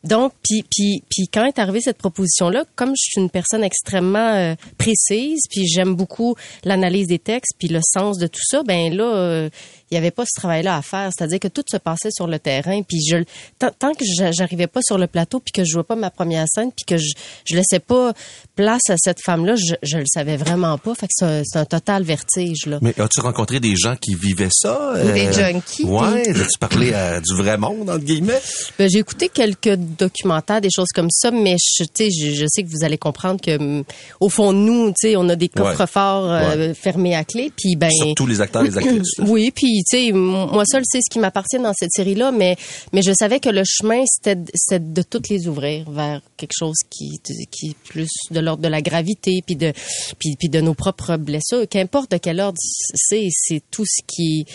Donc, 0.04 0.32
puis, 0.41 0.63
puis, 0.72 1.04
puis 1.10 1.28
quand 1.28 1.43
est 1.43 1.60
arrivée 1.60 1.82
cette 1.82 1.98
proposition-là, 1.98 2.63
comme 2.76 2.91
je 2.91 3.04
suis 3.12 3.22
une 3.22 3.30
personne 3.30 3.65
extrêmement 3.65 4.34
euh, 4.34 4.56
précise, 4.78 5.41
puis 5.50 5.67
j'aime 5.67 5.93
beaucoup 5.93 6.36
l'analyse 6.63 7.08
des 7.08 7.19
textes, 7.19 7.56
puis 7.60 7.67
le 7.67 7.82
sens 7.84 8.17
de 8.17 8.28
tout 8.28 8.39
ça, 8.41 8.63
ben 8.63 8.95
là, 8.95 9.04
euh, 9.04 9.50
il 9.91 9.95
y 9.95 9.97
avait 9.97 10.12
pas 10.12 10.23
ce 10.25 10.39
travail-là 10.39 10.78
à 10.78 10.82
faire. 10.82 11.10
C'est-à-dire 11.15 11.39
que 11.39 11.47
tout 11.47 11.63
se 11.69 11.78
passait 11.78 12.12
sur 12.12 12.28
le 12.28 12.39
terrain, 12.39 12.82
puis 12.88 12.99
je, 13.10 13.17
tant, 13.58 13.71
tant 13.78 13.93
que 13.93 14.04
j'a- 14.17 14.32
j'arrivais 14.32 14.67
pas 14.67 14.82
sur 14.84 14.97
le 14.97 15.08
plateau, 15.08 15.39
puis 15.39 15.52
que 15.52 15.63
je 15.63 15.71
jouais 15.71 15.84
pas 15.84 15.95
ma 15.95 16.10
première 16.10 16.45
scène, 16.47 16.71
puis 16.75 16.86
que 16.86 16.97
je, 16.97 17.12
je 17.45 17.56
laissais 17.56 17.80
pas 17.80 18.13
place 18.56 18.82
à 18.89 18.95
cette 18.97 19.19
femme-là, 19.23 19.56
je, 19.56 19.75
je 19.84 19.97
le 19.97 20.06
savais 20.12 20.38
vraiment 20.38 20.78
pas. 20.78 20.93
Fait 20.95 21.08
que 21.08 21.13
c'est 21.15 21.25
un, 21.25 21.41
c'est 21.45 21.60
un 21.60 21.65
total 21.65 22.04
vertige 22.04 22.65
là. 22.65 22.80
Mais 22.82 22.99
as-tu 22.99 23.19
rencontré 23.21 23.60
des 23.60 23.75
gens 23.75 23.95
qui 23.95 24.15
vivaient 24.15 24.49
ça? 24.52 24.93
Ou 25.04 25.12
des 25.12 25.32
junkies. 25.34 25.84
Ouais, 25.86 26.30
as-tu 26.30 26.58
parlé 26.60 26.93
à 26.93 27.19
du 27.21 27.36
vrai 27.36 27.58
monde, 27.58 27.89
entre 27.89 28.04
guillemets? 28.06 28.39
Ben, 28.78 28.89
j'ai 28.89 28.99
écouté 28.99 29.30
quelques 29.30 29.75
documentaires, 29.75 30.62
des 30.62 30.69
choses 30.73 30.89
comme 30.93 31.10
ça, 31.12 31.32
mais 31.32 31.56
je, 31.60 31.84
tu 31.84 31.89
sais, 31.95 32.10
je, 32.10 32.34
je 32.34 32.45
sais 32.47 32.63
que 32.63 32.67
vous 32.69 32.84
allez 32.84 32.97
comprendre 32.97 33.39
que, 33.41 33.58
hum, 33.58 33.84
au 34.19 34.30
fond, 34.30 34.54
nous, 34.54 34.89
tu 34.89 35.10
sais, 35.10 35.15
on 35.15 35.28
a 35.30 35.36
des 35.36 35.49
Ouais. 35.49 35.63
coffres-forts 35.63 36.32
euh, 36.32 36.73
fermés 36.73 37.15
à 37.15 37.23
clé, 37.23 37.52
puis 37.58 37.75
ben. 37.75 37.89
Surtout 37.89 38.28
les 38.28 38.39
acteurs 38.39 38.63
et 38.63 38.69
les 38.69 38.78
actrices. 38.78 39.08
Oui, 39.19 39.52
puis 39.54 39.78
tu 39.83 39.97
sais, 39.97 40.07
m- 40.07 40.15
moi 40.51 40.63
seul 40.65 40.83
sais 40.85 40.99
ce 41.01 41.09
qui 41.11 41.19
m'appartient 41.19 41.59
dans 41.59 41.73
cette 41.73 41.91
série-là, 41.91 42.31
mais 42.31 42.55
mais 42.93 43.01
je 43.01 43.11
savais 43.17 43.39
que 43.39 43.49
le 43.49 43.63
chemin 43.65 44.03
c'était 44.07 44.79
de- 44.79 45.01
toutes 45.01 45.29
les 45.29 45.47
ouvrir 45.47 45.89
vers 45.89 46.21
quelque 46.37 46.53
chose 46.57 46.77
qui 46.89 47.19
qui 47.51 47.67
est 47.71 47.77
plus 47.89 48.09
de 48.31 48.39
l'ordre 48.39 48.61
de 48.63 48.67
la 48.67 48.81
gravité, 48.81 49.41
puis 49.45 49.55
de 49.55 49.73
puis, 50.19 50.35
puis 50.37 50.49
de 50.49 50.61
nos 50.61 50.73
propres 50.73 51.17
blessures, 51.17 51.67
qu'importe 51.69 52.11
de 52.11 52.17
quel 52.17 52.39
ordre 52.39 52.57
c'est, 52.95 53.27
c'est 53.31 53.61
tout 53.71 53.85
ce 53.85 54.01
qui 54.07 54.45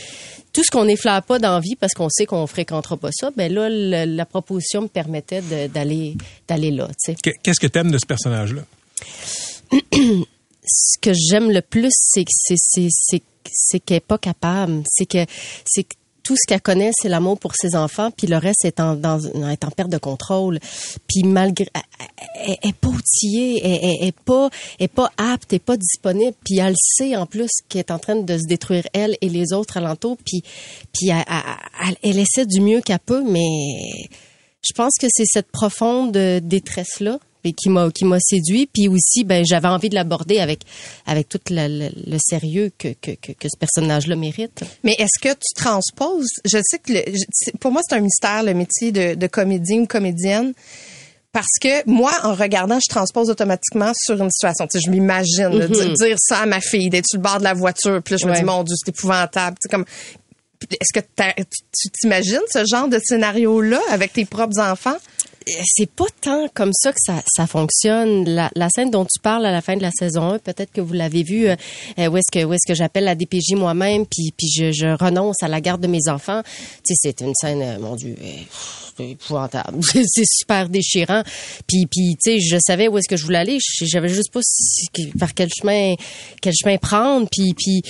tout 0.52 0.62
ce 0.64 0.70
qu'on 0.70 0.84
n'effleure 0.84 1.22
pas 1.22 1.38
dans 1.40 1.54
la 1.54 1.60
vie 1.60 1.74
parce 1.76 1.94
qu'on 1.94 2.08
sait 2.08 2.26
qu'on 2.26 2.46
fréquentera 2.46 2.96
pas 2.96 3.10
ça. 3.12 3.30
Ben 3.37 3.52
là, 3.52 3.68
le- 3.68 4.04
la 4.14 4.24
proposition 4.26 4.82
me 4.82 4.88
permettait 4.88 5.42
d'aller 5.68 6.14
d'aller 6.48 6.70
là, 6.70 6.87
tu 6.88 7.12
sais. 7.12 7.14
Que- 7.20 7.37
Qu'est-ce 7.42 7.58
que 7.60 7.66
t'aimes 7.66 7.90
de 7.90 7.98
ce 7.98 8.06
personnage-là? 8.06 8.62
ce 10.66 10.98
que 11.00 11.12
j'aime 11.12 11.50
le 11.50 11.60
plus, 11.62 11.90
c'est 11.92 12.24
que 12.24 12.30
c'est 12.32 13.22
c'est 13.52 13.80
qu'elle 13.80 13.98
est 13.98 14.00
pas 14.00 14.18
capable. 14.18 14.83
C'est 14.87 15.07
que 15.07 15.24
c'est 15.66 15.87
tout 16.22 16.37
ce 16.37 16.48
qu'elle 16.48 16.62
connaît, 16.62 16.90
c'est 17.02 17.11
l'amour 17.11 17.38
pour 17.38 17.52
ses 17.54 17.76
enfants, 17.76 18.11
puis 18.11 18.26
le 18.26 18.38
reste 18.38 18.64
est 18.64 18.80
en, 18.80 18.94
dans, 18.94 19.20
est 19.50 19.62
en 19.62 19.70
perte 19.70 19.90
de 19.90 19.98
contrôle. 19.98 20.59
Puis 21.07 21.22
malgré, 21.22 21.68
elle, 21.74 21.83
elle- 22.46 22.57
elle 22.62 22.70
est 22.70 22.72
pas 22.72 22.88
outillée, 22.88 23.61
elle, 23.62 23.72
elle- 23.83 23.96
elle 24.00 24.09
est 24.09 24.20
pas, 24.20 24.48
elle 24.78 24.85
est 24.87 24.88
pas 24.88 25.11
apte, 25.18 25.52
elle 25.52 25.57
est 25.57 25.59
pas 25.59 25.76
disponible. 25.76 26.33
Puis 26.42 26.59
elle 26.61 26.76
sait 26.78 27.14
en 27.14 27.26
plus 27.26 27.50
qu'elle 27.68 27.80
est 27.80 27.90
en 27.90 27.98
train 27.98 28.16
de 28.16 28.38
se 28.38 28.46
détruire 28.46 28.85
elle 28.94 29.18
et 29.20 29.28
les 29.28 29.52
autres 29.52 29.76
alentours. 29.76 30.16
Puis, 30.24 30.42
puis 30.94 31.11
elle, 31.11 31.24
elle- 31.87 31.96
elle- 32.02 32.18
essaie 32.18 32.46
du 32.46 32.62
mieux 32.62 32.80
qu'elle 32.80 33.00
peut, 33.00 33.22
mais 33.22 33.90
je 34.62 34.72
pense 34.74 34.92
que 34.98 35.09
c'est 35.11 35.26
cette 35.26 35.50
profonde 35.52 36.12
détresse 36.12 37.00
là 37.00 37.18
qui 37.52 37.68
m'a 37.68 37.90
qui 37.90 38.04
m'a 38.04 38.18
séduit 38.20 38.66
puis 38.72 38.88
aussi 38.88 39.24
ben 39.24 39.44
j'avais 39.46 39.68
envie 39.68 39.88
de 39.88 39.94
l'aborder 39.94 40.38
avec 40.38 40.61
avec 41.07 41.28
tout 41.28 41.38
le, 41.50 41.90
sérieux 42.18 42.70
que, 42.78 42.88
que, 43.00 43.11
que, 43.12 43.33
que 43.33 43.48
ce 43.48 43.59
personnage 43.59 44.07
là 44.07 44.16
mérite. 44.16 44.62
Mais 44.83 44.94
est-ce 44.98 45.20
que 45.20 45.33
tu 45.35 45.54
transposes? 45.54 46.28
Je 46.44 46.59
sais 46.62 46.78
que 46.78 46.92
le- 46.92 47.59
pour 47.59 47.70
moi 47.72 47.83
c'est 47.88 47.96
un 47.96 48.00
mystère 48.00 48.42
le 48.42 48.54
métier 48.54 48.92
de, 48.92 49.14
de 49.14 49.26
comédien 49.26 49.80
ou 49.80 49.87
comédienne. 49.87 50.52
Parce 51.33 51.59
que 51.61 51.83
moi, 51.90 52.12
en 52.22 52.33
regardant, 52.33 52.78
je 52.78 52.88
transpose 52.88 53.28
automatiquement 53.28 53.90
sur 54.04 54.22
une 54.22 54.30
situation. 54.30 54.68
Tu 54.68 54.78
sais, 54.78 54.85
je 54.87 54.90
m'imagine 54.92 55.48
là, 55.59 55.66
Mhm. 55.66 55.74
dire, 55.74 55.92
dire 55.94 56.16
ça 56.20 56.38
à 56.38 56.46
ma 56.46 56.61
fille, 56.61 56.90
d'être 56.90 57.07
sur 57.09 57.18
le 57.18 57.24
bord 57.24 57.38
de 57.40 57.42
la 57.42 57.54
voiture, 57.54 58.00
puis 58.04 58.14
là, 58.14 58.18
je 58.22 58.26
me 58.28 58.35
dis, 58.37 58.44
mon 58.44 58.62
Dieu, 58.62 58.76
c'est 58.78 58.90
épouvantable. 58.90 59.57
Tu 59.57 59.68
sais, 59.68 59.68
comme, 59.74 59.85
est-ce 60.70 60.92
que 61.00 61.04
tu 61.04 61.44
tu 61.76 61.88
t'imagines 61.90 62.38
ce 62.52 62.64
genre 62.64 62.87
de 62.87 63.00
scénario-là 63.04 63.80
avec 63.90 64.12
tes 64.12 64.24
propres 64.26 64.61
enfants? 64.61 64.96
C'est 65.64 65.90
pas 65.90 66.07
tant 66.20 66.48
comme 66.54 66.72
ça 66.72 66.92
que 66.92 66.98
ça, 67.00 67.22
ça 67.26 67.46
fonctionne. 67.46 68.24
La, 68.28 68.50
la 68.54 68.68
scène 68.70 68.90
dont 68.90 69.04
tu 69.04 69.20
parles 69.20 69.44
à 69.46 69.52
la 69.52 69.61
fin 69.61 69.76
de 69.76 69.83
la 69.83 69.90
saison 69.90 70.30
1, 70.35 70.38
peut-être 70.38 70.72
que 70.72 70.80
vous 70.80 70.92
l'avez 70.94 71.22
vue, 71.22 71.48
euh, 71.48 71.57
euh, 71.98 72.09
où 72.09 72.16
est-ce 72.16 72.30
que 72.33 72.44
où 72.44 72.52
est-ce 72.52 72.66
que 72.66 72.74
j'appelle 72.74 73.04
la 73.04 73.14
DPJ 73.14 73.54
moi-même, 73.54 74.07
puis 74.07 74.33
puis 74.37 74.48
je, 74.54 74.72
je 74.72 74.87
renonce 75.02 75.42
à 75.42 75.48
la 75.48 75.61
garde 75.61 75.80
de 75.80 75.87
mes 75.87 76.09
enfants. 76.09 76.42
Tu 76.87 76.94
sais, 76.94 76.94
c'est 77.02 77.20
une 77.24 77.35
scène, 77.35 77.62
euh, 77.62 77.78
mon 77.78 77.96
Dieu, 77.96 78.16
euh, 78.20 78.26
c'est 78.96 79.11
épouvantable. 79.11 79.78
c'est 79.83 80.24
super 80.26 80.68
déchirant. 80.68 81.22
Puis 81.66 81.87
puis 81.90 82.16
tu 82.22 82.33
sais, 82.33 82.40
je 82.40 82.57
savais 82.64 82.88
où 82.88 82.96
est-ce 82.98 83.09
que 83.09 83.16
je 83.16 83.24
voulais 83.24 83.38
aller. 83.38 83.59
J'avais 83.83 84.09
juste 84.09 84.33
pas 84.33 84.40
si- 84.42 84.87
par 85.18 85.35
quel 85.35 85.50
chemin 85.52 85.94
quel 86.40 86.54
chemin 86.54 86.76
prendre. 86.78 87.28
Puis 87.30 87.54
puis 87.54 87.83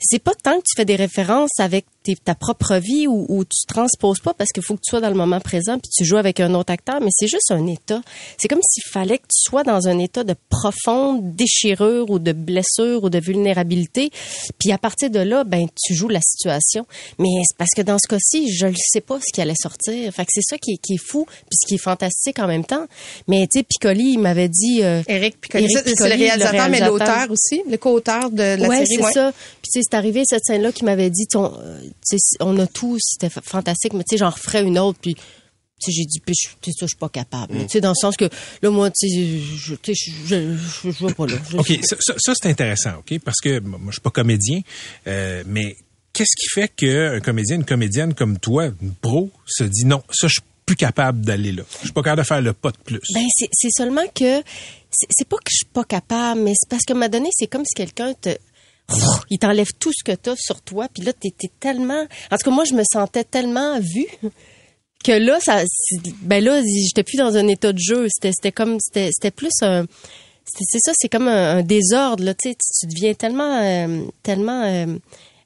c'est 0.00 0.22
pas 0.22 0.32
tant 0.42 0.56
que 0.58 0.64
tu 0.64 0.76
fais 0.76 0.84
des 0.84 0.94
références 0.96 1.58
avec 1.58 1.84
ta 2.16 2.34
propre 2.34 2.76
vie 2.76 3.06
ou, 3.06 3.26
ou 3.28 3.44
tu 3.44 3.66
transposes 3.66 4.20
pas 4.20 4.34
parce 4.34 4.50
qu'il 4.50 4.62
faut 4.62 4.74
que 4.74 4.80
tu 4.84 4.90
sois 4.90 5.00
dans 5.00 5.08
le 5.08 5.14
moment 5.14 5.40
présent 5.40 5.78
puis 5.78 5.90
tu 5.94 6.04
joues 6.04 6.16
avec 6.16 6.40
un 6.40 6.54
autre 6.54 6.72
acteur, 6.72 7.00
mais 7.00 7.10
c'est 7.10 7.28
juste 7.28 7.50
un 7.50 7.66
état. 7.66 8.00
C'est 8.38 8.48
comme 8.48 8.60
s'il 8.62 8.84
fallait 8.90 9.18
que 9.18 9.24
tu 9.24 9.48
sois 9.48 9.62
dans 9.62 9.88
un 9.88 9.98
état 9.98 10.24
de 10.24 10.34
profonde 10.48 11.34
déchirure 11.34 12.10
ou 12.10 12.18
de 12.18 12.32
blessure 12.32 13.04
ou 13.04 13.10
de 13.10 13.18
vulnérabilité. 13.18 14.10
Puis 14.58 14.72
à 14.72 14.78
partir 14.78 15.10
de 15.10 15.20
là, 15.20 15.44
ben 15.44 15.66
tu 15.76 15.94
joues 15.94 16.08
la 16.08 16.20
situation. 16.20 16.86
Mais 17.18 17.28
c'est 17.48 17.56
parce 17.56 17.70
que 17.76 17.82
dans 17.82 17.98
ce 17.98 18.08
cas-ci, 18.08 18.52
je 18.52 18.66
ne 18.66 18.74
sais 18.76 19.00
pas 19.00 19.18
ce 19.20 19.32
qui 19.32 19.40
allait 19.40 19.54
sortir. 19.60 20.12
Fait 20.12 20.24
que 20.24 20.30
c'est 20.32 20.42
ça 20.42 20.58
qui 20.58 20.72
est, 20.72 20.78
qui 20.78 20.94
est 20.94 21.04
fou 21.04 21.26
puis 21.26 21.58
ce 21.60 21.66
qui 21.66 21.74
est 21.74 21.82
fantastique 21.82 22.38
en 22.38 22.46
même 22.46 22.64
temps. 22.64 22.86
Mais 23.26 23.46
tu 23.50 23.58
sais, 23.58 23.62
Piccoli, 23.62 24.12
il 24.12 24.18
m'avait 24.18 24.48
dit... 24.48 24.82
Euh, 24.82 25.02
Eric 25.08 25.40
Piccoli, 25.40 25.64
Eric 25.64 25.76
c'est 25.76 25.84
c'est 25.84 25.90
le 25.90 26.10
Piccoli, 26.10 26.24
réalisateur, 26.24 26.68
mais 26.68 26.80
l'auteur 26.80 27.30
aussi, 27.30 27.62
le 27.68 27.76
co-auteur 27.76 28.30
de 28.30 28.60
la 28.60 28.68
ouais, 28.68 28.86
série. 28.86 28.96
c'est 28.96 29.04
ouais. 29.04 29.12
ça. 29.12 29.32
Puis 29.32 29.70
tu 29.72 29.80
sais, 29.80 29.88
c'est 29.90 29.96
arrivé 29.96 30.22
cette 30.26 30.44
scène-là 30.44 30.72
qui 30.72 30.84
m'avait 30.84 31.10
dit, 31.10 31.26
euh, 31.34 31.80
on 32.40 32.58
a 32.58 32.66
tout, 32.66 32.96
c'était 33.00 33.30
fa- 33.30 33.42
fantastique, 33.42 33.92
mais 33.92 34.04
tu 34.04 34.16
sais, 34.16 34.18
j'en 34.18 34.30
referais 34.30 34.62
une 34.62 34.78
autre, 34.78 34.98
puis 35.00 35.14
j'ai 35.86 36.04
dit, 36.04 36.20
puis 36.20 36.34
je- 36.34 36.86
suis 36.86 36.96
pas 36.96 37.08
capable. 37.08 37.54
Mm. 37.54 37.62
Tu 37.66 37.68
sais, 37.68 37.80
dans 37.80 37.90
le 37.90 37.94
sens 37.94 38.16
que 38.16 38.28
là, 38.62 38.70
moi, 38.70 38.90
tu 38.90 39.08
sais, 39.08 39.14
je, 39.56 39.74
je, 39.86 39.94
je, 40.26 40.90
je 40.90 41.06
vais 41.06 41.14
pas 41.14 41.26
là. 41.26 41.36
OK, 41.56 41.78
ça, 41.84 41.96
ça- 42.00 42.14
ça, 42.18 42.32
c'est 42.34 42.48
intéressant, 42.50 42.96
OK? 42.98 43.18
Parce 43.20 43.40
que 43.40 43.60
moi, 43.60 43.78
je 43.86 43.92
suis 43.92 44.00
pas 44.00 44.10
comédien, 44.10 44.60
euh, 45.06 45.42
mais 45.46 45.76
qu'est-ce 46.12 46.34
qui 46.36 46.48
fait 46.52 46.68
qu'un 46.68 47.20
comédien, 47.20 47.56
une 47.56 47.64
comédienne 47.64 48.14
comme 48.14 48.38
toi, 48.38 48.70
une 48.82 48.92
pro, 48.94 49.30
se 49.46 49.64
dit 49.64 49.84
non, 49.84 50.02
ça, 50.10 50.26
je 50.26 50.32
suis 50.34 50.42
plus 50.66 50.76
capable 50.76 51.22
d'aller 51.24 51.52
là. 51.52 51.62
Je 51.78 51.84
suis 51.84 51.92
pas 51.92 52.02
capable 52.02 52.22
de 52.22 52.26
faire 52.26 52.42
le 52.42 52.52
pas 52.52 52.70
de 52.72 52.76
plus. 52.78 53.00
Ben 53.14 53.24
c'est 53.52 53.70
seulement 53.74 54.06
que 54.14 54.42
c'est 54.90 55.26
pas 55.28 55.36
que 55.36 55.50
je 55.50 55.56
suis 55.58 55.66
pas 55.72 55.84
capable, 55.84 56.42
mais 56.42 56.52
c'est 56.54 56.68
parce 56.68 56.82
que 56.84 56.92
m'a 56.92 57.08
donné 57.08 57.30
c'est 57.32 57.46
comme 57.46 57.64
si 57.64 57.72
quelqu'un 57.74 58.12
te 58.12 58.36
il 59.30 59.38
t'enlève 59.38 59.72
tout 59.78 59.92
ce 59.92 60.02
que 60.02 60.16
tu 60.16 60.30
as 60.30 60.36
sur 60.36 60.60
toi, 60.62 60.88
puis 60.92 61.02
là 61.04 61.12
t'es 61.12 61.32
tellement 61.60 62.06
en 62.30 62.36
tout 62.36 62.44
cas 62.44 62.50
moi 62.50 62.64
je 62.64 62.74
me 62.74 62.82
sentais 62.90 63.24
tellement 63.24 63.78
vue 63.80 64.30
que 65.04 65.12
là 65.12 65.38
ça 65.40 65.62
ben 66.22 66.42
là 66.42 66.62
j'étais 66.62 67.02
plus 67.02 67.18
dans 67.18 67.36
un 67.36 67.46
état 67.48 67.72
de 67.72 67.78
jeu, 67.78 68.06
c'était 68.08 68.52
comme 68.52 68.78
c'était 68.80 69.30
plus 69.30 69.52
un 69.62 69.84
c'est 70.50 70.78
ça, 70.80 70.92
c'est 70.96 71.08
comme 71.08 71.28
un, 71.28 71.62
désordre 71.62 72.24
là, 72.24 72.34
tu 72.34 72.54
tu 72.54 72.86
deviens 72.86 73.14
tellement 73.14 73.60
euh, 73.62 74.04
tellement 74.22 74.62
euh, 74.64 74.98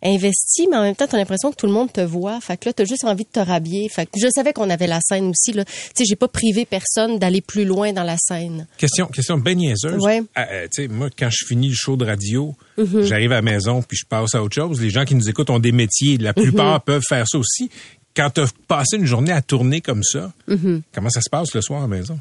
investi, 0.02 0.66
mais 0.70 0.76
en 0.76 0.82
même 0.82 0.96
temps, 0.96 1.06
tu 1.06 1.14
as 1.14 1.18
l'impression 1.18 1.50
que 1.50 1.56
tout 1.56 1.66
le 1.66 1.72
monde 1.72 1.92
te 1.92 2.00
voit. 2.00 2.40
Fait 2.40 2.56
que 2.56 2.68
là, 2.68 2.72
tu 2.72 2.82
as 2.82 2.84
juste 2.84 3.04
envie 3.04 3.24
de 3.24 3.30
te 3.30 3.40
rhabiller. 3.40 3.88
Fait 3.88 4.06
que 4.06 4.12
je 4.20 4.26
savais 4.34 4.52
qu'on 4.52 4.68
avait 4.70 4.86
la 4.86 5.00
scène 5.00 5.26
aussi. 5.30 5.52
Là. 5.52 5.64
Tu 5.64 5.72
sais, 5.96 6.04
j'ai 6.08 6.16
pas 6.16 6.28
privé 6.28 6.64
personne 6.66 7.18
d'aller 7.18 7.40
plus 7.40 7.64
loin 7.64 7.92
dans 7.92 8.02
la 8.04 8.16
scène. 8.18 8.66
Question, 8.78 9.06
question 9.06 9.36
niaiseuse. 9.38 10.02
Ouais. 10.02 10.22
Ah, 10.34 10.46
euh, 10.50 10.66
tu 10.74 10.82
sais, 10.82 10.88
moi, 10.88 11.08
quand 11.16 11.28
je 11.30 11.46
finis 11.46 11.68
le 11.68 11.74
show 11.76 11.96
de 11.96 12.04
radio, 12.04 12.54
Mhm. 12.78 13.02
j'arrive 13.02 13.32
à 13.32 13.36
la 13.36 13.42
maison 13.42 13.82
puis 13.82 13.96
je 13.96 14.06
passe 14.06 14.34
à 14.34 14.42
autre 14.42 14.54
chose. 14.54 14.80
Les 14.80 14.90
gens 14.90 15.04
qui 15.04 15.14
nous 15.14 15.28
écoutent 15.28 15.50
ont 15.50 15.58
des 15.58 15.72
métiers. 15.72 16.16
La 16.18 16.32
plupart 16.32 16.74
Mhm. 16.74 16.80
peuvent 16.84 17.02
faire 17.08 17.26
ça 17.28 17.38
aussi. 17.38 17.70
Quand 18.14 18.28
tu 18.28 18.42
as 18.42 18.52
passé 18.68 18.96
une 18.98 19.06
journée 19.06 19.32
à 19.32 19.40
tourner 19.40 19.80
comme 19.80 20.02
ça, 20.02 20.32
Mhm. 20.46 20.82
comment 20.94 21.08
ça 21.08 21.22
se 21.22 21.30
passe 21.30 21.54
le 21.54 21.62
soir 21.62 21.78
à 21.80 21.82
la 21.82 21.88
maison? 21.96 22.18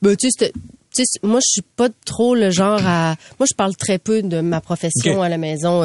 Ben, 0.00 0.16
tu 0.16 0.28
sais, 0.30 0.52
moi, 1.24 1.40
je 1.44 1.50
suis 1.50 1.62
pas 1.76 1.88
trop 2.04 2.34
le 2.36 2.50
genre 2.50 2.80
à. 2.86 3.16
Moi, 3.40 3.46
je 3.50 3.54
parle 3.56 3.74
très 3.76 3.98
peu 3.98 4.22
de 4.22 4.40
ma 4.40 4.60
profession 4.60 5.20
à 5.22 5.28
la 5.28 5.38
maison. 5.38 5.82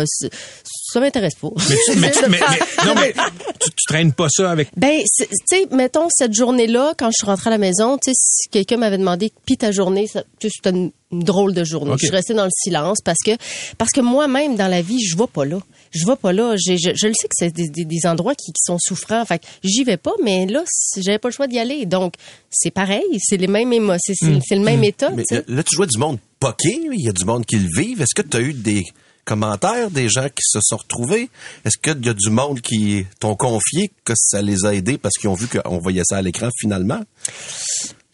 Ça 0.92 1.00
m'intéresse 1.00 1.36
pas. 1.36 1.50
Mais, 1.70 1.76
tu, 1.86 2.00
mais, 2.00 2.12
tu- 2.12 2.20
mais- 2.30 2.40
mais- 2.40 2.86
non, 2.86 2.96
mais 2.96 3.14
tu, 3.60 3.70
tu 3.70 3.86
traînes 3.88 4.14
pas 4.14 4.28
ça 4.30 4.52
avec. 4.52 4.70
Ben, 4.78 5.02
tu 5.18 5.26
sais, 5.46 5.68
mettons 5.72 6.08
cette 6.10 6.34
journée-là, 6.34 6.94
quand 6.98 7.08
je 7.08 7.16
suis 7.18 7.26
rentrée 7.26 7.48
à 7.50 7.52
la 7.52 7.58
maison, 7.58 7.98
tu 7.98 8.12
sais, 8.12 8.16
si 8.16 8.50
quelqu'un 8.50 8.78
m'avait 8.78 8.98
demandé, 8.98 9.32
puis 9.46 9.58
ta 9.58 9.72
journée, 9.72 10.08
ça- 10.08 10.24
tu 10.40 10.48
sais, 10.48 10.54
c'était 10.56 10.70
une, 10.78 10.92
une 11.12 11.24
drôle 11.24 11.54
de 11.54 11.64
journée. 11.64 11.92
Je 12.00 12.06
suis 12.06 12.16
restée 12.16 12.34
dans 12.34 12.46
le 12.46 12.52
silence 12.54 13.00
parce 13.04 13.20
que 13.26 13.32
parce 13.78 13.92
que 13.92 14.02
moi-même 14.02 14.56
dans 14.56 14.68
la 14.68 14.82
vie, 14.82 15.02
je 15.04 15.18
vais 15.18 15.28
pas 15.28 15.46
là. 15.46 15.60
Je 15.92 16.06
vais 16.06 16.16
pas 16.16 16.32
là. 16.34 16.56
J'ai- 16.58 16.78
Je, 16.78 16.92
je 16.96 17.08
le 17.08 17.14
sais 17.14 17.28
que 17.28 17.34
c'est 17.34 17.54
des, 17.54 17.70
des- 17.70 17.86
des 17.86 18.06
endroits 18.06 18.36
qui, 18.36 18.52
qui 18.52 18.62
sont 18.64 18.78
souffrants. 18.80 19.24
Fait 19.26 19.40
que 19.40 19.46
j'y 19.64 19.84
vais 19.84 19.98
pas, 19.98 20.12
mais 20.24 20.46
là, 20.46 20.64
j'avais 20.98 21.18
pas 21.20 21.30
le 21.30 21.34
choix 21.34 21.48
d'y 21.48 21.60
aller. 21.60 21.86
Donc, 21.86 22.14
c'est 22.50 22.72
pareil. 22.72 23.04
C'est 23.20 23.38
les 23.38 23.48
mêmes 23.48 23.74
émotions. 23.74 24.00
C'est 24.20 24.40
c'est- 24.48 24.56
le 24.56 24.62
même 24.62 24.84
état. 24.84 25.10
Mais 25.12 25.24
là, 25.32 25.42
là, 25.48 25.64
tu 25.64 25.76
jouais 25.76 25.88
du 25.88 25.98
monde 25.98 26.18
poqué, 26.40 26.80
il 26.94 27.02
y 27.06 27.10
a 27.10 27.14
du 27.14 27.26
monde 27.26 27.46
qui 27.46 27.56
le 27.58 27.68
vivent. 27.78 28.02
Est-ce 28.02 28.14
que 28.16 28.22
tu 28.28 28.38
as 28.38 28.42
eu 28.42 28.54
des 28.54 28.84
commentaires 29.28 29.92
des 29.92 30.08
gens 30.10 30.28
qui 30.30 30.42
se 30.44 30.60
sont 30.62 30.78
retrouvés? 30.78 31.30
Est-ce 31.66 31.78
qu'il 31.78 32.06
y 32.06 32.10
a 32.10 32.14
du 32.14 32.30
monde 32.30 32.62
qui 32.62 33.06
t'ont 33.20 33.36
confié 33.36 33.92
que 34.06 34.14
ça 34.16 34.42
les 34.42 34.66
a 34.66 34.74
aidés 34.74 34.98
parce 34.98 35.16
qu'ils 35.16 35.30
ont 35.30 35.34
vu 35.36 35.48
qu'on 35.48 35.78
voyait 35.80 36.04
ça 36.06 36.18
à 36.18 36.22
l'écran 36.22 36.50
finalement? 36.60 37.02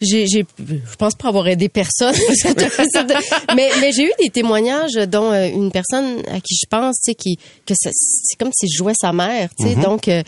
J'ai, 0.00 0.26
j'ai, 0.26 0.44
je 0.58 0.96
pense 0.98 1.14
pas 1.14 1.28
avoir 1.28 1.46
aidé 1.48 1.68
personne, 1.70 2.14
mais, 3.56 3.70
mais 3.80 3.92
j'ai 3.92 4.04
eu 4.04 4.12
des 4.22 4.28
témoignages, 4.28 4.92
dont 5.08 5.32
euh, 5.32 5.48
une 5.48 5.70
personne 5.70 6.18
à 6.30 6.40
qui 6.40 6.56
je 6.60 6.66
pense, 6.68 6.96
tu 6.96 7.12
sais, 7.12 7.14
qui 7.14 7.36
que 7.64 7.74
ça- 7.74 7.90
c'est 7.92 8.36
comme 8.38 8.50
si 8.54 8.66
je 8.68 8.76
jouais 8.76 8.92
sa 9.00 9.12
mère, 9.12 9.48
tu 9.56 9.64
sais, 9.66 9.76
Mhm. 9.76 9.82
donc 9.82 10.08
euh, 10.08 10.22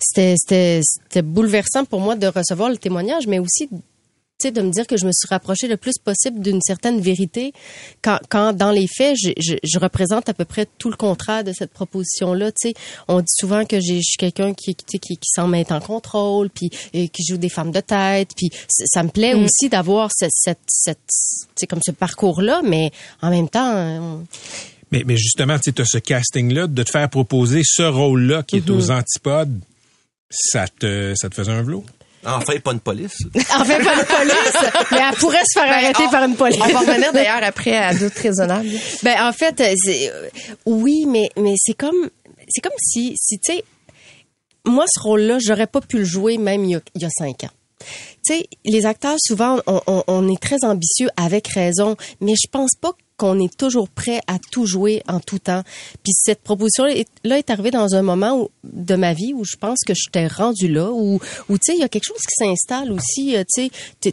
c'était, 0.00 0.34
c'était, 0.38 0.80
c'était 0.82 1.22
bouleversant 1.22 1.84
pour 1.84 2.00
moi 2.00 2.16
de 2.16 2.26
recevoir 2.26 2.70
le 2.70 2.76
témoignage, 2.78 3.26
mais 3.28 3.38
aussi 3.38 3.68
sais, 4.40 4.50
de 4.50 4.60
me 4.62 4.70
dire 4.70 4.86
que 4.86 4.96
je 4.96 5.06
me 5.06 5.12
suis 5.12 5.28
rapprochée 5.28 5.68
le 5.68 5.76
plus 5.76 5.94
possible 6.02 6.40
d'une 6.40 6.60
certaine 6.60 7.00
vérité 7.00 7.52
quand, 8.02 8.18
quand 8.28 8.52
dans 8.52 8.70
les 8.70 8.86
faits, 8.86 9.16
je, 9.22 9.30
je, 9.38 9.54
je 9.62 9.78
représente 9.78 10.28
à 10.28 10.34
peu 10.34 10.44
près 10.44 10.66
tout 10.78 10.90
le 10.90 10.96
contraire 10.96 11.44
de 11.44 11.52
cette 11.52 11.72
proposition-là. 11.72 12.52
Tu 12.52 12.68
sais, 12.70 12.74
on 13.08 13.20
dit 13.20 13.26
souvent 13.36 13.64
que 13.64 13.80
je 13.80 14.00
suis 14.00 14.16
quelqu'un 14.18 14.54
qui, 14.54 14.74
tu 14.74 14.84
sais, 14.90 14.98
qui, 14.98 15.16
qui 15.16 15.28
s'en 15.34 15.46
met 15.48 15.70
en 15.72 15.80
contrôle, 15.80 16.50
puis 16.50 16.70
et 16.92 17.08
qui 17.08 17.22
joue 17.28 17.36
des 17.36 17.48
femmes 17.48 17.72
de 17.72 17.80
tête, 17.80 18.30
puis 18.36 18.50
ça 18.68 19.02
me 19.02 19.08
plaît 19.08 19.34
Mm. 19.34 19.44
aussi 19.44 19.68
d'avoir 19.68 20.10
cette, 20.14 20.30
cette, 20.34 20.58
cette, 20.68 20.98
tu 21.06 21.46
sais, 21.56 21.66
comme 21.66 21.80
ce 21.84 21.90
parcours-là, 21.92 22.62
mais 22.64 22.90
en 23.22 23.30
même 23.30 23.48
temps, 23.48 23.74
on- 23.76 24.26
Mais, 24.92 25.04
mais 25.06 25.16
justement, 25.16 25.56
tu 25.58 25.70
as 25.80 25.84
ce 25.84 25.98
casting-là, 25.98 26.66
de 26.66 26.82
te 26.82 26.90
faire 26.90 27.08
proposer 27.08 27.62
ce 27.64 27.82
rôle-là 27.82 28.42
qui 28.42 28.56
est 28.56 28.68
Mhm. 28.68 28.76
aux 28.76 28.90
antipodes, 28.90 29.60
ça 30.30 30.66
te, 30.68 31.14
ça 31.16 31.28
te 31.28 31.34
faisait 31.34 31.52
un 31.52 31.62
velours? 31.62 31.84
Enfin, 32.24 32.58
pas 32.62 32.72
une 32.72 32.80
police. 32.80 33.16
en 33.34 33.64
fait, 33.64 33.82
pas 33.82 33.96
de 33.96 34.06
police, 34.06 34.72
mais 34.90 34.98
elle 34.98 35.16
pourrait 35.16 35.42
se 35.44 35.58
faire 35.58 35.72
arrêter 35.72 36.04
par 36.10 36.24
une 36.24 36.36
police. 36.36 36.58
Ben, 36.58 36.66
On 36.68 36.72
va 36.72 36.80
revenir 36.80 37.12
d'ailleurs 37.12 37.42
après 37.42 37.76
à 37.76 37.94
doute 37.94 38.12
raisonnable. 38.14 38.68
Ben 39.02 39.26
en 39.26 39.32
fait, 39.32 39.60
euh, 39.60 40.28
oui, 40.66 41.06
mais 41.06 41.30
mais 41.38 41.54
c'est 41.56 41.74
comme 41.74 42.10
c'est 42.48 42.60
comme 42.60 42.76
si 42.78 43.14
si 43.16 43.38
tu 43.38 43.54
sais 43.54 43.64
moi 44.66 44.84
ce 44.92 45.00
rôle-là, 45.00 45.38
j'aurais 45.40 45.66
pas 45.66 45.80
pu 45.80 45.98
le 45.98 46.04
jouer 46.04 46.36
même 46.36 46.64
il 46.64 46.72
y 46.72 46.76
a, 46.76 46.80
il 46.94 47.02
y 47.02 47.06
a 47.06 47.10
cinq 47.10 47.44
ans. 47.44 47.50
Tu 48.22 48.34
sais, 48.34 48.46
les 48.66 48.84
acteurs 48.84 49.16
souvent 49.18 49.58
on, 49.66 49.80
on, 49.86 50.04
on 50.06 50.28
est 50.28 50.40
très 50.40 50.62
ambitieux 50.62 51.08
avec 51.16 51.48
raison, 51.48 51.96
mais 52.20 52.34
je 52.34 52.48
pense 52.50 52.72
pas 52.78 52.92
qu'on 53.20 53.38
est 53.38 53.54
toujours 53.54 53.90
prêt 53.90 54.20
à 54.26 54.38
tout 54.50 54.64
jouer 54.64 55.02
en 55.06 55.20
tout 55.20 55.38
temps. 55.38 55.62
Puis 56.02 56.12
cette 56.16 56.40
proposition 56.40 56.84
là 57.22 57.36
est, 57.38 57.50
arrivée 57.50 57.70
dans 57.70 57.94
un 57.94 58.00
moment 58.00 58.40
où, 58.40 58.48
de 58.64 58.94
ma 58.96 59.12
vie 59.12 59.34
où 59.34 59.44
je 59.44 59.56
pense 59.56 59.80
que 59.86 59.92
je 59.94 60.08
t'ai 60.10 60.26
rendu 60.26 60.68
là 60.68 60.90
où 60.90 61.20
où 61.50 61.58
tu 61.58 61.64
sais 61.66 61.74
il 61.76 61.80
y 61.80 61.84
a 61.84 61.88
quelque 61.88 62.06
chose 62.06 62.22
qui 62.30 62.36
s'installe 62.44 62.90
aussi, 62.92 63.36
euh, 63.36 63.44
tu 63.54 63.68
sais 64.00 64.10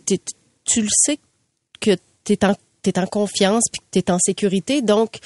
tu 0.66 0.82
le 0.82 0.90
sais 0.92 1.20
que 1.80 1.92
tu 2.26 2.34
es 2.34 2.46
en 2.46 2.54
t'es 2.82 3.00
en 3.00 3.06
confiance 3.08 3.64
puis 3.72 3.80
que 3.80 3.86
tu 3.94 4.00
es 4.00 4.12
en 4.12 4.20
sécurité 4.20 4.82
donc 4.82 5.20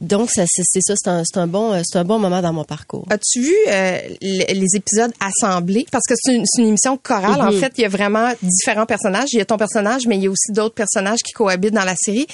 donc 0.00 0.30
c'est 0.32 0.46
ça 0.46 0.94
c'est 0.96 1.08
un 1.08 1.22
un 1.42 1.46
bon 1.46 1.72
euh, 1.72 1.82
c'est 1.84 1.98
un 1.98 2.04
bon 2.04 2.18
moment 2.18 2.42
dans 2.42 2.52
mon 2.52 2.64
parcours. 2.64 3.06
As-tu 3.10 3.40
vu 3.40 3.54
euh, 3.68 3.98
les, 4.20 4.46
les 4.52 4.76
épisodes 4.76 5.12
assemblés? 5.20 5.86
Parce 5.92 6.04
que 6.08 6.14
c'est 6.16 6.34
une, 6.34 6.44
c'est 6.44 6.60
une 6.62 6.68
émission 6.68 6.96
chorale. 6.96 7.40
En 7.40 7.52
Mhm. 7.52 7.58
fait, 7.60 7.72
il 7.78 7.82
y 7.82 7.84
a 7.84 7.88
vraiment 7.88 8.32
différents 8.42 8.86
personnages. 8.86 9.28
Il 9.32 9.38
y 9.38 9.40
a 9.40 9.44
ton 9.44 9.56
personnage, 9.56 10.06
mais 10.08 10.16
il 10.16 10.24
y 10.24 10.26
a 10.26 10.30
aussi 10.30 10.50
d'autres 10.50 10.74
personnages 10.74 11.20
qui 11.24 11.32
cohabitent 11.32 11.74
dans 11.74 11.84
la 11.84 11.94
série. 11.96 12.26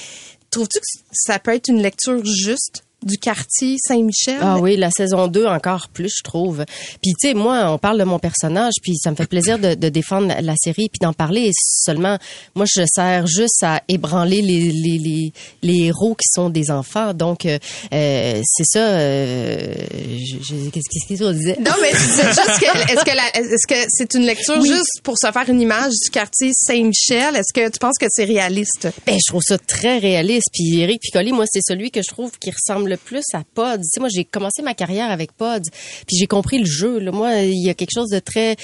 Trouves-tu 0.58 0.80
que 0.80 0.86
ça 1.12 1.38
peut 1.38 1.54
être 1.54 1.68
une 1.68 1.80
lecture 1.80 2.20
juste? 2.24 2.82
Du 3.04 3.16
quartier 3.18 3.76
Saint-Michel? 3.78 4.38
Ah 4.40 4.58
oui, 4.58 4.76
la 4.76 4.90
saison 4.90 5.28
2 5.28 5.46
encore 5.46 5.88
plus, 5.92 6.12
je 6.18 6.22
trouve. 6.24 6.64
Puis 7.02 7.12
tu 7.20 7.28
sais, 7.28 7.34
moi, 7.34 7.70
on 7.72 7.78
parle 7.78 7.98
de 7.98 8.04
mon 8.04 8.18
personnage, 8.18 8.72
puis 8.82 8.96
ça 8.96 9.10
me 9.10 9.16
fait 9.16 9.26
plaisir 9.26 9.58
de, 9.58 9.74
de 9.74 9.88
défendre 9.88 10.34
la, 10.40 10.54
série, 10.56 10.88
puis 10.88 10.98
d'en 11.00 11.12
parler. 11.12 11.50
Seulement, 11.54 12.18
moi, 12.54 12.66
je 12.66 12.82
sers 12.92 13.26
juste 13.26 13.62
à 13.62 13.82
ébranler 13.88 14.42
les, 14.42 14.72
les, 14.72 14.98
les, 14.98 15.32
les 15.62 15.78
héros 15.86 16.14
qui 16.14 16.26
sont 16.34 16.50
des 16.50 16.70
enfants. 16.70 17.14
Donc, 17.14 17.46
euh, 17.46 17.58
euh, 17.92 18.40
c'est 18.44 18.64
ça. 18.66 18.80
euh, 18.80 19.74
je- 20.18 20.36
je- 20.42 20.70
Qu'est-ce 20.70 21.06
qu'est-ce 21.08 21.22
qu'on 21.22 21.32
disait? 21.32 21.56
Non, 21.60 21.72
mais 21.80 21.92
disais 21.92 22.22
juste 22.28 22.60
que, 22.60 22.92
est-ce 22.92 23.04
que, 23.04 23.16
la- 23.16 23.36
est-ce 23.40 23.66
que 23.66 23.86
c'est 23.88 24.14
une 24.14 24.24
lecture 24.26 24.56
Oui. 24.60 24.68
juste 24.68 25.00
pour 25.02 25.16
se 25.18 25.30
faire 25.30 25.48
une 25.48 25.60
image 25.60 25.92
du 26.04 26.10
quartier 26.10 26.50
Saint-Michel? 26.52 27.36
Est-ce 27.36 27.52
que 27.54 27.68
tu 27.70 27.78
penses 27.78 27.96
que 28.00 28.06
c'est 28.10 28.24
réaliste? 28.24 28.88
Ben, 29.06 29.14
je 29.14 29.30
trouve 29.30 29.42
ça 29.46 29.56
très 29.58 29.98
réaliste. 29.98 30.48
Puis 30.52 30.80
Eric 30.80 31.00
Piccoli, 31.00 31.32
moi, 31.32 31.44
c'est 31.50 31.60
celui 31.66 31.90
que 31.90 32.00
je 32.02 32.08
trouve 32.08 32.32
qui 32.38 32.50
ressemble 32.50 32.87
le 32.88 32.96
plus 32.96 33.24
à 33.34 33.42
Pod. 33.54 33.80
Tu 33.80 33.88
sais, 33.88 34.00
moi, 34.00 34.08
j'ai 34.12 34.24
commencé 34.24 34.62
ma 34.62 34.74
carrière 34.74 35.10
avec 35.10 35.32
Pod, 35.32 35.62
puis 36.06 36.16
j'ai 36.18 36.26
compris 36.26 36.58
le 36.58 36.64
jeu. 36.66 36.98
Là. 36.98 37.12
Moi, 37.12 37.36
il 37.42 37.62
y 37.64 37.70
a 37.70 37.74
quelque 37.74 37.92
chose 37.94 38.08
de 38.10 38.18
très 38.18 38.56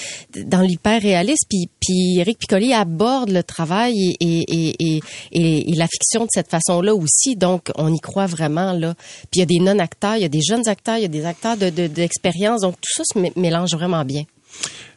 dans 0.45 0.61
l'hyper 0.61 1.01
réaliste. 1.01 1.45
Puis, 1.49 1.69
puis 1.79 2.17
Eric 2.19 2.37
Piccoli 2.39 2.73
aborde 2.73 3.29
le 3.29 3.43
travail 3.43 4.15
et, 4.19 4.73
et, 4.79 4.99
et, 5.31 5.73
la 5.75 5.87
fiction 5.87 6.21
de 6.23 6.29
cette 6.31 6.49
façon-là 6.49 6.93
aussi. 6.95 7.35
Donc, 7.35 7.71
on 7.75 7.93
y 7.93 7.99
croit 7.99 8.25
vraiment 8.27 8.73
là. 8.73 8.95
Puis 9.31 9.35
il 9.35 9.39
y 9.39 9.43
a 9.43 9.45
des 9.45 9.59
non-acteurs, 9.59 10.15
il 10.17 10.21
y 10.23 10.25
a 10.25 10.29
des 10.29 10.41
jeunes 10.41 10.67
acteurs, 10.67 10.97
il 10.97 11.03
y 11.03 11.05
a 11.05 11.09
des 11.09 11.25
acteurs 11.25 11.57
de 11.57 11.69
de- 11.69 11.87
d'expérience. 11.87 12.61
Donc 12.61 12.75
tout 12.75 12.93
ça 12.95 13.03
se 13.13 13.19
mé- 13.19 13.33
mélange 13.35 13.71
vraiment 13.73 14.03
bien. 14.05 14.23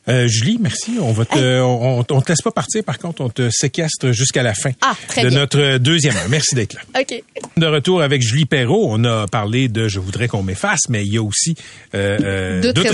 Euh, 0.09 0.27
Julie, 0.27 0.59
merci. 0.61 0.93
On 1.01 1.13
va 1.13 1.25
te, 1.25 1.61
on, 1.61 1.99
on 2.09 2.21
te 2.21 2.29
laisse 2.31 2.41
pas 2.43 2.51
partir. 2.51 2.83
Par 2.85 2.99
contre, 2.99 3.21
on 3.21 3.29
te 3.29 3.51
séquestre 3.51 4.11
jusqu'à 4.13 4.43
la 4.43 4.55
fin 4.55 4.71
Ah, 4.81 4.95
très 5.09 5.23
de 5.23 5.29
bien. 5.29 5.39
notre 5.41 5.79
deuxième 5.79 6.17
heure. 6.17 6.29
Merci 6.29 6.55
d'être 6.55 6.75
là. 6.75 6.81
OK. 7.01 7.23
De 7.57 7.67
retour 7.67 8.01
avec 8.03 8.23
Julie 8.23 8.47
Perrault, 8.47 8.87
on 8.91 9.05
a 9.05 9.27
parlé 9.27 9.69
de 9.69 9.89
Je 9.89 10.01
voudrais 10.01 10.29
qu'on 10.29 10.43
m'efface, 10.43 10.89
mais 10.89 11.05
il 11.05 11.13
y 11.13 11.19
a 11.19 11.23
aussi 11.23 11.55
euh, 11.95 12.19
euh, 12.23 12.61
Doute 12.63 12.77
Doute 12.77 12.89
rais- 12.89 12.93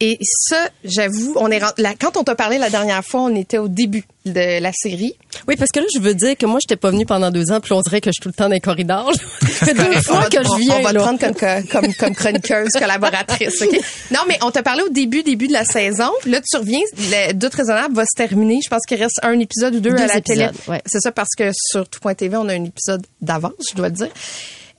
Et, 0.00 0.12
et 0.12 0.18
ça, 0.22 0.68
j'avoue, 0.84 1.34
on 1.36 1.50
est 1.50 1.60
la- 1.78 1.94
quand 1.94 2.16
on 2.16 2.24
t'a 2.24 2.34
parlé 2.34 2.58
la 2.58 2.70
dernière 2.70 3.04
fois, 3.04 3.22
on 3.22 3.34
était 3.34 3.58
au 3.58 3.68
début 3.68 4.04
de 4.26 4.60
la 4.60 4.72
série. 4.74 5.14
Oui, 5.46 5.56
parce 5.56 5.70
que 5.70 5.80
là, 5.80 5.86
je 5.94 6.00
veux 6.00 6.14
dire 6.14 6.36
que 6.36 6.44
moi, 6.46 6.58
j'étais 6.60 6.76
pas 6.76 6.90
venue 6.90 7.06
pendant 7.06 7.30
deux 7.30 7.50
ans, 7.50 7.60
puis 7.60 7.72
on 7.72 7.80
dirait 7.80 8.00
que 8.00 8.10
je 8.10 8.12
suis 8.12 8.20
tout 8.22 8.28
le 8.28 8.34
temps 8.34 8.44
dans 8.48 8.54
les 8.54 8.60
corridors. 8.60 9.10
fait 9.42 9.72
deux 9.74 9.92
fois 10.02 10.24
que 10.28 10.36
je 10.42 10.58
viens. 10.60 10.76
on 10.78 10.82
va 10.82 10.92
te 10.92 10.98
prendre 10.98 11.18
comme, 11.18 11.34
co- 11.34 11.68
comme, 11.70 11.94
comme 11.94 12.14
chroniqueuse, 12.14 12.70
collaboratrice. 12.78 13.62
Non, 14.10 14.20
mais 14.28 14.38
on 14.42 14.50
t'a 14.50 14.62
parlé 14.62 14.82
au 14.82 14.88
début, 14.90 15.22
début 15.22 15.48
de 15.48 15.52
la 15.54 15.64
saison. 15.64 16.10
Là, 16.26 16.40
tu 16.46 16.56
reviens, 16.58 16.80
le 16.96 17.32
doute 17.32 17.54
raisonnable 17.54 17.94
va 17.94 18.04
se 18.04 18.16
terminer. 18.16 18.58
Je 18.62 18.68
pense 18.68 18.82
qu'il 18.86 19.00
reste 19.02 19.20
un 19.22 19.38
épisode 19.38 19.76
ou 19.76 19.80
deux, 19.80 19.90
Deux 19.90 20.02
à 20.02 20.06
la 20.06 20.20
télé. 20.20 20.48
ouais. 20.68 20.82
C'est 20.86 21.00
ça 21.00 21.10
parce 21.12 21.30
que 21.36 21.50
sur 21.54 21.88
tout.tv, 21.88 22.36
on 22.36 22.48
a 22.48 22.52
un 22.54 22.64
épisode 22.64 23.06
d'avance, 23.22 23.52
je 23.70 23.76
dois 23.76 23.88
le 23.88 23.94
dire. 23.94 24.08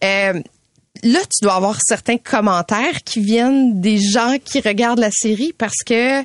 Euh, 0.04 0.34
là, 1.04 1.20
tu 1.20 1.44
dois 1.44 1.56
avoir 1.56 1.80
certains 1.82 2.18
commentaires 2.18 3.04
qui 3.06 3.22
viennent 3.22 3.80
des 3.80 3.98
gens 3.98 4.38
qui 4.44 4.60
regardent 4.62 5.00
la 5.00 5.12
série 5.12 5.54
parce 5.58 5.84
que 5.86 6.24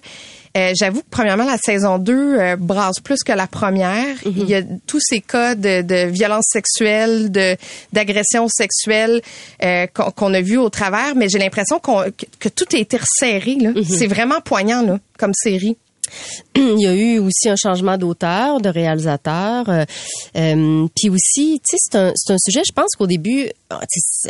euh, 0.56 0.72
j'avoue 0.78 1.00
que 1.00 1.10
premièrement, 1.10 1.44
la 1.44 1.58
saison 1.58 1.98
2 1.98 2.12
euh, 2.14 2.56
brasse 2.56 3.00
plus 3.00 3.24
que 3.24 3.32
la 3.32 3.48
première. 3.48 4.14
Mm-hmm. 4.18 4.32
Il 4.36 4.48
y 4.48 4.54
a 4.54 4.62
tous 4.86 5.00
ces 5.00 5.20
cas 5.20 5.56
de, 5.56 5.82
de 5.82 6.06
violence 6.08 6.46
sexuelle, 6.48 7.32
de 7.32 7.56
d'agression 7.92 8.46
sexuelle 8.48 9.20
euh, 9.64 9.86
qu'on 9.88 10.32
a 10.32 10.40
vu 10.40 10.56
au 10.56 10.70
travers, 10.70 11.16
mais 11.16 11.28
j'ai 11.28 11.38
l'impression 11.38 11.80
qu'on 11.80 12.04
que, 12.04 12.26
que 12.38 12.48
tout 12.48 12.66
a 12.72 12.76
été 12.76 12.98
resserré. 12.98 13.56
là. 13.56 13.70
Mm-hmm. 13.70 13.98
C'est 13.98 14.06
vraiment 14.06 14.40
poignant 14.40 14.82
là, 14.82 15.00
comme 15.18 15.32
série. 15.34 15.76
Il 16.56 16.80
y 16.80 16.86
a 16.86 16.94
eu 16.94 17.18
aussi 17.18 17.48
un 17.48 17.56
changement 17.56 17.96
d'auteur, 17.96 18.60
de 18.60 18.68
réalisateur. 18.68 19.68
euh, 19.68 19.84
euh, 20.36 20.86
puis 20.96 21.10
aussi, 21.10 21.60
tu 21.68 21.76
sais, 21.76 21.78
c'est 21.80 22.32
un, 22.32 22.38
sujet, 22.38 22.62
je 22.66 22.72
pense 22.72 22.90
qu'au 22.96 23.06
début, 23.06 23.48
ah, 23.70 23.80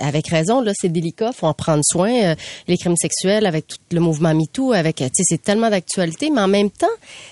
avec 0.01 0.29
raison, 0.29 0.61
là, 0.61 0.73
c'est 0.75 0.89
délicat, 0.89 1.33
faut 1.33 1.47
en 1.47 1.55
prendre 1.55 1.83
soin. 1.85 2.13
euh, 2.13 2.35
les 2.69 2.79
crimes 2.79 2.97
sexuels, 2.97 3.47
avec 3.47 3.67
tout 3.67 3.77
le 3.93 4.01
mouvement 4.01 4.35
MeToo, 4.35 4.73
avec, 4.73 4.97
tu 4.97 5.05
sais, 5.05 5.23
c'est 5.25 5.43
tellement 5.43 5.71
d'actualité, 5.71 6.31
mais 6.31 6.41
en 6.41 6.49
même 6.49 6.71
temps, 6.71 6.87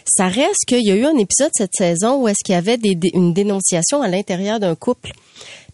ça 0.06 0.28
reste 0.28 0.64
qu'il 0.66 0.86
y 0.86 0.90
a 0.90 0.94
eu 0.94 1.04
un 1.04 1.16
épisode 1.16 1.50
cette 1.54 1.74
saison 1.74 2.22
où 2.22 2.28
est-ce 2.28 2.44
qu'il 2.44 2.54
y 2.54 2.58
avait 2.58 2.78
une 3.14 3.32
dénonciation 3.32 4.02
à 4.02 4.08
l'intérieur 4.08 4.60
d'un 4.60 4.74
couple. 4.74 5.12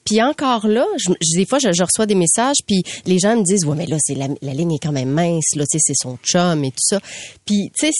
Puis 0.09 0.23
encore 0.23 0.67
là, 0.69 0.87
je, 0.97 1.11
je- 1.21 1.39
des 1.39 1.45
fois, 1.45 1.59
je, 1.59 1.69
je 1.73 1.83
reçois 1.83 2.07
des 2.07 2.15
messages, 2.15 2.57
puis 2.67 2.83
les 3.05 3.19
gens 3.19 3.37
me 3.37 3.43
disent, 3.43 3.65
ouais, 3.67 3.77
mais 3.77 3.85
là, 3.87 3.97
c'est 4.01 4.15
la, 4.15 4.29
la 4.41 4.55
ligne 4.55 4.73
est 4.75 4.79
quand 4.83 4.93
même 4.93 5.11
mince, 5.11 5.55
là, 5.55 5.65
tu 5.71 5.79
sais, 5.79 5.83
c'est 5.83 5.95
son 6.01 6.17
chum 6.25 6.65
et 6.65 6.71
tout 6.71 6.77
ça. 6.81 6.99
Puis, 7.45 7.71
tu 7.79 7.87
sais, 7.89 7.91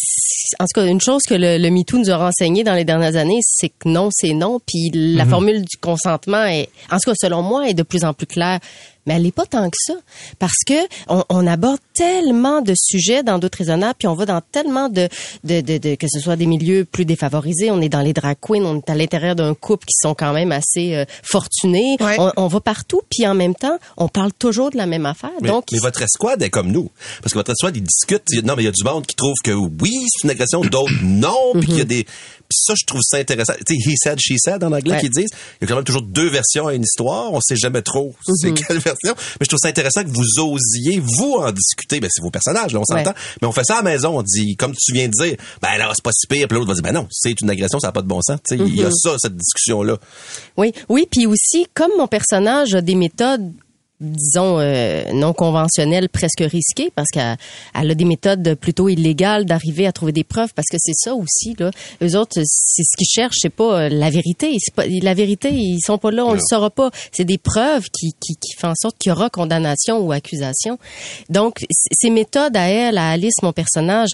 en 0.59 0.65
tout 0.65 0.81
cas, 0.81 0.87
une 0.87 1.01
chose 1.01 1.23
que 1.25 1.35
le, 1.35 1.59
le 1.59 1.71
MeToo 1.71 1.99
nous 1.99 2.11
a 2.11 2.17
renseigné 2.17 2.65
dans 2.65 2.75
les 2.75 2.85
dernières 2.85 3.17
années, 3.17 3.41
c'est 3.43 3.69
que 3.69 3.89
non, 3.89 4.09
c'est 4.11 4.33
non. 4.33 4.59
Puis 4.67 4.91
la 4.95 5.25
Mhm. 5.25 5.31
formule 5.31 5.61
du 5.63 5.77
consentement 5.77 6.45
est, 6.47 6.71
en 6.91 6.97
tout 6.99 7.11
cas, 7.11 7.15
selon 7.21 7.43
moi, 7.43 7.69
est 7.69 7.75
de 7.75 7.83
plus 7.83 8.05
en 8.05 8.15
plus 8.15 8.27
claire. 8.27 8.61
Mais 9.09 9.15
elle 9.15 9.23
n'est 9.23 9.33
pas 9.33 9.47
tant 9.47 9.69
que 9.69 9.77
ça, 9.81 9.95
parce 10.39 10.63
que 10.67 10.75
on, 11.09 11.25
on 11.31 11.47
aborde 11.47 11.81
tellement 11.95 12.61
de 12.63 12.75
sujets 12.77 13.23
dans 13.25 13.39
d'autres 13.39 13.59
raisonnables, 13.59 13.95
puis 13.99 14.07
on 14.07 14.15
va 14.15 14.27
dans 14.27 14.41
tellement 14.41 14.89
de, 14.89 15.09
de, 15.45 15.61
de, 15.61 15.79
de- 15.79 15.95
que 15.97 16.07
ce 16.09 16.21
soit 16.21 16.37
des 16.37 16.47
milieux 16.47 16.85
plus 16.85 17.05
défavorisés, 17.05 17.71
on 17.71 17.81
est 17.81 17.89
dans 17.89 18.03
les 18.03 18.13
drag 18.13 18.37
queens, 18.41 18.65
on 18.65 18.77
est 18.79 18.91
à 18.91 18.95
l'intérieur 18.95 19.35
d'un 19.35 19.55
couple 19.55 19.87
qui 19.87 19.95
sont 20.01 20.15
quand 20.15 20.33
même 20.33 20.53
assez 20.53 20.95
euh, 20.95 21.05
fortunés, 21.23 21.97
on, 22.19 22.33
on 22.37 22.47
va 22.49 22.61
partout, 22.61 23.01
puis 23.11 23.27
en 23.27 23.35
même 23.35 23.55
temps, 23.55 23.79
on 23.97 24.09
parle 24.09 24.33
toujours 24.39 24.71
de 24.71 24.77
la 24.77 24.87
même 24.87 25.07
affaire. 25.07 25.31
Mais, 25.41 25.49
Donc, 25.49 25.65
mais 25.73 25.79
votre 25.79 26.03
escouade 26.03 26.43
est 26.43 26.51
comme 26.51 26.71
nous. 26.71 26.91
Parce 27.23 27.33
que 27.33 27.39
votre 27.39 27.53
escouade, 27.53 27.77
ils 27.77 27.83
discutent. 27.83 28.45
Non, 28.45 28.55
mais 28.57 28.63
il 28.63 28.67
y 28.67 28.69
a 28.69 28.73
du 28.73 28.85
monde 28.85 29.07
qui 29.07 29.15
trouve 29.17 29.35
que 29.43 29.53
oui, 29.53 29.93
c'est 30.11 30.25
une 30.25 30.31
agression, 30.31 30.61
d'autres 30.61 30.93
non. 31.03 31.53
Puis 31.55 31.67
qu'il 31.67 31.79
y 31.79 31.81
a 31.81 31.85
des. 31.85 32.07
Ça, 32.51 32.73
je 32.81 32.87
trouve 32.87 33.03
ça 33.03 33.19
intéressant. 33.19 33.53
Tu 33.67 33.75
sais, 33.75 33.91
he 33.91 33.95
said, 34.03 34.19
she 34.21 34.35
said 34.39 34.65
en 34.65 34.73
anglais 34.73 34.93
Ouais. 34.95 35.01
qu'ils 35.01 35.11
disent. 35.11 35.29
Il 35.61 35.63
y 35.63 35.65
a 35.65 35.69
quand 35.69 35.75
même 35.77 35.85
toujours 35.85 36.01
deux 36.03 36.31
versions 36.31 36.67
à 36.67 36.75
une 36.75 36.83
histoire. 36.83 37.31
On 37.33 37.41
sait 37.43 37.57
jamais 37.57 37.83
trop 37.83 38.15
c'est 38.37 38.49
Mhm. 38.51 38.55
quelle 38.55 38.79
version. 38.79 39.15
Mais 39.15 39.43
je 39.43 39.47
trouve 39.49 39.59
ça 39.63 39.69
intéressant 39.69 40.03
que 40.03 40.09
vous 40.09 40.39
osiez, 40.41 40.99
vous, 40.99 41.35
en 41.41 41.53
discuter. 41.53 42.01
Ben, 42.01 42.09
c'est 42.11 42.23
vos 42.23 42.31
personnages, 42.31 42.73
là, 42.73 42.81
on 42.81 42.85
s'entend. 42.85 43.11
Ouais. 43.11 43.17
Mais 43.43 43.49
on 43.49 43.53
fait 43.53 43.65
ça 43.65 43.75
à 43.75 43.83
la 43.83 43.91
maison. 43.91 44.19
On 44.19 44.23
dit, 44.23 44.57
comme 44.57 44.73
tu 44.75 44.93
viens 44.95 45.09
de 45.09 45.13
dire, 45.13 45.37
ben 45.61 45.77
là, 45.77 45.91
c'est 45.95 46.03
pas 46.03 46.11
si 46.13 46.27
pire. 46.27 46.49
Puis 46.49 46.57
l'autre 46.57 46.69
va 46.69 46.75
dire, 46.75 46.83
ben 46.83 46.93
non, 46.93 47.07
c'est 47.11 47.39
une 47.41 47.51
agression, 47.51 47.79
ça 47.81 47.89
n'a 47.89 47.93
pas 47.93 48.03
de 48.03 48.09
bon 48.09 48.23
sens. 48.23 48.39
Tu 48.49 48.57
sais, 48.57 48.65
il 48.67 48.75
y 48.77 48.83
a 48.83 48.87
Mhm. 48.89 48.95
ça, 48.95 49.17
cette 49.19 49.37
discussion-là. 49.37 49.99
Oui, 50.57 50.73
oui, 50.89 51.07
puis 51.11 51.27
aussi 51.27 51.67
comme 51.75 51.91
mon 51.99 52.07
personnage 52.07 52.75
a 52.75 52.81
des 52.81 52.95
méthodes 52.95 53.53
disons 54.01 54.59
euh, 54.61 55.13
non 55.13 55.33
conventionnelles 55.33 56.09
presque 56.09 56.41
risquées 56.41 56.91
parce 56.95 57.09
qu'elle 57.09 57.37
elle 57.75 57.91
a 57.91 57.95
des 57.95 58.05
méthodes 58.05 58.55
plutôt 58.55 58.89
illégales 58.89 59.45
d'arriver 59.45 59.87
à 59.87 59.93
trouver 59.93 60.13
des 60.13 60.25
preuves 60.25 60.55
parce 60.55 60.69
que 60.71 60.77
c'est 60.79 60.95
ça 60.95 61.15
aussi 61.15 61.55
là. 61.59 61.71
Eux 62.03 62.17
autres 62.17 62.41
c'est 62.45 62.83
ce 62.85 62.97
qu'ils 62.97 63.09
cherchent 63.09 63.39
c'est 63.41 63.51
pas 63.51 63.83
euh, 63.83 63.89
la 63.89 64.11
vérité. 64.11 64.57
Pas 64.75 64.85
la 64.87 65.15
vérité 65.15 65.51
ils 65.53 65.81
sont 65.81 65.99
pas 65.99 66.11
là 66.11 66.25
on 66.25 66.35
le 66.35 66.41
saura 66.41 66.71
pas. 66.71 66.91
C'est 67.13 67.25
des 67.25 67.39
preuves 67.39 67.87
qui 67.93 68.13
qui 68.21 68.37
qui 68.37 68.55
font 68.59 68.69
en 68.69 68.77
sorte 68.77 68.97
qu'il 68.99 69.11
y 69.11 69.13
aura 69.13 69.31
condamnation 69.31 69.99
ou 69.99 70.13
accusation. 70.13 70.79
Donc 71.29 71.65
ces 71.71 72.11
méthodes 72.11 72.57
à 72.57 72.69
elle 72.69 72.99
à 72.99 73.11
Alice 73.11 73.43
mon 73.43 73.53
personnage 73.53 74.11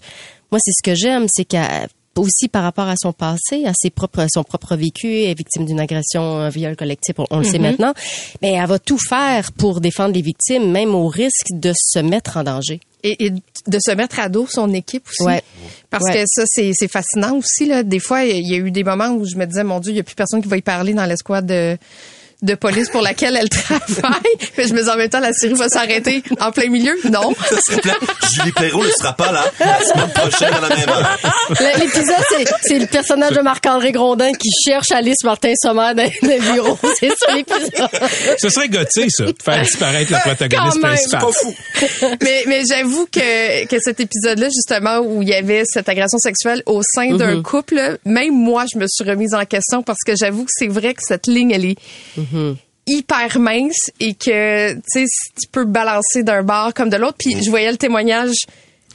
moi 0.50 0.58
c'est 0.62 0.72
ce 0.72 0.82
que 0.82 0.94
j'aime 0.94 1.26
c'est 1.28 1.44
qu'elle 1.44 1.88
aussi 2.18 2.48
par 2.48 2.62
rapport 2.62 2.88
à 2.88 2.94
son 2.96 3.12
passé, 3.12 3.64
à 3.66 3.72
ses 3.74 3.90
propres, 3.90 4.26
son 4.32 4.44
propre 4.44 4.76
vécu, 4.76 5.06
elle 5.22 5.30
est 5.30 5.38
victime 5.38 5.64
d'une 5.66 5.80
agression, 5.80 6.22
un 6.38 6.48
viol 6.48 6.76
collectif, 6.76 7.14
on, 7.18 7.26
on 7.30 7.38
le 7.38 7.44
sait 7.44 7.58
Mhm. 7.58 7.62
maintenant, 7.62 7.94
mais 8.42 8.52
elle 8.52 8.66
va 8.66 8.78
tout 8.78 8.98
faire 8.98 9.52
pour 9.52 9.80
défendre 9.80 10.14
les 10.14 10.22
victimes, 10.22 10.70
même 10.70 10.94
au 10.94 11.08
risque 11.08 11.48
de 11.52 11.72
se 11.76 11.98
mettre 11.98 12.36
en 12.36 12.44
danger. 12.44 12.80
Et, 13.06 13.26
et 13.26 13.30
de 13.30 13.78
se 13.84 13.90
mettre 13.94 14.18
à 14.18 14.30
dos 14.30 14.46
son 14.50 14.72
équipe 14.72 15.06
aussi. 15.10 15.24
Ouais. 15.24 15.42
Parce 15.90 16.04
Ouais. 16.04 16.22
que 16.22 16.24
ça, 16.26 16.44
c'est 16.46 16.70
c'est 16.72 16.88
fascinant 16.88 17.36
aussi. 17.36 17.66
Là. 17.66 17.82
Des 17.82 17.98
fois, 17.98 18.24
il 18.24 18.48
y 18.48 18.54
a 18.54 18.56
eu 18.56 18.70
des 18.70 18.82
moments 18.82 19.08
où 19.10 19.26
je 19.26 19.36
me 19.36 19.44
disais, 19.44 19.62
mon 19.62 19.78
Dieu, 19.78 19.90
il 19.92 19.94
n'y 19.96 20.00
a 20.00 20.04
plus 20.04 20.14
personne 20.14 20.40
qui 20.40 20.48
va 20.48 20.56
y 20.56 20.62
parler 20.62 20.94
dans 20.94 21.04
l'escouade 21.04 21.44
de 21.44 21.76
de 22.44 22.54
police 22.54 22.88
pour 22.90 23.02
laquelle 23.02 23.36
elle 23.40 23.48
travaille. 23.48 24.20
Mais 24.58 24.68
je 24.68 24.74
me 24.74 24.82
dis 24.82 24.88
en 24.88 24.96
même 24.96 25.08
temps, 25.08 25.20
la 25.20 25.32
série 25.32 25.54
va 25.54 25.68
s'arrêter 25.68 26.22
en 26.40 26.52
plein 26.52 26.68
milieu. 26.68 26.94
Non. 27.10 27.34
Ça 27.48 27.56
serait 27.60 27.80
plat. 27.80 27.94
Julie 28.32 28.52
Perrault 28.52 28.84
ne 28.84 28.90
sera 28.90 29.12
pas 29.14 29.32
là 29.32 29.44
la 29.60 29.80
semaine 29.80 30.10
prochaine 30.14 30.52
à 30.54 30.60
la 30.60 30.76
même 30.76 30.88
heure. 30.88 31.18
L'épisode, 31.78 32.24
c'est, 32.30 32.44
c'est 32.62 32.78
le 32.78 32.86
personnage 32.86 33.32
de 33.32 33.40
Marc-André 33.40 33.92
Grondin 33.92 34.32
qui 34.32 34.50
cherche 34.64 34.90
Alice 34.92 35.22
Martin 35.24 35.52
Sommer 35.60 35.92
dans 35.96 36.10
le 36.22 36.52
bureau. 36.52 36.78
C'est 37.00 37.10
ça 37.18 37.34
l'épisode. 37.34 37.70
Ce 38.38 38.48
serait 38.48 38.68
gothique, 38.68 39.10
ça, 39.10 39.24
de 39.24 39.34
faire 39.42 39.62
disparaître 39.62 40.12
la 40.12 40.18
protagoniste 40.20 40.78
Quand 40.80 40.88
même. 40.88 40.96
principale. 40.96 42.16
mais 42.22 42.44
mais 42.46 42.62
j'avoue 42.68 43.06
que, 43.10 43.66
que 43.66 43.76
cet 43.80 44.00
épisode-là, 44.00 44.48
justement, 44.48 44.98
où 44.98 45.22
il 45.22 45.28
y 45.28 45.34
avait 45.34 45.62
cette 45.64 45.88
agression 45.88 46.18
sexuelle 46.18 46.62
au 46.66 46.82
sein 46.82 47.14
d'un 47.16 47.36
Mhm. 47.36 47.42
couple, 47.42 47.98
même 48.04 48.32
moi, 48.34 48.64
je 48.72 48.78
me 48.78 48.86
suis 48.88 49.08
remise 49.08 49.34
en 49.34 49.44
question 49.44 49.82
parce 49.82 49.98
que 50.06 50.12
j'avoue 50.16 50.44
que 50.44 50.50
c'est 50.54 50.68
vrai 50.68 50.94
que 50.94 51.00
cette 51.02 51.26
ligne, 51.26 51.50
elle 51.52 51.64
est 51.64 51.76
hyper 52.86 53.38
mince 53.38 53.90
et 54.00 54.14
que, 54.14 54.74
tu 54.74 55.48
peux 55.50 55.64
balancer 55.64 56.22
d'un 56.22 56.42
bord 56.42 56.74
comme 56.74 56.90
de 56.90 56.96
l'autre. 56.96 57.16
Puis 57.18 57.42
je 57.42 57.48
voyais 57.50 57.70
le 57.70 57.78
témoignage 57.78 58.34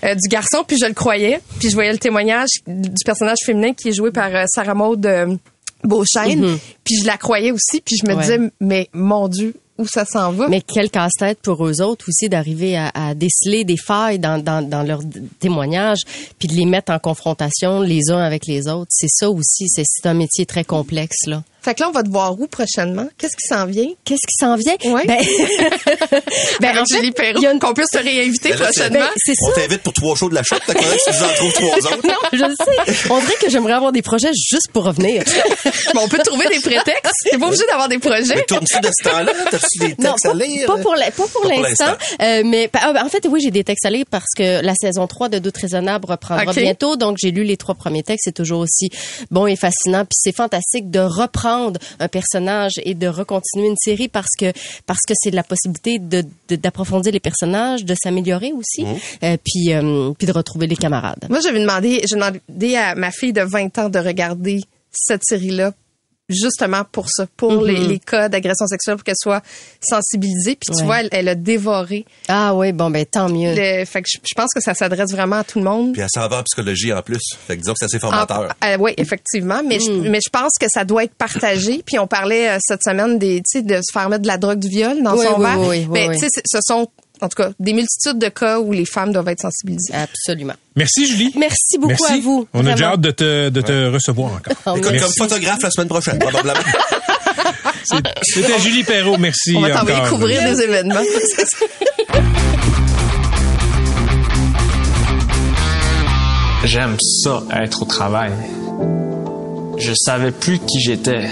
euh, 0.04 0.14
du 0.16 0.28
garçon, 0.30 0.64
puis 0.68 0.78
je 0.80 0.86
le 0.86 0.94
croyais. 0.94 1.42
Puis 1.60 1.70
je 1.70 1.74
voyais 1.76 1.92
le 1.92 1.98
témoignage 1.98 2.50
du 2.68 3.04
personnage 3.06 3.40
féminin 3.46 3.74
qui 3.74 3.90
est 3.90 3.94
joué 3.94 4.12
par 4.12 4.34
euh, 4.36 4.44
Sarah 4.48 4.76
Maud 4.76 5.06
euh, 5.06 5.36
Beauchesne. 5.84 6.40
Mhm. 6.40 6.60
Puis 6.84 6.98
je 7.02 7.06
la 7.08 7.18
croyais 7.18 7.52
aussi. 7.52 7.82
Puis 7.82 7.96
je 8.02 8.08
me 8.08 8.16
Ouais. 8.16 8.22
disais, 8.22 8.40
mais 8.60 8.90
mon 8.94 9.28
Dieu, 9.28 9.56
où 9.78 9.88
ça 9.88 10.04
s'en 10.06 10.34
va? 10.34 10.50
Mais 10.50 10.62
quel 10.62 10.90
casse-tête 10.90 11.40
pour 11.42 11.66
eux 11.66 11.82
autres 11.82 12.06
aussi 12.10 12.28
d'arriver 12.28 12.76
à, 12.78 12.92
à 12.94 13.14
déceler 13.16 13.64
des 13.64 13.78
failles 13.78 14.20
dans, 14.20 14.38
dans, 14.44 14.62
dans 14.62 14.84
leurs 14.84 15.02
témoignages, 15.40 16.02
puis 16.38 16.50
de 16.50 16.54
les 16.54 16.66
mettre 16.66 16.92
en 16.92 17.00
confrontation 17.00 17.80
les 17.82 18.12
uns 18.12 18.20
avec 18.22 18.46
les 18.46 18.68
autres. 18.68 18.90
C'est 18.90 19.08
ça 19.10 19.30
aussi, 19.30 19.68
c'est 19.70 20.06
un 20.06 20.14
métier 20.14 20.46
très 20.46 20.66
complexe 20.66 21.26
là. 21.28 21.44
Fait 21.70 21.76
que 21.76 21.82
là, 21.84 21.90
on 21.90 21.92
va 21.92 22.02
te 22.02 22.10
voir 22.10 22.40
où 22.40 22.48
prochainement? 22.48 23.08
Qu'est-ce 23.20 23.36
qui 23.36 23.48
s'en 23.48 23.68
vient? 23.68 23.90
Qu'est-ce 24.04 24.26
qui 24.28 24.34
s'en 24.40 24.56
vient? 24.56 24.74
Ouais. 24.92 25.06
Ben, 25.06 25.20
ben, 26.60 26.70
Avec 26.70 26.82
en 26.82 26.86
fait, 26.86 27.12
Perrault, 27.12 27.42
une- 27.54 27.60
qu'on 27.60 27.74
puisse 27.76 27.90
te 27.92 28.00
réinviter 28.00 28.50
Ben 28.50 28.58
là, 28.60 28.66
prochainement. 28.66 29.06
c'est 29.18 29.34
On 29.44 29.48
ça. 29.50 29.62
t'invite 29.62 29.84
pour 29.84 29.94
trois 29.94 30.16
shows 30.16 30.30
de 30.30 30.34
la 30.34 30.42
shop, 30.42 30.56
t'as 30.66 30.74
correct 30.74 31.00
si 31.06 31.12
tu 31.16 31.24
en 31.24 31.34
trouves 31.36 31.54
trois 31.54 31.78
autres. 31.78 32.08
Non, 32.08 32.14
je 32.34 32.44
le 32.44 32.56
sais. 32.56 33.08
On 33.12 33.20
dirait 33.20 33.36
que 33.40 33.50
j'aimerais 33.52 33.74
avoir 33.74 33.92
des 33.92 34.02
projets 34.02 34.32
juste 34.34 34.72
pour 34.74 34.84
revenir. 34.86 35.24
Mais 35.94 36.00
on 36.02 36.08
peut 36.08 36.18
trouver 36.26 36.48
des 36.50 36.60
prétextes. 36.60 37.14
T'es 37.30 37.38
pas 37.38 37.46
obligé 37.46 37.66
d'avoir 37.68 37.88
des 37.88 38.00
projets. 38.00 38.34
Mais 38.36 38.44
tournes-tu 38.46 38.80
de 38.80 38.88
ce 38.92 39.08
temps-là? 39.08 39.32
T'as-tu 39.52 39.80
des 39.80 39.96
Non, 40.04 40.14
textes 40.14 40.24
pas, 40.26 40.32
à 40.32 40.34
lire? 40.34 40.66
pas 40.66 40.78
pour 40.78 40.96
la- 40.96 41.12
pas 41.12 41.24
pour 41.28 41.42
Pas 41.44 41.50
pour 41.50 41.62
l'instant. 41.62 41.94
Euh, 42.24 42.42
mais 42.46 42.68
ah, 42.74 42.94
ben, 42.94 43.06
en 43.06 43.10
fait, 43.10 43.28
oui, 43.30 43.42
j'ai 43.44 43.52
des 43.52 43.64
textes 43.64 43.86
à 43.86 43.92
lire 43.92 44.06
parce 44.10 44.34
que 44.36 44.64
la 44.64 44.74
saison 44.74 45.06
3 45.06 45.30
de 45.30 45.38
Doute 45.38 45.58
raisonnable 45.58 46.06
reprendra 46.10 46.52
bientôt. 46.52 46.96
Donc, 46.96 47.18
j'ai 47.22 47.30
lu 47.30 47.44
les 47.44 47.58
trois 47.58 47.76
premiers 47.76 48.02
textes. 48.02 48.24
C'est 48.26 48.36
toujours 48.36 48.62
aussi 48.62 48.90
bon 49.30 49.46
et 49.46 49.56
fascinant. 49.56 50.00
Puis 50.06 50.18
c'est 50.18 50.36
fantastique 50.36 50.90
de 50.90 51.00
reprendre 51.00 51.59
un 52.00 52.08
personnage 52.08 52.74
et 52.84 52.94
de 52.96 53.08
recontinuer 53.08 53.68
une 53.68 53.78
série 53.78 54.08
parce 54.08 54.36
que 54.40 54.52
parce 54.86 55.02
que 55.08 55.14
c'est 55.16 55.32
de 55.32 55.36
la 55.36 55.44
possibilité 55.44 56.00
de 56.00 56.24
de- 56.50 56.56
d'approfondir 56.56 57.12
les 57.12 57.20
personnages, 57.20 57.86
de 57.86 57.96
s'améliorer 58.02 58.52
aussi, 58.54 58.86
euh, 59.24 59.38
puis 59.44 59.74
euh, 59.74 60.12
puis 60.18 60.28
de 60.28 60.32
retrouver 60.34 60.68
les 60.68 60.76
camarades. 60.76 61.26
Moi, 61.30 61.40
j'avais 61.42 61.60
demandé, 61.60 62.02
j'ai 62.10 62.16
demandé 62.16 62.76
à 62.76 62.96
ma 62.96 63.12
fille 63.12 63.34
de 63.34 63.42
20 63.42 63.78
ans 63.80 63.90
de 63.90 64.00
regarder 64.00 64.62
cette 64.92 65.24
série-là 65.24 65.74
justement 66.30 66.84
pour 66.92 67.10
ça, 67.10 67.26
pour 67.38 67.52
Mhm. 67.54 67.66
les, 67.68 67.80
les 67.88 68.00
cas 68.00 68.30
d'agression 68.30 68.68
sexuelle, 68.68 68.96
pour 68.96 69.04
qu'elle 69.04 69.16
soit 69.22 69.42
sensibilisée. 69.82 70.56
Puis 70.56 70.74
tu 70.76 70.80
Ouais. 70.82 70.86
vois, 70.86 71.00
elle, 71.02 71.10
elle 71.12 71.28
a 71.28 71.36
dévoré. 71.36 72.06
Ah 72.28 72.54
oui, 72.56 72.72
bon 72.72 72.90
ben 72.90 73.06
tant 73.06 73.30
mieux. 73.30 73.54
Le, 73.56 73.86
fait 73.86 74.02
que 74.02 74.08
je, 74.14 74.20
je 74.24 74.34
pense 74.36 74.50
que 74.54 74.62
ça 74.62 74.74
s'adresse 74.74 75.12
vraiment 75.12 75.38
à 75.38 75.44
tout 75.44 75.60
le 75.60 75.66
monde. 75.66 75.94
Puis 75.94 76.02
elle 76.02 76.08
s'en 76.14 76.28
va 76.28 76.40
en 76.40 76.44
psychologie 76.44 76.94
en 76.94 77.02
plus. 77.02 77.20
Fait 77.48 77.56
que 77.56 77.62
disons 77.62 77.74
que 77.74 77.80
c'est 77.80 77.86
assez 77.86 77.98
Ah, 77.98 78.26
formateur. 78.28 78.56
oui, 78.80 78.94
effectivement, 78.98 79.62
mais, 79.66 79.80
je, 79.80 79.92
mais 79.92 80.20
je 80.24 80.30
pense 80.30 80.52
que 80.60 80.68
ça 80.70 80.86
doit 80.86 81.04
être 81.04 81.16
partagé. 81.16 81.82
Puis 81.86 81.98
on 82.00 82.08
parlait 82.08 82.50
euh, 82.50 82.58
cette 82.62 82.84
semaine 82.84 83.18
des, 83.18 83.38
tu 83.38 83.60
sais, 83.60 83.62
de 83.62 83.76
se 83.78 83.92
faire 83.92 84.10
mettre 84.10 84.24
de 84.24 84.28
la 84.28 84.38
drogue 84.38 84.60
du 84.60 84.70
viol 84.70 85.02
dans 85.02 85.18
Oui, 85.18 85.26
son 85.26 85.38
oui, 85.38 85.44
verre. 85.44 85.60
oui, 85.60 85.68
oui, 85.68 85.88
Mais 85.92 86.08
oui. 86.10 86.16
tu 86.20 86.28
sais, 86.30 86.42
ce 86.46 86.60
sont 86.62 86.88
en 87.22 87.28
tout 87.30 87.36
cas 87.42 87.52
des 87.60 87.74
multitudes 87.74 88.20
de 88.20 88.30
cas 88.30 88.60
où 88.60 88.72
les 88.72 88.86
femmes 88.86 89.12
doivent 89.12 89.28
être 89.28 89.42
sensibilisées. 89.42 89.94
Absolument. 89.94 90.54
Merci, 90.76 91.08
Julie. 91.08 91.34
Merci 91.38 91.78
beaucoup 91.78 91.90
Merci. 91.90 92.14
à 92.14 92.18
vous. 92.22 92.48
On 92.54 92.66
a 92.66 92.72
déjà 92.72 92.92
hâte 92.94 93.02
de 93.02 93.12
te, 93.12 93.50
de 93.50 93.62
te 93.62 93.92
recevoir 93.92 94.34
encore. 94.34 94.54
Oh, 94.66 94.76
Écoute, 94.78 94.92
merci. 94.92 95.18
comme 95.18 95.28
photographe 95.30 95.62
la 95.64 95.72
semaine 95.72 95.88
prochaine, 95.88 96.20
probablement. 96.20 96.54
C'était 98.24 98.60
Julie 98.60 98.84
Perrault. 98.84 99.18
Merci 99.18 99.54
On 99.56 99.62
va 99.62 99.72
t'envoyer 99.72 99.98
encore. 99.98 100.10
couvrir 100.10 100.42
des 100.44 100.62
événements. 100.62 100.96
J'aime 106.66 106.98
ça, 107.00 107.44
être 107.62 107.84
au 107.84 107.86
travail. 107.86 108.32
Je 109.78 109.94
savais 109.96 110.32
plus 110.32 110.60
qui 110.60 110.82
j'étais. 110.82 111.26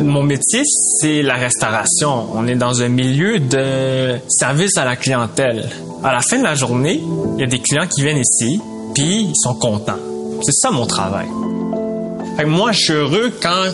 Mon 0.00 0.22
métier, 0.22 0.62
c'est 0.64 1.22
la 1.22 1.34
restauration. 1.34 2.26
On 2.34 2.46
est 2.46 2.54
dans 2.54 2.82
un 2.82 2.88
milieu 2.88 3.38
de 3.38 4.16
service 4.28 4.76
à 4.76 4.84
la 4.84 4.96
clientèle. 4.96 5.68
À 6.02 6.12
la 6.12 6.20
fin 6.20 6.38
de 6.38 6.44
la 6.44 6.54
journée, 6.54 7.00
il 7.36 7.40
y 7.40 7.44
a 7.44 7.46
des 7.46 7.60
clients 7.60 7.86
qui 7.86 8.02
viennent 8.02 8.18
ici, 8.18 8.60
puis 8.94 9.28
ils 9.30 9.36
sont 9.36 9.54
contents. 9.54 9.98
C'est 10.42 10.52
ça 10.52 10.70
mon 10.70 10.86
travail. 10.86 11.26
Fait 12.36 12.44
que 12.44 12.48
moi, 12.48 12.72
je 12.72 12.78
suis 12.78 12.92
heureux 12.92 13.32
quand 13.40 13.64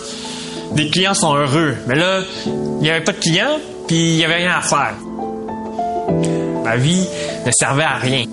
des 0.74 0.90
clients 0.90 1.14
sont 1.14 1.34
heureux. 1.34 1.76
Mais 1.86 1.94
là, 1.94 2.20
il 2.46 2.82
n'y 2.82 2.90
avait 2.90 3.04
pas 3.04 3.12
de 3.12 3.18
clients, 3.18 3.58
puis 3.86 3.96
il 3.96 4.16
n'y 4.16 4.24
avait 4.24 4.36
rien 4.36 4.56
à 4.58 4.60
faire. 4.60 4.94
Ma 6.64 6.76
vie 6.76 7.06
ne 7.46 7.50
servait 7.52 7.84
à 7.84 7.96
rien. 7.96 8.24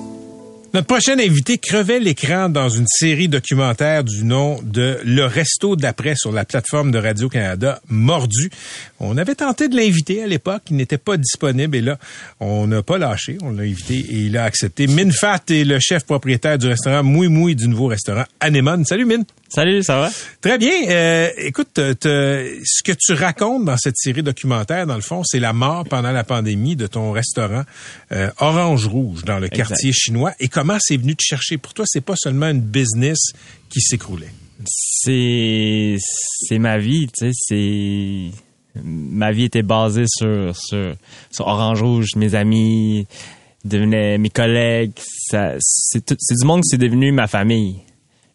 Notre 0.75 0.87
prochain 0.87 1.17
invité 1.19 1.57
crevait 1.57 2.01
l'écran 2.01 2.49
dans 2.49 2.67
une 2.67 2.85
série 2.85 3.29
documentaire 3.29 4.03
du 4.03 4.25
nom 4.25 4.59
de 4.61 4.99
Le 5.05 5.23
Resto 5.23 5.77
d'après 5.77 6.15
sur 6.17 6.33
la 6.33 6.43
plateforme 6.43 6.91
de 6.91 6.97
Radio-Canada, 6.97 7.79
Mordu. 7.87 8.49
On 9.01 9.17
avait 9.17 9.35
tenté 9.35 9.67
de 9.67 9.75
l'inviter 9.75 10.23
à 10.23 10.27
l'époque, 10.27 10.61
il 10.69 10.77
n'était 10.77 10.97
pas 10.97 11.17
disponible 11.17 11.75
et 11.75 11.81
là, 11.81 11.97
on 12.39 12.65
n'a 12.65 12.81
pas 12.81 12.97
lâché, 12.97 13.37
on 13.41 13.51
l'a 13.51 13.63
invité 13.63 13.95
et 13.95 14.15
il 14.27 14.37
a 14.37 14.45
accepté. 14.45 14.87
Min 14.87 15.11
Fat 15.11 15.41
est 15.49 15.65
le 15.65 15.79
chef 15.81 16.05
propriétaire 16.05 16.57
du 16.57 16.67
restaurant 16.67 17.03
Moui 17.03 17.27
Moui 17.27 17.55
du 17.55 17.67
nouveau 17.67 17.87
restaurant 17.87 18.23
Anemone. 18.39 18.85
Salut 18.85 19.03
Min. 19.05 19.23
Salut, 19.49 19.83
ça 19.83 19.99
va? 19.99 20.11
Très 20.41 20.57
bien. 20.57 20.71
Euh, 20.89 21.29
écoute, 21.37 21.67
te- 21.73 21.93
te- 21.93 22.59
ce 22.63 22.83
que 22.83 22.93
tu 22.97 23.13
racontes 23.13 23.65
dans 23.65 23.77
cette 23.77 23.97
série 23.97 24.23
documentaire, 24.23 24.87
dans 24.87 24.95
le 24.95 25.01
fond, 25.01 25.23
c'est 25.25 25.39
la 25.39 25.51
mort 25.53 25.83
pendant 25.89 26.11
la 26.11 26.23
pandémie 26.23 26.75
de 26.77 26.87
ton 26.87 27.11
restaurant 27.11 27.63
euh, 28.13 28.29
Orange 28.39 28.87
Rouge 28.87 29.23
dans 29.25 29.39
le 29.39 29.47
Exact. 29.47 29.67
quartier 29.69 29.91
chinois. 29.93 30.31
Et 30.39 30.47
comment 30.47 30.77
c'est 30.79 30.97
venu 30.97 31.15
te 31.15 31.23
chercher? 31.23 31.57
Pour 31.57 31.73
toi, 31.73 31.85
c'est 31.87 32.01
pas 32.01 32.15
seulement 32.17 32.47
une 32.49 32.61
business 32.61 33.19
qui 33.69 33.81
s'écroulait. 33.81 34.31
C'est 34.65 35.97
c'est 35.99 36.59
ma 36.59 36.77
vie, 36.77 37.07
tu 37.07 37.31
sais, 37.31 37.31
c'est 37.33 38.31
ma 38.83 39.31
vie 39.31 39.45
était 39.45 39.63
basée 39.63 40.05
sur 40.07 40.55
sur 40.55 40.93
sur 41.31 41.47
Orange 41.47 41.81
Rouge, 41.81 42.09
mes 42.15 42.35
amis 42.35 43.07
devenaient 43.63 44.17
mes 44.17 44.29
collègues, 44.29 44.91
ça 44.97 45.53
c'est 45.59 46.05
tout- 46.05 46.15
c'est 46.19 46.35
du 46.39 46.45
monde 46.45 46.61
qui 46.61 46.69
c'est 46.69 46.77
devenu 46.77 47.11
ma 47.11 47.27
famille. 47.27 47.77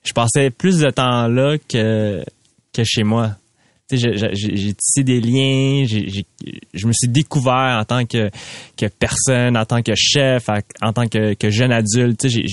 Je 0.05 0.13
passais 0.13 0.51
plus 0.51 0.79
de 0.79 0.91
temps 0.91 1.29
là 1.29 1.57
que 1.69 2.25
que 2.73 2.85
chez 2.85 3.03
moi. 3.05 3.37
J'ai- 3.93 4.17
j'ai 4.17 4.31
j'ai 4.35 4.73
tissé 4.75 5.03
des 5.03 5.21
liens, 5.21 5.85
j'ai- 5.85 6.25
je 6.73 6.87
me 6.87 6.93
suis 6.93 7.09
découvert 7.09 7.79
en 7.81 7.85
tant 7.85 8.07
que, 8.07 8.31
que 8.77 8.87
personne, 8.87 9.57
en 9.57 9.65
tant 9.65 9.83
que 9.83 9.93
chef, 9.97 10.49
en 10.81 10.93
tant 10.93 11.09
que, 11.09 11.35
jeune 11.51 11.73
adulte. 11.73 12.29
J'ai- 12.29 12.45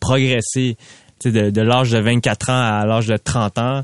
progressé 0.00 0.78
de, 1.22 1.50
de 1.50 1.60
l'âge 1.60 1.90
de 1.90 1.98
24 1.98 2.48
ans 2.48 2.80
à 2.80 2.86
l'âge 2.86 3.06
de 3.08 3.18
30 3.18 3.58
ans, 3.58 3.82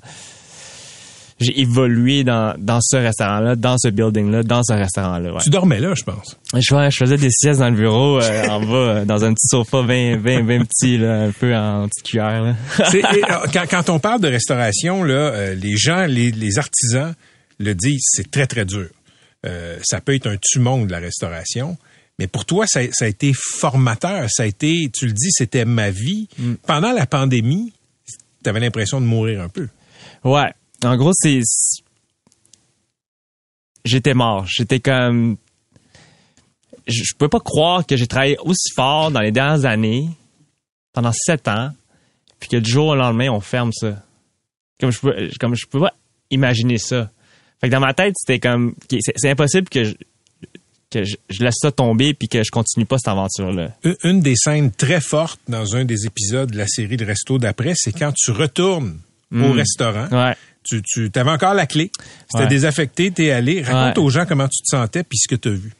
j'ai 1.38 1.60
évolué 1.60 2.24
dans, 2.24 2.54
dans 2.58 2.80
ce 2.80 2.96
restaurant-là, 2.96 3.56
dans 3.56 3.76
ce 3.78 3.88
building-là, 3.88 4.42
dans 4.42 4.62
ce 4.62 4.72
restaurant-là. 4.72 5.34
Ouais. 5.34 5.40
Tu 5.42 5.50
dormais 5.50 5.80
là, 5.80 5.92
je 5.94 6.02
pense. 6.02 6.38
Je, 6.54 6.96
faisais 6.98 7.18
des 7.18 7.30
siestes 7.30 7.60
dans 7.60 7.68
le 7.68 7.76
bureau, 7.76 8.20
euh, 8.22 8.46
en 8.48 8.60
bas, 8.60 8.74
euh, 8.74 9.04
dans 9.04 9.24
un 9.24 9.34
petit 9.34 9.48
sofa 9.48 9.82
bien, 9.82 10.16
bien, 10.16 10.42
bien 10.42 10.64
petit, 10.64 10.96
là, 10.96 11.24
un 11.24 11.32
peu 11.32 11.54
en 11.54 11.88
petite 11.88 12.04
cuillère. 12.04 12.42
Là. 12.42 12.54
Et, 12.94 13.04
euh, 13.04 13.46
quand, 13.52 13.64
quand 13.68 13.90
on 13.90 13.98
parle 13.98 14.20
de 14.20 14.28
restauration, 14.28 15.02
là, 15.04 15.14
euh, 15.14 15.54
les 15.54 15.76
gens, 15.76 16.06
les, 16.06 16.30
les 16.30 16.58
artisans 16.58 17.14
le 17.58 17.74
disent, 17.74 18.04
c'est 18.06 18.30
très, 18.30 18.46
très 18.46 18.64
dur. 18.64 18.88
Euh, 19.46 19.78
ça 19.82 20.00
peut 20.00 20.14
être 20.14 20.26
un 20.26 20.36
tu-monde, 20.40 20.90
la 20.90 20.98
restauration. 20.98 21.76
Mais 22.18 22.26
pour 22.26 22.46
toi, 22.46 22.66
ça, 22.66 22.80
ça 22.92 23.04
a 23.04 23.08
été 23.08 23.32
formateur. 23.34 24.26
Ça 24.30 24.44
a 24.44 24.46
été, 24.46 24.90
tu 24.92 25.06
le 25.06 25.12
dis, 25.12 25.30
c'était 25.30 25.64
ma 25.64 25.90
vie. 25.90 26.28
Mm. 26.38 26.54
Pendant 26.66 26.92
la 26.92 27.06
pandémie, 27.06 27.72
tu 28.42 28.48
avais 28.48 28.60
l'impression 28.60 29.00
de 29.00 29.06
mourir 29.06 29.42
un 29.42 29.48
peu. 29.48 29.68
Ouais. 30.24 30.50
En 30.84 30.96
gros, 30.96 31.12
c'est. 31.14 31.40
J'étais 33.84 34.14
mort. 34.14 34.46
J'étais 34.48 34.80
comme. 34.80 35.36
Je, 36.86 37.02
je 37.04 37.14
peux 37.16 37.28
pas 37.28 37.40
croire 37.40 37.84
que 37.86 37.96
j'ai 37.96 38.06
travaillé 38.06 38.36
aussi 38.38 38.70
fort 38.74 39.10
dans 39.10 39.20
les 39.20 39.32
dernières 39.32 39.64
années, 39.64 40.08
pendant 40.92 41.12
sept 41.12 41.48
ans, 41.48 41.70
puis 42.38 42.48
que 42.48 42.56
du 42.58 42.70
jour 42.70 42.88
au 42.88 42.94
lendemain, 42.94 43.28
on 43.30 43.40
ferme 43.40 43.72
ça. 43.72 44.02
Comme 44.80 44.90
je 44.92 45.00
peux, 45.00 45.30
comme 45.40 45.54
je 45.54 45.66
peux 45.66 45.80
pas 45.80 45.92
imaginer 46.30 46.78
ça. 46.78 47.10
Fait 47.60 47.68
que 47.68 47.72
dans 47.72 47.80
ma 47.80 47.94
tête, 47.94 48.14
c'était 48.16 48.38
comme. 48.40 48.74
C'est 49.16 49.30
impossible 49.30 49.68
que 49.68 49.84
je, 49.84 49.94
que 50.90 51.04
je, 51.04 51.16
je 51.30 51.42
laisse 51.42 51.56
ça 51.60 51.72
tomber 51.72 52.12
puis 52.14 52.28
que 52.28 52.42
je 52.44 52.50
continue 52.50 52.86
pas 52.86 52.98
cette 52.98 53.08
aventure-là. 53.08 53.70
Une- 53.82 53.96
Une 54.04 54.20
des 54.20 54.36
scènes 54.36 54.70
très 54.70 55.00
fortes 55.00 55.40
dans 55.48 55.74
un 55.74 55.84
des 55.84 56.06
épisodes 56.06 56.50
de 56.50 56.58
la 56.58 56.66
série 56.66 56.96
Le 56.96 57.06
Resto 57.06 57.38
d'après, 57.38 57.72
c'est 57.74 57.92
quand 57.92 58.12
tu 58.12 58.30
retournes 58.32 58.98
au 59.32 59.36
Mm. 59.36 59.50
restaurant. 59.52 60.08
Ouais. 60.10 60.36
Tu, 60.66 60.82
tu 60.82 61.10
avais 61.14 61.30
encore 61.30 61.54
la 61.54 61.66
clé. 61.66 61.90
C'était 62.30 62.44
Ouais. 62.44 62.48
désaffecté, 62.48 63.10
t'es 63.10 63.30
allé. 63.30 63.62
Raconte 63.62 63.98
Ouais. 63.98 64.04
aux 64.04 64.10
gens 64.10 64.26
comment 64.26 64.48
tu 64.48 64.62
te 64.62 64.68
sentais 64.68 65.02
puis 65.04 65.18
ce 65.18 65.28
que 65.28 65.36
tu 65.36 65.48
as 65.48 65.52
vu. 65.52 65.72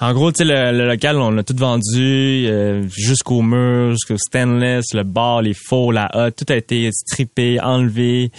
En 0.00 0.12
gros, 0.12 0.32
tu 0.32 0.38
sais, 0.38 0.44
le, 0.44 0.76
le 0.76 0.88
local, 0.88 1.16
on 1.18 1.30
l'a 1.30 1.44
tout 1.44 1.54
vendu 1.56 2.46
euh, 2.48 2.84
jusqu'au 2.90 3.42
mur, 3.42 3.92
jusqu'au 3.92 4.18
stainless, 4.18 4.86
le 4.92 5.04
bar, 5.04 5.40
les 5.42 5.54
faux, 5.54 5.92
la 5.92 6.10
hotte, 6.14 6.34
tout 6.44 6.52
a 6.52 6.56
été 6.56 6.90
strippé, 6.92 7.60
enlevé. 7.60 8.32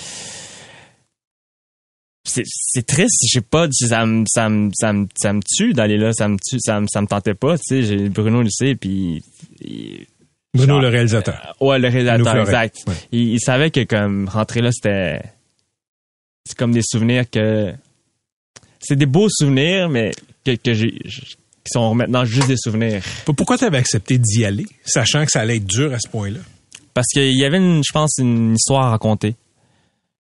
C'est 2.28 2.86
triste, 2.88 3.22
je 3.28 3.34
sais 3.36 3.42
pas, 3.42 3.68
ça 3.72 4.06
me 4.06 4.26
ça 4.28 4.50
me 4.50 4.72
ça 4.76 4.92
me 4.94 5.06
ça 5.16 5.32
me 5.32 5.42
tue 5.46 5.74
d'aller 5.74 5.98
là, 5.98 6.12
ça 6.12 6.28
me 6.28 6.38
tue, 6.44 6.58
ça 6.60 6.82
me 6.82 6.88
ça 6.92 7.00
me 7.02 7.08
tentait 7.08 7.36
pas, 7.36 7.56
tu 7.58 7.64
sais, 7.66 7.84
j'ai 7.84 8.10
Bruno 8.10 8.42
le 8.42 8.50
sait 8.50 8.74
puis 8.76 9.24
Bruno, 10.56 10.80
le 10.80 10.88
réalisateur. 10.88 11.56
Ouais, 11.62 11.78
le 11.78 11.88
réalisateur, 11.88 12.36
exact. 12.38 12.84
Ouais. 12.88 12.94
Il, 13.12 13.34
il 13.34 13.40
savait 13.40 13.70
que 13.70 13.84
comme 13.84 14.28
rentrer 14.28 14.62
là, 14.62 14.72
c'était 14.72 15.22
c'est 16.46 16.58
comme 16.58 16.72
des 16.72 16.84
souvenirs 16.84 17.30
que 17.30 17.74
c'est 18.80 18.96
des 18.96 19.06
beaux 19.06 19.30
souvenirs, 19.30 19.90
mais 19.90 20.12
que, 20.46 20.56
que 20.56 20.74
j'ai 20.74 21.00
qui 21.66 21.72
sont 21.74 21.96
maintenant 21.96 22.26
juste 22.26 22.48
des 22.48 22.58
souvenirs. 22.58 23.02
Pourquoi 23.26 23.58
tu 23.58 23.66
avais 23.66 23.80
accepté 23.80 24.20
d'y 24.20 24.46
aller, 24.46 24.68
sachant 24.86 25.26
que 25.26 25.32
ça 25.32 25.42
allait 25.42 25.58
être 25.58 25.66
dur 25.66 25.92
à 25.94 25.98
ce 26.00 26.08
point-là? 26.08 26.40
Parce 26.94 27.08
qu'il 27.08 27.36
y 27.36 27.44
avait, 27.44 27.58
une, 27.58 27.82
je 27.84 27.92
pense, 27.92 28.20
une 28.20 28.54
histoire 28.54 28.86
à 28.86 28.90
raconter. 28.92 29.36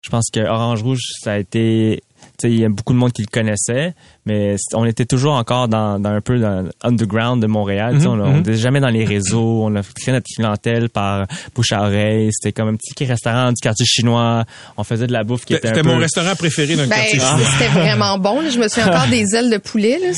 Je 0.03 0.11
pense 0.11 0.27
que 0.33 0.41
Orange 0.41 0.83
Rouge, 0.83 1.01
ça 1.23 1.35
a 1.35 1.39
été, 1.39 2.03
il 2.45 2.61
y 2.61 2.65
a 2.65 2.69
beaucoup 2.69 2.93
de 2.93 2.99
monde 2.99 3.13
qui 3.13 3.23
le 3.23 3.29
connaissait, 3.29 3.95
mais 4.27 4.57
on 4.75 4.85
était 4.85 5.07
toujours 5.07 5.35
encore 5.35 5.69
dans, 5.69 5.99
dans 5.99 6.11
un 6.11 6.21
peu 6.21 6.39
dans 6.39 6.69
underground 6.83 7.43
de 7.43 7.47
Montréal. 7.47 7.95
Mhm, 7.95 8.07
on 8.07 8.17
mhm. 8.17 8.37
n'était 8.39 8.55
jamais 8.55 8.81
dans 8.81 8.89
les 8.89 9.05
réseaux. 9.05 9.65
On 9.65 9.75
a 9.77 9.83
créé 9.83 10.13
notre 10.15 10.27
clientèle 10.35 10.89
par 10.89 11.27
bouche 11.55 11.73
à 11.73 11.83
oreille. 11.83 12.31
C'était 12.33 12.53
comme 12.53 12.69
un 12.69 12.77
petit 12.77 13.05
restaurant 13.05 13.49
du 13.51 13.61
quartier 13.61 13.87
chinois. 13.87 14.45
On 14.77 14.85
faisait 14.85 15.07
de 15.07 15.13
la 15.13 15.25
bouffe 15.25 15.45
qui 15.45 15.55
était 15.55 15.69
un 15.69 15.71
C'était 15.75 15.83
peu... 15.83 15.89
mon 15.95 15.99
restaurant 15.99 16.35
préféré 16.37 16.77
dans 16.77 16.83
le 16.83 16.89
Ben, 16.89 16.97
quartier 16.97 17.21
chinois. 17.21 17.49
c'était 17.59 17.71
vraiment 17.73 18.19
bon. 18.19 18.41
là. 18.41 18.51
Je 18.51 18.59
me 18.59 18.69
souviens 18.69 18.89
encore 18.89 19.09
des 19.09 19.35
ailes 19.35 19.51
de 19.51 19.59
poulet. 19.59 19.99
là. 19.99 20.09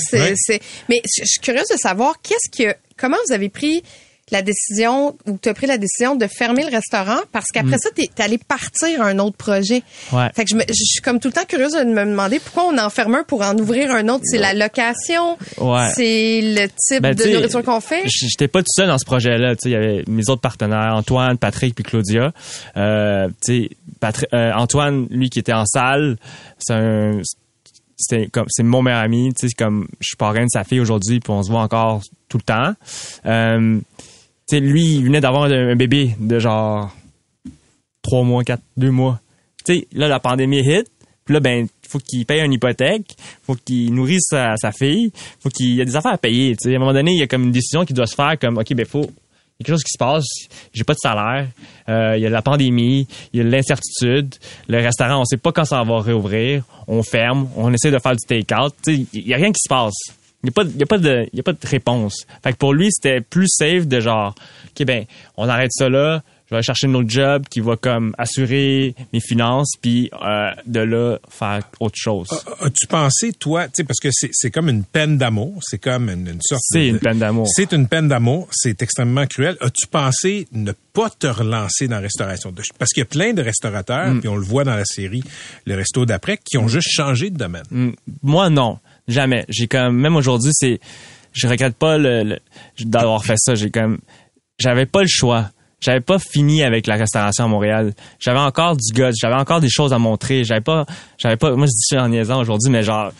Mais 0.88 1.02
je 1.04 1.22
je 1.22 1.26
suis 1.26 1.40
curieuse 1.40 1.68
de 1.70 1.76
savoir 1.76 2.14
qu'est-ce 2.22 2.50
que, 2.50 2.74
comment 2.96 3.16
vous 3.28 3.34
avez 3.34 3.48
pris 3.48 3.82
la 4.30 4.42
décision 4.42 5.16
ou 5.26 5.38
tu 5.40 5.48
as 5.48 5.54
pris 5.54 5.66
la 5.66 5.78
décision 5.78 6.16
de 6.16 6.26
fermer 6.26 6.62
le 6.64 6.70
restaurant 6.70 7.18
parce 7.32 7.46
qu'après 7.52 7.76
Mm. 7.76 7.80
ça, 7.80 7.88
tu 7.94 8.02
es 8.02 8.10
allé 8.22 8.38
partir 8.38 9.02
à 9.02 9.06
un 9.06 9.18
autre 9.18 9.36
projet. 9.36 9.82
Ouais. 10.12 10.28
Fait 10.34 10.44
que 10.44 10.50
je, 10.50 10.56
me- 10.56 10.64
je 10.68 10.72
suis 10.84 11.00
comme 11.02 11.18
tout 11.20 11.28
le 11.28 11.32
temps 11.34 11.44
curieuse 11.48 11.72
de 11.72 11.84
me 11.84 12.04
demander 12.04 12.38
pourquoi 12.40 12.64
on 12.72 12.78
en 12.78 12.90
ferme 12.90 13.14
un 13.16 13.24
pour 13.24 13.42
en 13.42 13.56
ouvrir 13.58 13.90
un 13.90 14.08
autre. 14.08 14.22
C'est 14.24 14.38
la 14.38 14.54
location, 14.54 15.36
Ouais. 15.58 15.90
c'est 15.94 16.40
le 16.42 16.66
type 16.68 17.02
Ben, 17.02 17.14
de 17.14 17.24
nourriture 17.24 17.62
qu'on 17.64 17.80
fait. 17.80 18.02
J'étais 18.06 18.48
pas 18.48 18.60
tout 18.60 18.72
seul 18.72 18.88
dans 18.88 18.98
ce 18.98 19.04
projet-là. 19.04 19.54
Il 19.64 19.70
y 19.70 19.74
avait 19.74 20.04
mes 20.06 20.28
autres 20.28 20.40
partenaires, 20.42 20.94
Antoine, 20.94 21.36
Patrick 21.38 21.74
puis 21.74 21.84
Claudia. 21.84 22.32
Euh, 22.76 23.28
Patri- 24.00 24.26
euh, 24.32 24.52
Antoine, 24.54 25.06
lui 25.10 25.28
qui 25.28 25.38
était 25.40 25.52
en 25.52 25.66
salle, 25.66 26.16
c'est 26.58 26.72
un 26.74 27.20
c'était 28.02 28.28
comme 28.28 28.46
c'est 28.48 28.62
mon 28.62 28.80
meilleur 28.80 29.00
ami 29.00 29.30
tu 29.38 29.46
sais 29.46 29.52
comme 29.54 29.86
je 30.00 30.06
suis 30.06 30.16
parrain 30.16 30.44
de 30.44 30.48
sa 30.50 30.64
fille 30.64 30.80
aujourd'hui 30.80 31.20
puis 31.20 31.30
on 31.30 31.42
se 31.42 31.50
voit 31.50 31.60
encore 31.60 32.00
tout 32.30 32.38
le 32.38 32.42
temps 32.42 32.72
euh, 33.26 33.78
lui 34.58 34.96
il 34.96 35.04
venait 35.04 35.20
d'avoir 35.20 35.44
un, 35.44 35.76
bébé 35.76 36.16
de 36.18 36.38
genre 36.38 36.90
trois 38.02 38.24
mois 38.24 38.42
quatre 38.42 38.62
deux 38.76 38.90
mois. 38.90 39.20
Tu 39.64 39.74
sais 39.74 39.88
là 39.92 40.08
la 40.08 40.20
pandémie 40.20 40.60
hit. 40.60 40.90
Puis 41.24 41.34
là 41.34 41.40
ben 41.40 41.68
faut 41.88 41.98
qu'il 41.98 42.26
paye 42.26 42.40
une 42.40 42.52
hypothèque. 42.52 43.16
Faut 43.42 43.54
qu'il 43.54 43.94
nourrisse 43.94 44.28
sa, 44.30 44.72
fille. 44.72 45.12
Faut 45.40 45.50
qu'il 45.50 45.74
y 45.74 45.80
a 45.80 45.84
des 45.84 45.96
affaires 45.96 46.14
à 46.14 46.18
payer 46.18 46.56
tu 46.56 46.68
sais. 46.68 46.74
À 46.74 46.76
un 46.76 46.80
moment 46.80 46.92
donné 46.92 47.12
il 47.12 47.18
y 47.18 47.22
a 47.22 47.26
comme 47.26 47.44
une 47.44 47.52
décision 47.52 47.84
qui 47.84 47.92
doit 47.92 48.06
se 48.06 48.14
faire 48.14 48.38
comme 48.38 48.58
ok 48.58 48.74
ben 48.74 48.86
faut 48.86 49.10
il 49.60 49.64
y 49.64 49.64
a 49.64 49.66
quelque 49.66 49.74
chose 49.74 49.84
qui 49.84 49.92
se 49.92 49.98
passe, 49.98 50.24
j'ai 50.72 50.84
pas 50.84 50.94
de 50.94 50.98
salaire, 50.98 51.46
euh, 51.90 52.16
il 52.16 52.22
y 52.22 52.26
a 52.26 52.30
la 52.30 52.40
pandémie, 52.40 53.06
il 53.34 53.40
y 53.40 53.42
a 53.42 53.44
l'incertitude, 53.44 54.34
le 54.68 54.78
restaurant, 54.78 55.20
on 55.20 55.24
sait 55.26 55.36
pas 55.36 55.52
quand 55.52 55.66
ça 55.66 55.82
va 55.82 56.00
réouvrir, 56.00 56.64
on 56.88 57.02
ferme, 57.02 57.46
on 57.56 57.70
essaie 57.70 57.90
de 57.90 57.98
faire 57.98 58.12
du 58.12 58.26
take-out, 58.26 58.72
il 58.86 59.06
y 59.12 59.34
a 59.34 59.36
rien 59.36 59.52
qui 59.52 59.60
se 59.62 59.68
passe. 59.68 60.14
Il 60.42 60.46
y 60.46 60.50
a 60.50 60.52
pas, 60.52 60.64
y 60.64 60.82
a 60.82 60.86
pas 60.86 60.98
de, 60.98 61.28
il 61.32 61.36
y 61.36 61.40
a 61.40 61.42
pas 61.42 61.52
de 61.52 61.58
réponse. 61.64 62.26
Fait 62.42 62.52
que 62.52 62.56
pour 62.58 62.72
lui, 62.72 62.88
c'était 62.90 63.20
plus 63.20 63.48
safe 63.48 63.86
de 63.86 64.00
genre, 64.00 64.34
ok 64.78 64.86
ben, 64.86 65.04
on 65.36 65.48
arrête 65.48 65.70
ça 65.72 65.88
là, 65.88 66.22
je 66.46 66.54
vais 66.54 66.56
aller 66.56 66.64
chercher 66.64 66.88
un 66.88 66.94
autre 66.94 67.08
job 67.10 67.44
qui 67.48 67.60
va 67.60 67.76
comme 67.76 68.12
assurer 68.18 68.94
mes 69.12 69.20
finances, 69.20 69.70
puis 69.80 70.10
euh, 70.20 70.50
de 70.66 70.80
là 70.80 71.18
faire 71.28 71.60
autre 71.78 71.94
chose. 71.96 72.26
As-tu 72.60 72.88
pensé, 72.88 73.32
toi, 73.34 73.66
tu 73.66 73.72
sais, 73.76 73.84
parce 73.84 74.00
que 74.00 74.08
c'est 74.12 74.50
comme 74.50 74.68
une 74.68 74.82
peine 74.82 75.16
d'amour, 75.16 75.58
c'est 75.62 75.78
comme 75.78 76.08
une, 76.08 76.26
une 76.26 76.40
sorte 76.42 76.62
C'est 76.64 76.88
une 76.88 76.98
peine 76.98 77.18
d'amour. 77.20 77.46
C'est 77.54 77.72
une 77.72 77.86
peine 77.86 78.08
d'amour, 78.08 78.48
c'est 78.50 78.82
extrêmement 78.82 79.26
cruel. 79.26 79.56
As-tu 79.60 79.86
pensé 79.86 80.48
ne 80.52 80.72
pas 80.92 81.08
te 81.10 81.28
relancer 81.28 81.86
dans 81.86 81.96
la 81.96 82.00
restauration? 82.02 82.52
Parce 82.78 82.90
qu'il 82.92 83.02
y 83.02 83.04
a 83.04 83.06
plein 83.06 83.32
de 83.32 83.42
restaurateurs, 83.42 84.08
Mm. 84.14 84.20
puis 84.20 84.28
on 84.28 84.36
le 84.36 84.42
voit 84.44 84.64
dans 84.64 84.74
la 84.74 84.84
série 84.86 85.22
Le 85.66 85.76
Resto 85.76 86.04
d'après, 86.06 86.36
qui 86.42 86.58
ont 86.58 86.66
juste 86.66 86.88
changé 86.90 87.30
de 87.30 87.36
domaine. 87.36 87.62
Mm, 87.70 87.90
Moi, 88.24 88.50
non. 88.50 88.78
Jamais. 89.10 89.44
J'ai 89.48 89.66
comme, 89.66 89.96
même 89.96 90.16
aujourd'hui, 90.16 90.52
c'est, 90.54 90.80
je 91.32 91.48
regrette 91.48 91.76
pas 91.76 91.98
le, 91.98 92.38
d'avoir 92.80 93.24
fait 93.24 93.36
ça. 93.36 93.54
J'ai 93.54 93.70
comme, 93.70 93.98
j'avais 94.58 94.86
pas 94.86 95.02
le 95.02 95.08
choix. 95.08 95.50
J'avais 95.80 96.00
pas 96.00 96.18
fini 96.18 96.62
avec 96.62 96.86
la 96.86 96.96
restauration 96.96 97.44
à 97.44 97.48
Montréal. 97.48 97.94
J'avais 98.18 98.38
encore 98.38 98.76
du 98.76 98.92
goût. 98.92 99.10
J'avais 99.18 99.34
encore 99.34 99.60
des 99.60 99.70
choses 99.70 99.92
à 99.92 99.98
montrer. 99.98 100.44
J'avais 100.44 100.60
pas, 100.60 100.84
j'avais 101.18 101.36
pas, 101.36 101.54
moi, 101.56 101.66
je 101.66 101.70
dis 101.70 101.96
ça 101.96 102.02
en 102.04 102.08
niaisant 102.08 102.40
aujourd'hui, 102.40 102.70
mais 102.70 102.82
genre, 102.82 103.12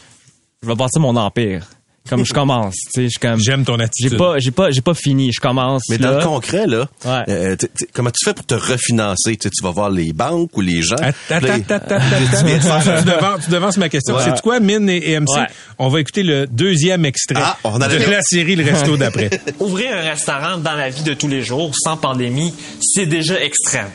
je 0.62 0.68
vais 0.68 0.74
bâtir 0.74 1.00
mon 1.00 1.16
empire. 1.16 1.66
Comme 2.08 2.24
je 2.24 2.32
commence, 2.32 2.74
tu 2.94 3.02
sais, 3.02 3.08
je 3.08 3.18
comme. 3.20 3.38
J'aime 3.38 3.64
ton 3.64 3.78
attitude. 3.78 4.12
J'ai 4.12 4.16
pas, 4.16 4.38
j'ai 4.38 4.50
pas, 4.50 4.70
j'ai 4.70 4.80
pas 4.80 4.94
fini. 4.94 5.30
Je 5.32 5.40
commence. 5.40 5.82
Mais 5.90 5.98
dans 5.98 6.10
là. 6.10 6.18
le 6.18 6.24
concret, 6.24 6.66
là, 6.66 6.88
Ouais. 7.04 7.22
euh, 7.28 7.56
comment 7.92 8.10
tu 8.10 8.24
fais 8.24 8.34
pour 8.34 8.46
te 8.46 8.54
refinancer? 8.54 9.36
Tu 9.36 9.42
sais, 9.44 9.50
tu 9.50 9.62
vas 9.62 9.70
voir 9.70 9.90
les 9.90 10.12
banques 10.12 10.56
ou 10.56 10.60
les 10.60 10.82
gens? 10.82 10.96
Attends, 10.96 11.38
Puis 11.38 11.46
là, 11.46 11.54
attends, 11.68 11.74
attends, 11.96 12.00
tu 12.98 13.04
de 13.04 13.10
devances, 13.10 13.44
tu 13.44 13.50
devances 13.50 13.76
ma 13.76 13.88
question. 13.90 14.16
Ouais. 14.16 14.22
C'est 14.24 14.40
quoi, 14.40 14.58
Mine 14.60 14.88
et, 14.88 15.10
et 15.12 15.20
MC? 15.20 15.28
Ouais. 15.36 15.46
On 15.78 15.88
va 15.88 16.00
écouter 16.00 16.22
le 16.22 16.46
deuxième 16.46 17.04
extrait 17.04 17.38
Ah, 17.44 17.56
on 17.64 17.78
de 17.78 17.84
allait- 17.84 18.10
la 18.10 18.22
série 18.22 18.56
Le 18.56 18.64
Resto 18.64 18.96
d'après. 18.96 19.30
Ouvrir 19.60 19.92
un 19.94 20.00
restaurant 20.00 20.56
dans 20.56 20.74
la 20.74 20.88
vie 20.88 21.02
de 21.02 21.14
tous 21.14 21.28
les 21.28 21.42
jours, 21.42 21.70
sans 21.78 21.96
pandémie, 21.98 22.52
c'est 22.80 23.06
déjà 23.06 23.40
extrême. 23.40 23.90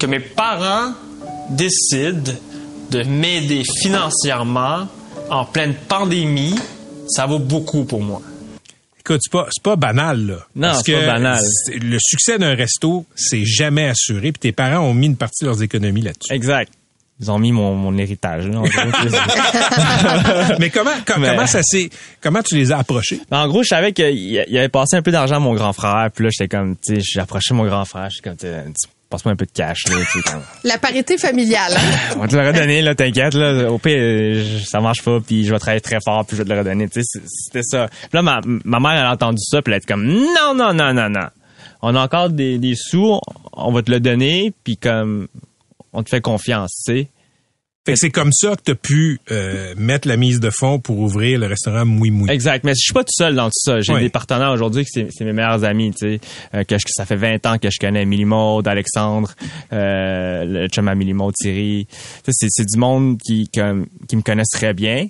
Que 0.00 0.06
mes 0.06 0.20
parents 0.20 0.92
décident 1.50 2.32
de 2.90 3.02
m'aider 3.04 3.62
financièrement 3.82 4.88
en 5.30 5.44
pleine 5.44 5.74
pandémie, 5.88 6.54
ça 7.08 7.26
vaut 7.26 7.38
beaucoup 7.38 7.84
pour 7.84 8.02
moi. 8.02 8.20
Écoute, 9.00 9.20
c'est 9.22 9.32
pas, 9.32 9.48
pas 9.62 9.76
banal, 9.76 10.26
là. 10.26 10.36
Non, 10.54 10.80
c'est 10.84 10.92
pas 10.92 11.06
banal. 11.06 11.42
Le 11.72 11.96
succès 12.00 12.38
d'un 12.38 12.54
resto, 12.54 13.06
c'est 13.16 13.44
jamais 13.44 13.88
assuré, 13.88 14.32
puis 14.32 14.40
tes 14.40 14.52
parents 14.52 14.84
ont 14.84 14.92
mis 14.94 15.06
une 15.06 15.16
partie 15.16 15.44
de 15.44 15.48
leurs 15.48 15.62
économies 15.62 16.02
là-dessus. 16.02 16.32
Exact. 16.32 16.72
Ils 17.20 17.30
ont 17.32 17.38
mis 17.38 17.50
mon, 17.50 17.74
mon 17.74 17.96
héritage. 17.98 18.46
là. 18.46 18.62
Mais 20.58 20.70
comment, 20.70 20.90
com- 21.06 21.16
Mais- 21.20 21.30
comment 21.30 21.46
ça 21.46 21.62
s'est, 21.62 21.90
comment 22.20 22.42
tu 22.42 22.54
les 22.56 22.70
as 22.70 22.78
approchés? 22.78 23.20
En 23.30 23.48
gros, 23.48 23.62
je 23.62 23.68
savais 23.68 23.92
qu'il 23.92 24.38
avait 24.38 24.68
passé 24.68 24.96
un 24.96 25.02
peu 25.02 25.10
d'argent 25.10 25.36
à 25.36 25.40
mon 25.40 25.54
grand 25.54 25.72
frère. 25.72 26.10
Puis 26.14 26.24
là, 26.24 26.30
j'étais 26.32 26.48
comme, 26.48 26.76
tu 26.76 26.94
sais, 26.96 27.00
j'ai 27.02 27.20
approché 27.20 27.54
mon 27.54 27.64
grand 27.66 27.84
frère. 27.84 28.08
J'étais 28.10 28.28
comme, 28.28 28.36
tu 28.38 28.46
sais, 28.46 28.64
tu- 28.66 28.88
passe-moi 29.10 29.32
un 29.32 29.36
peu 29.36 29.46
de 29.46 29.50
cash. 29.52 29.84
Là, 29.88 29.96
tu 30.12 30.20
sais, 30.20 30.30
La 30.64 30.78
parité 30.78 31.16
familiale. 31.18 31.72
hein? 31.76 31.98
on 32.16 32.20
va 32.20 32.28
te 32.28 32.36
le 32.36 32.46
redonner, 32.46 32.82
là, 32.82 32.94
t'inquiète. 32.94 33.34
Là, 33.34 33.70
au 33.70 33.78
pire, 33.78 34.44
ça 34.66 34.80
marche 34.80 35.02
pas. 35.02 35.18
Puis 35.20 35.44
je 35.46 35.52
vais 35.52 35.58
travailler 35.58 35.80
très 35.80 35.98
fort. 36.04 36.24
Puis 36.26 36.36
je 36.36 36.42
vais 36.42 36.48
te 36.48 36.52
le 36.52 36.58
redonner. 36.60 36.88
Tu 36.88 37.02
sais, 37.02 37.20
c'était 37.26 37.62
ça. 37.62 37.88
Puis 37.88 38.08
là, 38.12 38.22
ma, 38.22 38.40
ma 38.64 38.80
mère, 38.80 38.92
elle 39.00 39.06
a 39.06 39.12
entendu 39.12 39.42
ça. 39.42 39.62
Puis 39.62 39.72
elle 39.72 39.78
était 39.78 39.92
comme, 39.92 40.06
non, 40.06 40.54
non, 40.54 40.74
non, 40.74 40.92
non, 40.92 41.08
non. 41.08 41.28
on 41.82 41.94
a 41.94 42.00
encore 42.00 42.30
des, 42.30 42.58
des 42.58 42.74
sous, 42.76 43.18
on 43.52 43.72
va 43.72 43.82
te 43.82 43.90
le 43.90 44.00
donner, 44.00 44.52
puis 44.64 44.76
comme 44.76 45.28
on 45.92 46.02
te 46.02 46.10
fait 46.10 46.20
confiance, 46.20 46.82
tu 46.86 46.92
sais. 46.92 47.08
Fait 47.88 47.94
que 47.94 47.98
c'est 47.98 48.10
comme 48.10 48.32
ça 48.32 48.54
que 48.56 48.62
tu 48.64 48.70
as 48.70 48.74
pu 48.74 49.20
euh, 49.30 49.74
mettre 49.76 50.06
la 50.08 50.16
mise 50.16 50.40
de 50.40 50.50
fonds 50.50 50.78
pour 50.78 50.98
ouvrir 50.98 51.38
le 51.38 51.46
restaurant 51.46 51.84
Moui 51.84 52.10
Moui. 52.10 52.30
Exact, 52.30 52.64
mais 52.64 52.72
je 52.72 52.80
suis 52.80 52.92
pas 52.92 53.02
tout 53.02 53.12
seul 53.12 53.34
dans 53.34 53.46
tout 53.46 53.58
ça. 53.60 53.80
J'ai 53.80 53.94
Oui. 53.94 54.00
des 54.00 54.08
partenaires 54.10 54.50
aujourd'hui 54.52 54.84
qui 54.84 55.06
c'est 55.10 55.24
mes 55.24 55.32
meilleurs 55.32 55.64
amis, 55.64 55.92
tu 55.92 56.16
sais, 56.16 56.20
euh, 56.54 56.64
que 56.64 56.76
je- 56.78 56.84
ça 56.88 57.06
fait 57.06 57.16
20 57.16 57.44
ans 57.46 57.58
que 57.58 57.68
je 57.70 57.78
connais 57.80 58.02
Émilie 58.02 58.24
Maud, 58.24 58.68
Alexandre, 58.68 59.32
euh, 59.72 60.44
le 60.44 60.68
chum 60.68 60.86
à 60.88 60.94
Maud, 60.94 61.34
Thierry. 61.34 61.86
Tu 62.24 62.32
sais, 62.32 62.46
C'est 62.50 62.64
du 62.66 62.78
monde 62.78 63.18
qui 63.18 63.48
comme, 63.54 63.86
qui 64.08 64.16
me 64.16 64.22
connaissent 64.22 64.50
très 64.52 64.74
bien. 64.74 65.06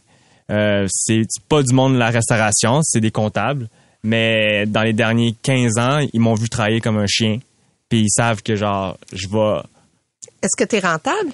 Euh, 0.51 0.87
c'est 0.89 1.23
c'est 1.29 1.43
pas 1.49 1.63
du 1.63 1.75
monde 1.75 1.95
de 1.95 1.99
la 1.99 2.11
restauration, 2.11 2.81
c'est 2.83 3.01
des 3.01 3.11
comptables. 3.11 3.69
Mais 4.05 4.65
dans 4.67 4.83
les 4.83 4.93
derniers 4.93 5.35
15 5.43 5.77
ans, 5.79 5.99
ils 6.13 6.21
m'ont 6.21 6.35
vu 6.35 6.49
travailler 6.49 6.81
comme 6.81 6.99
un 6.99 7.07
chien. 7.09 7.39
Puis 7.89 8.03
ils 8.03 8.11
savent 8.11 8.43
que 8.43 8.55
genre 8.55 8.97
je 9.13 9.27
vais 9.29 9.61
Est-ce 10.43 10.57
que 10.57 10.69
tu 10.69 10.77
es 10.77 10.81
rentable? 10.81 11.31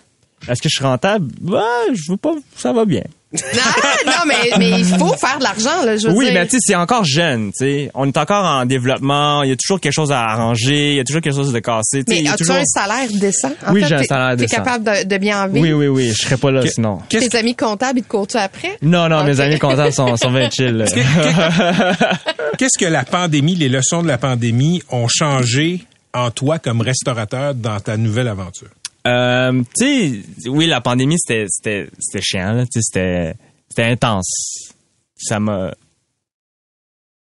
Est-ce 0.48 0.62
que 0.62 0.68
je 0.68 0.76
suis 0.76 0.84
rentable? 0.84 1.28
Ouais, 1.42 1.60
je 1.94 2.10
veux 2.12 2.16
pas, 2.16 2.34
ça 2.56 2.72
va 2.72 2.84
bien. 2.84 3.02
non, 3.34 4.12
mais, 4.28 4.34
mais 4.60 4.70
il 4.78 4.84
faut 4.84 5.12
faire 5.14 5.38
de 5.38 5.42
l'argent, 5.42 5.84
là, 5.84 5.96
je 5.96 6.06
veux 6.06 6.14
oui, 6.14 6.26
dire. 6.26 6.34
mais 6.34 6.44
tu 6.46 6.52
sais, 6.52 6.58
c'est 6.60 6.74
encore 6.76 7.02
jeune, 7.04 7.48
tu 7.50 7.64
sais. 7.64 7.90
On 7.92 8.06
est 8.06 8.16
encore 8.16 8.44
en 8.44 8.64
développement. 8.64 9.42
Il 9.42 9.48
y 9.48 9.52
a 9.52 9.56
toujours 9.56 9.80
quelque 9.80 9.92
chose 9.92 10.12
à 10.12 10.20
arranger. 10.20 10.90
Il 10.92 10.96
y 10.98 11.00
a 11.00 11.04
toujours 11.04 11.20
quelque 11.20 11.34
chose 11.34 11.52
de 11.52 11.58
cassé. 11.58 12.04
tu 12.04 12.14
sais, 12.14 12.22
Mais 12.22 12.28
as-tu 12.28 12.44
toujours- 12.44 12.54
un 12.54 12.64
salaire 12.64 13.08
décent? 13.12 13.50
En 13.66 13.72
Oui, 13.72 13.82
j'ai 13.88 13.94
un 13.96 13.98
t'es- 14.02 14.04
salaire 14.06 14.30
T'es 14.36 14.44
décent. 14.44 14.56
capable 14.58 14.84
de, 14.84 15.08
de 15.08 15.18
bien 15.18 15.42
en 15.42 15.48
vivre? 15.48 15.66
Oui, 15.66 15.72
oui, 15.72 15.88
oui. 15.88 16.12
Je 16.16 16.22
serais 16.22 16.36
pas 16.36 16.52
là 16.52 16.64
sinon. 16.64 16.98
Tes 17.08 17.36
amis 17.36 17.56
comptables, 17.56 17.98
ils 17.98 18.02
te 18.04 18.08
courent 18.08 18.28
après? 18.34 18.78
Non, 18.82 19.08
non, 19.08 19.24
mes 19.24 19.40
amis 19.40 19.58
comptables 19.58 19.92
sont, 19.92 20.16
sont 20.16 20.30
bien 20.30 20.48
chill. 20.48 20.76
là. 20.76 20.84
Qu'est-ce 22.58 22.78
que 22.78 22.86
la 22.88 23.02
pandémie, 23.04 23.56
les 23.56 23.68
leçons 23.68 24.02
de 24.04 24.06
la 24.08 24.18
pandémie 24.18 24.80
ont 24.90 25.08
changé 25.08 25.80
en 26.12 26.30
toi 26.30 26.60
comme 26.60 26.80
restaurateur 26.82 27.54
dans 27.56 27.80
ta 27.80 27.96
nouvelle 27.96 28.28
aventure? 28.28 28.68
Euh, 29.06 29.62
tu 29.76 30.24
sais, 30.38 30.48
oui, 30.48 30.66
la 30.66 30.80
pandémie, 30.80 31.16
c'était, 31.18 31.46
c'était, 31.48 31.90
c'était 31.98 32.22
chiant, 32.22 32.52
là. 32.52 32.64
Tu 32.64 32.80
sais, 32.80 32.80
c'était, 32.82 33.34
c'était 33.68 33.84
intense. 33.84 34.72
Ça 35.16 35.40
m'a, 35.40 35.74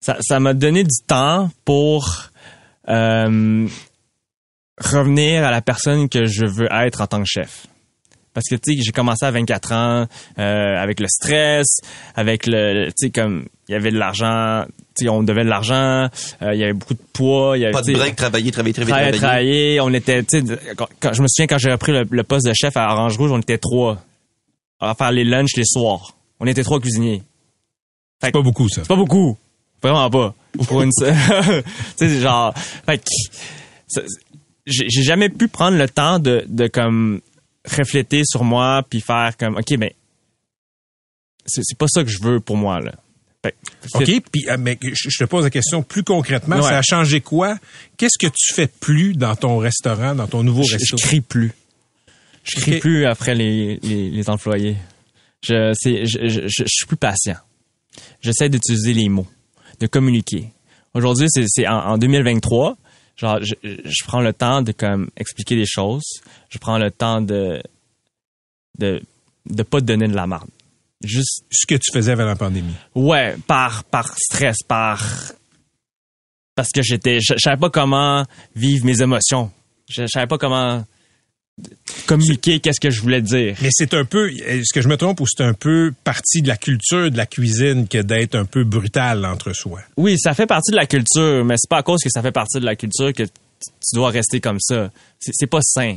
ça, 0.01 0.19
ça 0.21 0.39
m'a 0.41 0.53
donné 0.55 0.85
du 0.85 1.05
temps 1.07 1.51
pour, 1.65 2.29
euh, 2.89 3.67
revenir 4.79 5.45
à 5.45 5.51
la 5.51 5.63
personne 5.63 6.09
que 6.09 6.27
je 6.27 6.45
veux 6.45 6.69
être 6.71 7.01
en 7.01 7.07
tant 7.07 7.23
que 7.23 7.29
chef. 7.29 7.67
Parce 8.35 8.49
que, 8.49 8.55
tu 8.55 8.75
sais, 8.75 8.81
j'ai 8.83 8.93
commencé 8.93 9.25
à 9.25 9.31
24 9.31 9.73
ans, 9.73 10.07
euh, 10.39 10.77
avec 10.77 11.01
le 11.01 11.07
stress, 11.09 11.67
avec 12.15 12.47
le, 12.47 12.87
tu 12.89 13.07
sais, 13.07 13.11
comme, 13.11 13.47
il 13.73 13.75
y 13.75 13.77
avait 13.79 13.91
de 13.91 13.99
l'argent, 13.99 14.65
on 15.09 15.23
devait 15.23 15.45
de 15.45 15.49
l'argent, 15.49 16.09
euh, 16.43 16.53
il 16.55 16.61
y 16.61 16.65
avait 16.65 16.75
beaucoup 16.75 16.93
de 16.95 17.01
poids, 17.15 17.57
il 17.57 17.63
y 17.63 17.65
avait, 17.65 17.73
Pas 17.73 17.81
de 17.83 17.93
break, 17.95 18.17
travailler, 18.17 18.51
travailler, 18.53 18.75
travailler, 18.75 19.19
travailler. 19.19 19.81
On 19.81 19.93
était, 19.95 20.23
quand, 20.77 20.89
quand- 21.01 21.13
je 21.15 21.23
me 21.23 21.27
souviens 21.29 21.47
quand 21.47 21.57
j'ai 21.59 21.73
repris 21.73 21.93
le, 21.93 22.05
le 22.11 22.23
poste 22.23 22.47
de 22.47 22.53
chef 22.53 22.77
à 22.77 22.93
Orange 22.93 23.17
Rouge, 23.17 23.31
on 23.33 23.41
était 23.41 23.57
trois 23.59 23.99
à 24.81 24.95
faire 24.95 25.11
les 25.13 25.25
lunchs 25.25 25.57
les 25.57 25.65
soirs. 25.65 26.15
On 26.41 26.47
était 26.47 26.63
trois 26.65 26.81
cuisiniers. 26.81 27.23
C'est 28.23 28.33
pas 28.33 28.43
beaucoup, 28.43 28.69
ça. 28.69 28.83
C'est 28.83 28.89
pas 28.89 28.97
beaucoup. 28.97 29.37
Vraiment 29.83 30.11
pas. 30.11 30.35
Pour 30.69 30.83
une, 30.83 30.91
tu 30.99 31.05
sais, 31.07 31.63
c'est 31.97 32.21
genre, 32.21 32.53
fait 32.87 32.99
que, 32.99 33.05
ça- 33.89 34.03
j'ai 34.67 35.03
jamais 35.03 35.29
pu 35.31 35.49
prendre 35.49 35.77
le 35.79 35.89
temps 35.89 36.19
de, 36.19 36.45
de 36.47 36.67
comme 36.69 37.21
refléter 37.65 38.23
sur 38.25 38.45
moi 38.45 38.83
puis 38.89 39.01
faire 39.01 39.37
comme, 39.39 39.57
ok, 39.57 39.77
ben, 39.79 39.91
c'est 41.47 41.63
c'est 41.65 41.77
pas 41.79 41.87
ça 41.89 42.05
que 42.05 42.11
je 42.11 42.23
veux 42.23 42.39
pour 42.41 42.57
moi 42.57 42.81
là. 42.81 42.93
OK, 43.95 44.05
puis 44.31 44.49
euh, 44.49 44.57
mais 44.59 44.79
je 44.83 45.19
te 45.19 45.25
pose 45.25 45.45
la 45.45 45.51
question 45.51 45.83
plus 45.83 46.05
concrètement, 46.05 46.57
Ouais. 46.57 46.63
ça 46.63 46.79
a 46.79 46.83
changé 46.83 47.21
quoi? 47.21 47.57
Qu'est-ce 47.97 48.19
que 48.19 48.31
tu 48.33 48.55
fais 48.55 48.69
plus 48.69 49.15
dans 49.15 49.35
ton 49.35 49.59
restaurant, 49.59 50.15
dans 50.15 50.29
ton 50.29 50.43
nouveau 50.45 50.63
je, 50.63 50.75
resto? 50.75 50.97
je 50.97 51.05
crie 51.05 51.21
plus. 51.21 51.53
Je 52.45 52.61
crie 52.61 52.75
Ok. 52.77 52.81
plus 52.81 53.05
après 53.07 53.35
les, 53.35 53.79
les, 53.83 54.11
les 54.11 54.31
employés. 54.31 54.77
Je, 55.45 55.73
je, 55.85 56.05
je, 56.29 56.47
je, 56.47 56.65
suis 56.69 56.87
plus 56.87 56.97
patient. 56.97 57.37
J'essaie 58.21 58.49
d'utiliser 58.49 58.95
les 58.95 59.09
mots, 59.09 59.27
de 59.81 59.89
communiquer. 59.89 60.53
Aujourd'hui, 60.95 61.27
c'est, 61.29 61.45
c'est 61.49 61.67
en, 61.67 61.79
en 61.79 61.99
2023. 61.99 62.77
Genre, 63.17 63.39
je, 63.43 63.55
je 63.65 64.05
prends 64.05 64.21
le 64.21 64.33
temps 64.33 64.63
de 64.63 64.71
comme 64.71 65.11
expliquer 65.17 65.57
des 65.57 65.67
choses. 65.67 66.21
Je 66.49 66.59
prends 66.59 66.79
le 66.79 66.91
temps 66.93 67.21
de 67.21 67.61
de 68.79 69.03
de 69.47 69.63
pas 69.65 69.81
te 69.81 69.87
donner 69.87 70.07
de 70.07 70.15
la 70.15 70.27
marde. 70.29 70.49
Juste 71.03 71.45
ce 71.51 71.67
que 71.67 71.75
tu 71.75 71.93
faisais 71.93 72.13
avant 72.13 72.25
la 72.25 72.37
pandémie? 72.37 72.75
Ouais, 72.95 73.37
par 73.47 73.85
par 73.85 74.17
stress, 74.17 74.57
par 74.67 75.05
parce 76.55 76.71
que 76.71 76.83
j'étais 76.83 77.19
je, 77.21 77.35
je 77.35 77.43
savais 77.43 77.57
pas 77.57 77.71
comment 77.71 78.25
vivre 78.55 78.85
mes 78.85 79.03
émotions. 79.03 79.51
Je, 79.89 80.03
je 80.03 80.07
savais 80.07 80.27
pas 80.27 80.39
comment 80.39 80.85
communiquer 82.07 82.61
qu'est-ce 82.61 82.81
que 82.81 82.91
je 82.91 83.01
voulais 83.01 83.23
dire. 83.23 83.57
Mais 83.63 83.69
c'est 83.71 83.95
un 83.95 84.05
peu, 84.05 84.31
est-ce 84.31 84.73
que 84.73 84.81
je 84.81 84.89
me 84.89 84.97
trompe 84.97 85.21
ou 85.21 85.27
c'est 85.27 85.45
un 85.45 85.55
peu 85.55 85.93
partie 86.05 86.43
de 86.43 86.49
la 86.49 86.57
culture 86.57 87.11
de 87.11 87.17
la 87.17 87.27
cuisine 87.27 87.89
que 87.89 87.99
d'être 87.99 88.35
un 88.35 88.45
peu 88.45 88.65
brutal 88.65 89.25
entre 89.25 89.53
soi? 89.53 89.81
Oui, 89.97 90.19
ça 90.19 90.35
fait 90.35 90.47
partie 90.47 90.71
de 90.71 90.77
la 90.77 90.87
culture, 90.87 91.45
mais 91.45 91.55
c'est 91.59 91.69
pas 91.69 91.79
à 91.79 91.83
cause 91.83 92.01
que 92.03 92.11
ça 92.11 92.23
fait 92.23 92.33
partie 92.33 92.59
de 92.59 92.65
la 92.65 92.77
culture 92.77 93.13
que 93.13 93.25
tu 93.25 93.95
dois 93.95 94.11
rester 94.11 94.41
comme 94.41 94.59
ça. 94.61 94.91
C'est 95.21 95.47
pas 95.47 95.61
sain. 95.63 95.97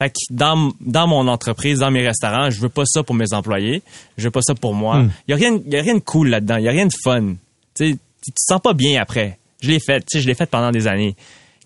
Fait 0.00 0.10
que 0.10 0.16
dans, 0.30 0.70
dans 0.80 1.08
mon 1.08 1.26
entreprise, 1.26 1.80
dans 1.80 1.90
mes 1.90 2.06
restaurants, 2.06 2.50
je 2.50 2.60
veux 2.60 2.68
pas 2.68 2.84
ça 2.86 3.02
pour 3.02 3.16
mes 3.16 3.32
employés. 3.32 3.82
Je 4.16 4.24
veux 4.24 4.30
pas 4.30 4.42
ça 4.42 4.54
pour 4.54 4.72
moi. 4.74 4.98
Il 5.26 5.34
a 5.34 5.36
rien, 5.36 5.58
y 5.66 5.76
a 5.76 5.82
rien 5.82 5.94
de 5.94 6.00
cool 6.00 6.28
là-dedans. 6.28 6.56
Il 6.56 6.64
y 6.64 6.68
a 6.68 6.72
rien 6.72 6.86
de 6.86 6.92
fun. 7.02 7.34
Tu 7.74 7.96
tu 8.24 8.32
te 8.32 8.38
sens 8.40 8.60
pas 8.60 8.74
bien 8.74 9.00
après. 9.00 9.38
Je 9.60 9.70
l'ai 9.70 9.80
fait. 9.80 10.00
Tu 10.00 10.06
sais, 10.18 10.20
je 10.22 10.26
l'ai 10.28 10.34
fait 10.34 10.46
pendant 10.46 10.70
des 10.70 10.86
années. 10.86 11.16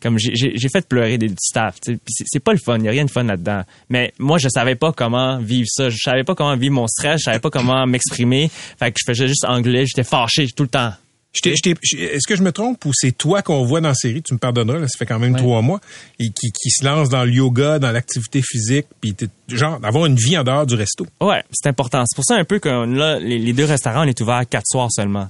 Comme 0.00 0.18
j'ai- 0.18 0.68
fait 0.68 0.86
pleurer 0.88 1.16
des 1.18 1.30
staff. 1.40 1.76
c'est 2.08 2.40
pas 2.40 2.52
le 2.52 2.58
fun. 2.58 2.78
Il 2.78 2.84
y 2.84 2.88
a 2.88 2.90
rien 2.90 3.04
de 3.04 3.10
fun 3.10 3.22
là-dedans. 3.24 3.62
Mais 3.88 4.12
moi, 4.18 4.38
je 4.38 4.48
savais 4.48 4.74
pas 4.76 4.92
comment 4.92 5.38
vivre 5.38 5.66
ça. 5.70 5.90
Je 5.90 5.96
savais 5.96 6.24
pas 6.24 6.34
comment 6.34 6.56
vivre 6.56 6.74
mon 6.74 6.86
stress. 6.86 7.20
Je 7.20 7.24
savais 7.24 7.38
pas 7.38 7.50
comment 7.50 7.86
m'exprimer. 7.86 8.50
Fait 8.78 8.90
que 8.92 8.98
je 8.98 9.04
faisais 9.12 9.28
juste 9.28 9.44
anglais. 9.44 9.84
J'étais 9.86 10.04
fâché 10.08 10.46
tout 10.56 10.64
le 10.64 10.68
temps. 10.70 10.92
Est-ce 11.34 12.26
que 12.26 12.36
je 12.36 12.42
me 12.42 12.52
trompe 12.52 12.84
ou 12.84 12.92
c'est 12.94 13.12
toi 13.12 13.42
qu'on 13.42 13.64
voit 13.64 13.80
dans 13.80 13.88
la 13.88 13.94
série, 13.94 14.22
tu 14.22 14.34
me 14.34 14.38
pardonneras, 14.38 14.78
là, 14.78 14.88
ça 14.88 14.98
fait 14.98 15.06
quand 15.06 15.18
même 15.18 15.34
trois 15.34 15.62
mois, 15.62 15.80
et 16.18 16.30
qui, 16.30 16.52
qui 16.52 16.70
se 16.70 16.84
lance 16.84 17.08
dans 17.08 17.24
le 17.24 17.32
yoga, 17.32 17.78
dans 17.78 17.90
l'activité 17.90 18.42
physique, 18.42 18.86
puis 19.00 19.16
genre 19.48 19.80
d'avoir 19.80 20.06
une 20.06 20.16
vie 20.16 20.36
en 20.36 20.44
dehors 20.44 20.66
du 20.66 20.74
resto. 20.74 21.06
Ouais, 21.20 21.42
c'est 21.50 21.68
important. 21.68 22.04
C'est 22.06 22.16
pour 22.16 22.24
ça 22.24 22.36
un 22.36 22.44
peu 22.44 22.58
que 22.58 22.68
là, 22.68 23.18
les, 23.18 23.38
les 23.38 23.52
deux 23.52 23.64
restaurants, 23.64 24.04
on 24.04 24.08
est 24.08 24.20
ouverts 24.20 24.46
quatre 24.48 24.66
soirs 24.66 24.90
seulement. 24.90 25.28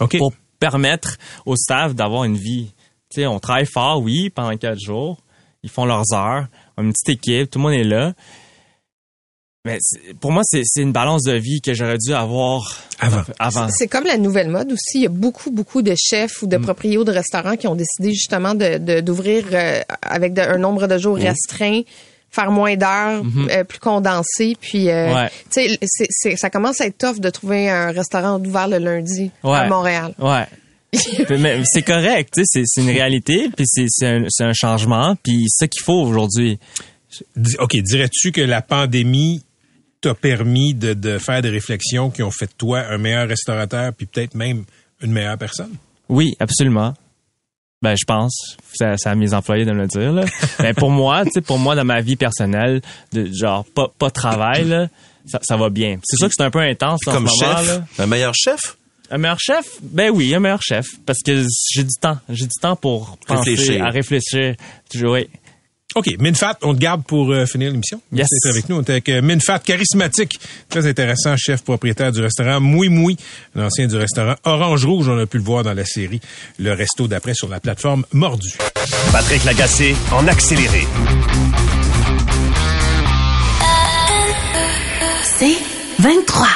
OK. 0.00 0.18
Pour 0.18 0.32
permettre 0.58 1.16
au 1.46 1.56
staff 1.56 1.94
d'avoir 1.94 2.24
une 2.24 2.36
vie. 2.36 2.72
Tu 3.10 3.20
sais, 3.20 3.26
on 3.26 3.38
travaille 3.38 3.66
fort, 3.66 4.02
oui, 4.02 4.30
pendant 4.30 4.56
quatre 4.56 4.80
jours. 4.80 5.18
Ils 5.62 5.70
font 5.70 5.84
leurs 5.84 6.12
heures. 6.12 6.46
On 6.76 6.82
a 6.82 6.86
une 6.86 6.92
petite 6.92 7.08
équipe, 7.08 7.50
tout 7.50 7.58
le 7.58 7.62
monde 7.64 7.74
est 7.74 7.84
là. 7.84 8.12
Mais 9.68 9.78
pour 10.20 10.32
moi, 10.32 10.42
c'est 10.44 10.62
c'est 10.64 10.82
une 10.82 10.92
balance 10.92 11.22
de 11.24 11.34
vie 11.34 11.60
que 11.60 11.74
j'aurais 11.74 11.98
dû 11.98 12.12
avoir 12.14 12.82
avant. 13.00 13.22
avant. 13.38 13.68
C'est 13.70 13.86
comme 13.88 14.04
la 14.04 14.16
nouvelle 14.18 14.48
mode 14.48 14.72
aussi. 14.72 14.98
Il 14.98 15.02
y 15.02 15.06
a 15.06 15.10
beaucoup, 15.10 15.50
beaucoup 15.50 15.82
de 15.82 15.94
chefs 15.96 16.42
ou 16.42 16.46
Mm. 16.46 16.50
de 16.50 16.56
propriétaires 16.58 17.04
de 17.04 17.12
restaurants 17.12 17.56
qui 17.56 17.66
ont 17.66 17.74
décidé 17.76 18.10
justement 18.12 18.54
de 18.54 18.78
de- 18.78 19.00
d'ouvrir 19.00 19.44
euh, 19.52 19.80
avec 20.02 20.32
de- 20.34 20.40
un 20.42 20.58
nombre 20.58 20.86
de 20.86 20.98
jours 20.98 21.16
Mm. 21.18 21.22
restreint, 21.22 21.80
faire 22.30 22.50
moins 22.50 22.76
d'heures, 22.76 23.24
Mhm. 23.24 23.48
euh, 23.50 23.64
plus 23.64 23.78
condensé. 23.78 24.56
Puis, 24.60 24.90
euh, 24.90 25.14
Ouais. 25.14 25.30
tu 25.50 25.68
sais, 25.86 26.36
ça 26.36 26.50
commence 26.50 26.80
à 26.80 26.86
être 26.86 26.98
tough 26.98 27.20
de 27.20 27.30
trouver 27.30 27.70
un 27.70 27.90
restaurant 27.90 28.38
ouvert 28.38 28.68
le 28.68 28.78
lundi 28.78 29.30
à. 29.44 29.66
Montréal. 29.68 30.14
Ouais. 30.18 30.46
C'est 31.72 31.82
correct, 31.82 32.32
tu 32.34 32.40
sais, 32.40 32.44
c'est- 32.46 32.62
c'est 32.66 32.80
une 32.80 32.90
réalité, 32.90 33.50
puis 33.54 33.66
c'est 33.66 33.86
c'est 33.88 34.06
un, 34.06 34.24
un 34.40 34.52
changement, 34.54 35.16
puis 35.22 35.44
c'est 35.48 35.64
ça 35.64 35.68
qu'il 35.68 35.82
faut 35.82 36.00
aujourd'hui. 36.00 36.58
OK, 37.58 37.76
dirais-tu 37.76 38.32
que 38.32 38.40
la 38.40 38.62
pandémie 38.62 39.42
t'a 40.00 40.14
permis 40.14 40.74
de, 40.74 40.94
de 40.94 41.18
faire 41.18 41.42
des 41.42 41.50
réflexions 41.50 42.10
qui 42.10 42.22
ont 42.22 42.30
fait 42.30 42.46
de 42.46 42.52
toi 42.56 42.80
un 42.88 42.98
meilleur 42.98 43.28
restaurateur, 43.28 43.92
puis 43.92 44.06
peut-être 44.06 44.34
même 44.34 44.64
une 45.02 45.12
meilleure 45.12 45.38
personne? 45.38 45.74
Oui, 46.08 46.34
absolument. 46.40 46.94
Ben, 47.82 47.94
je 47.98 48.04
pense. 48.04 48.56
C'est 48.74 48.92
c'est 48.96 49.08
à 49.08 49.14
mes 49.14 49.34
employés 49.34 49.64
de 49.64 49.72
me 49.72 49.82
le 49.82 49.86
dire, 49.86 50.12
là. 50.12 50.24
Mais 50.60 50.72
pour 50.74 50.90
moi, 50.90 51.24
tu 51.24 51.30
sais, 51.34 51.40
pour 51.40 51.58
moi, 51.58 51.76
dans 51.76 51.84
ma 51.84 52.00
vie 52.00 52.16
personnelle, 52.16 52.80
de 53.12 53.30
genre, 53.32 53.64
pas, 53.64 53.88
pas 53.98 54.10
travail, 54.10 54.64
là, 54.64 54.88
ça, 55.26 55.38
ça 55.42 55.56
va 55.56 55.68
bien. 55.70 55.98
C'est 56.02 56.16
sûr 56.16 56.28
que 56.28 56.34
c'est 56.36 56.42
un 56.42 56.50
peu 56.50 56.58
intense 56.60 57.00
en 57.06 57.12
Comme 57.12 57.28
ce 57.28 57.44
moment, 57.44 57.56
chef, 57.58 57.66
là. 57.68 57.84
un 58.02 58.06
meilleur 58.06 58.34
chef? 58.34 58.60
Un 59.10 59.18
meilleur 59.18 59.38
chef? 59.40 59.64
Ben 59.82 60.10
oui, 60.10 60.34
un 60.34 60.40
meilleur 60.40 60.60
chef. 60.62 60.86
Parce 61.06 61.20
que 61.24 61.44
j'ai 61.72 61.84
du 61.84 61.94
temps. 62.00 62.18
J'ai 62.28 62.44
du 62.46 62.54
temps 62.60 62.74
pour 62.76 63.16
penser, 63.26 63.50
Réfléchir. 63.50 63.84
à 63.84 63.90
réfléchir. 63.90 64.54
Toujours, 64.90 65.12
oui. 65.12 65.28
OK, 65.94 66.06
Minfat, 66.20 66.58
on 66.62 66.74
te 66.74 66.78
garde 66.78 67.02
pour 67.04 67.30
euh, 67.32 67.46
finir 67.46 67.70
l'émission. 67.70 68.00
Yes. 68.12 68.28
Merci 68.30 68.34
d'être 68.34 68.52
avec 68.54 68.68
nous. 68.68 68.76
On 68.76 68.82
est 68.82 68.90
avec 68.90 69.08
euh, 69.08 69.22
Minfat, 69.22 69.58
charismatique, 69.60 70.38
très 70.68 70.86
intéressant, 70.86 71.34
chef 71.38 71.62
propriétaire 71.62 72.12
du 72.12 72.20
restaurant 72.20 72.60
Moui 72.60 72.90
Moui, 72.90 73.16
l'ancien 73.54 73.86
du 73.86 73.96
restaurant 73.96 74.34
Orange 74.44 74.84
Rouge. 74.84 75.08
On 75.08 75.18
a 75.18 75.24
pu 75.26 75.38
le 75.38 75.44
voir 75.44 75.64
dans 75.64 75.72
la 75.72 75.86
série 75.86 76.20
Le 76.58 76.72
Resto 76.74 77.08
d'après 77.08 77.32
sur 77.32 77.48
la 77.48 77.58
plateforme 77.58 78.04
Mordu. 78.12 78.50
Patrick 79.12 79.44
Lagacé 79.44 79.96
en 80.12 80.28
accéléré. 80.28 80.86
C'est 85.22 85.56
23. 86.00 86.46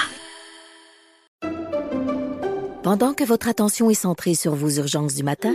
Pendant 2.83 3.15
que 3.15 3.25
votre 3.25 3.49
attention 3.49 3.89
est 3.89 3.95
centrée 3.95 4.35
sur 4.35 4.55
vos 4.55 4.69
urgences 4.71 5.15
du 5.15 5.23
matin, 5.23 5.55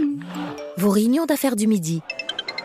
vos 0.77 0.89
réunions 0.89 1.25
d'affaires 1.25 1.55
du 1.55 1.67
midi, 1.67 2.01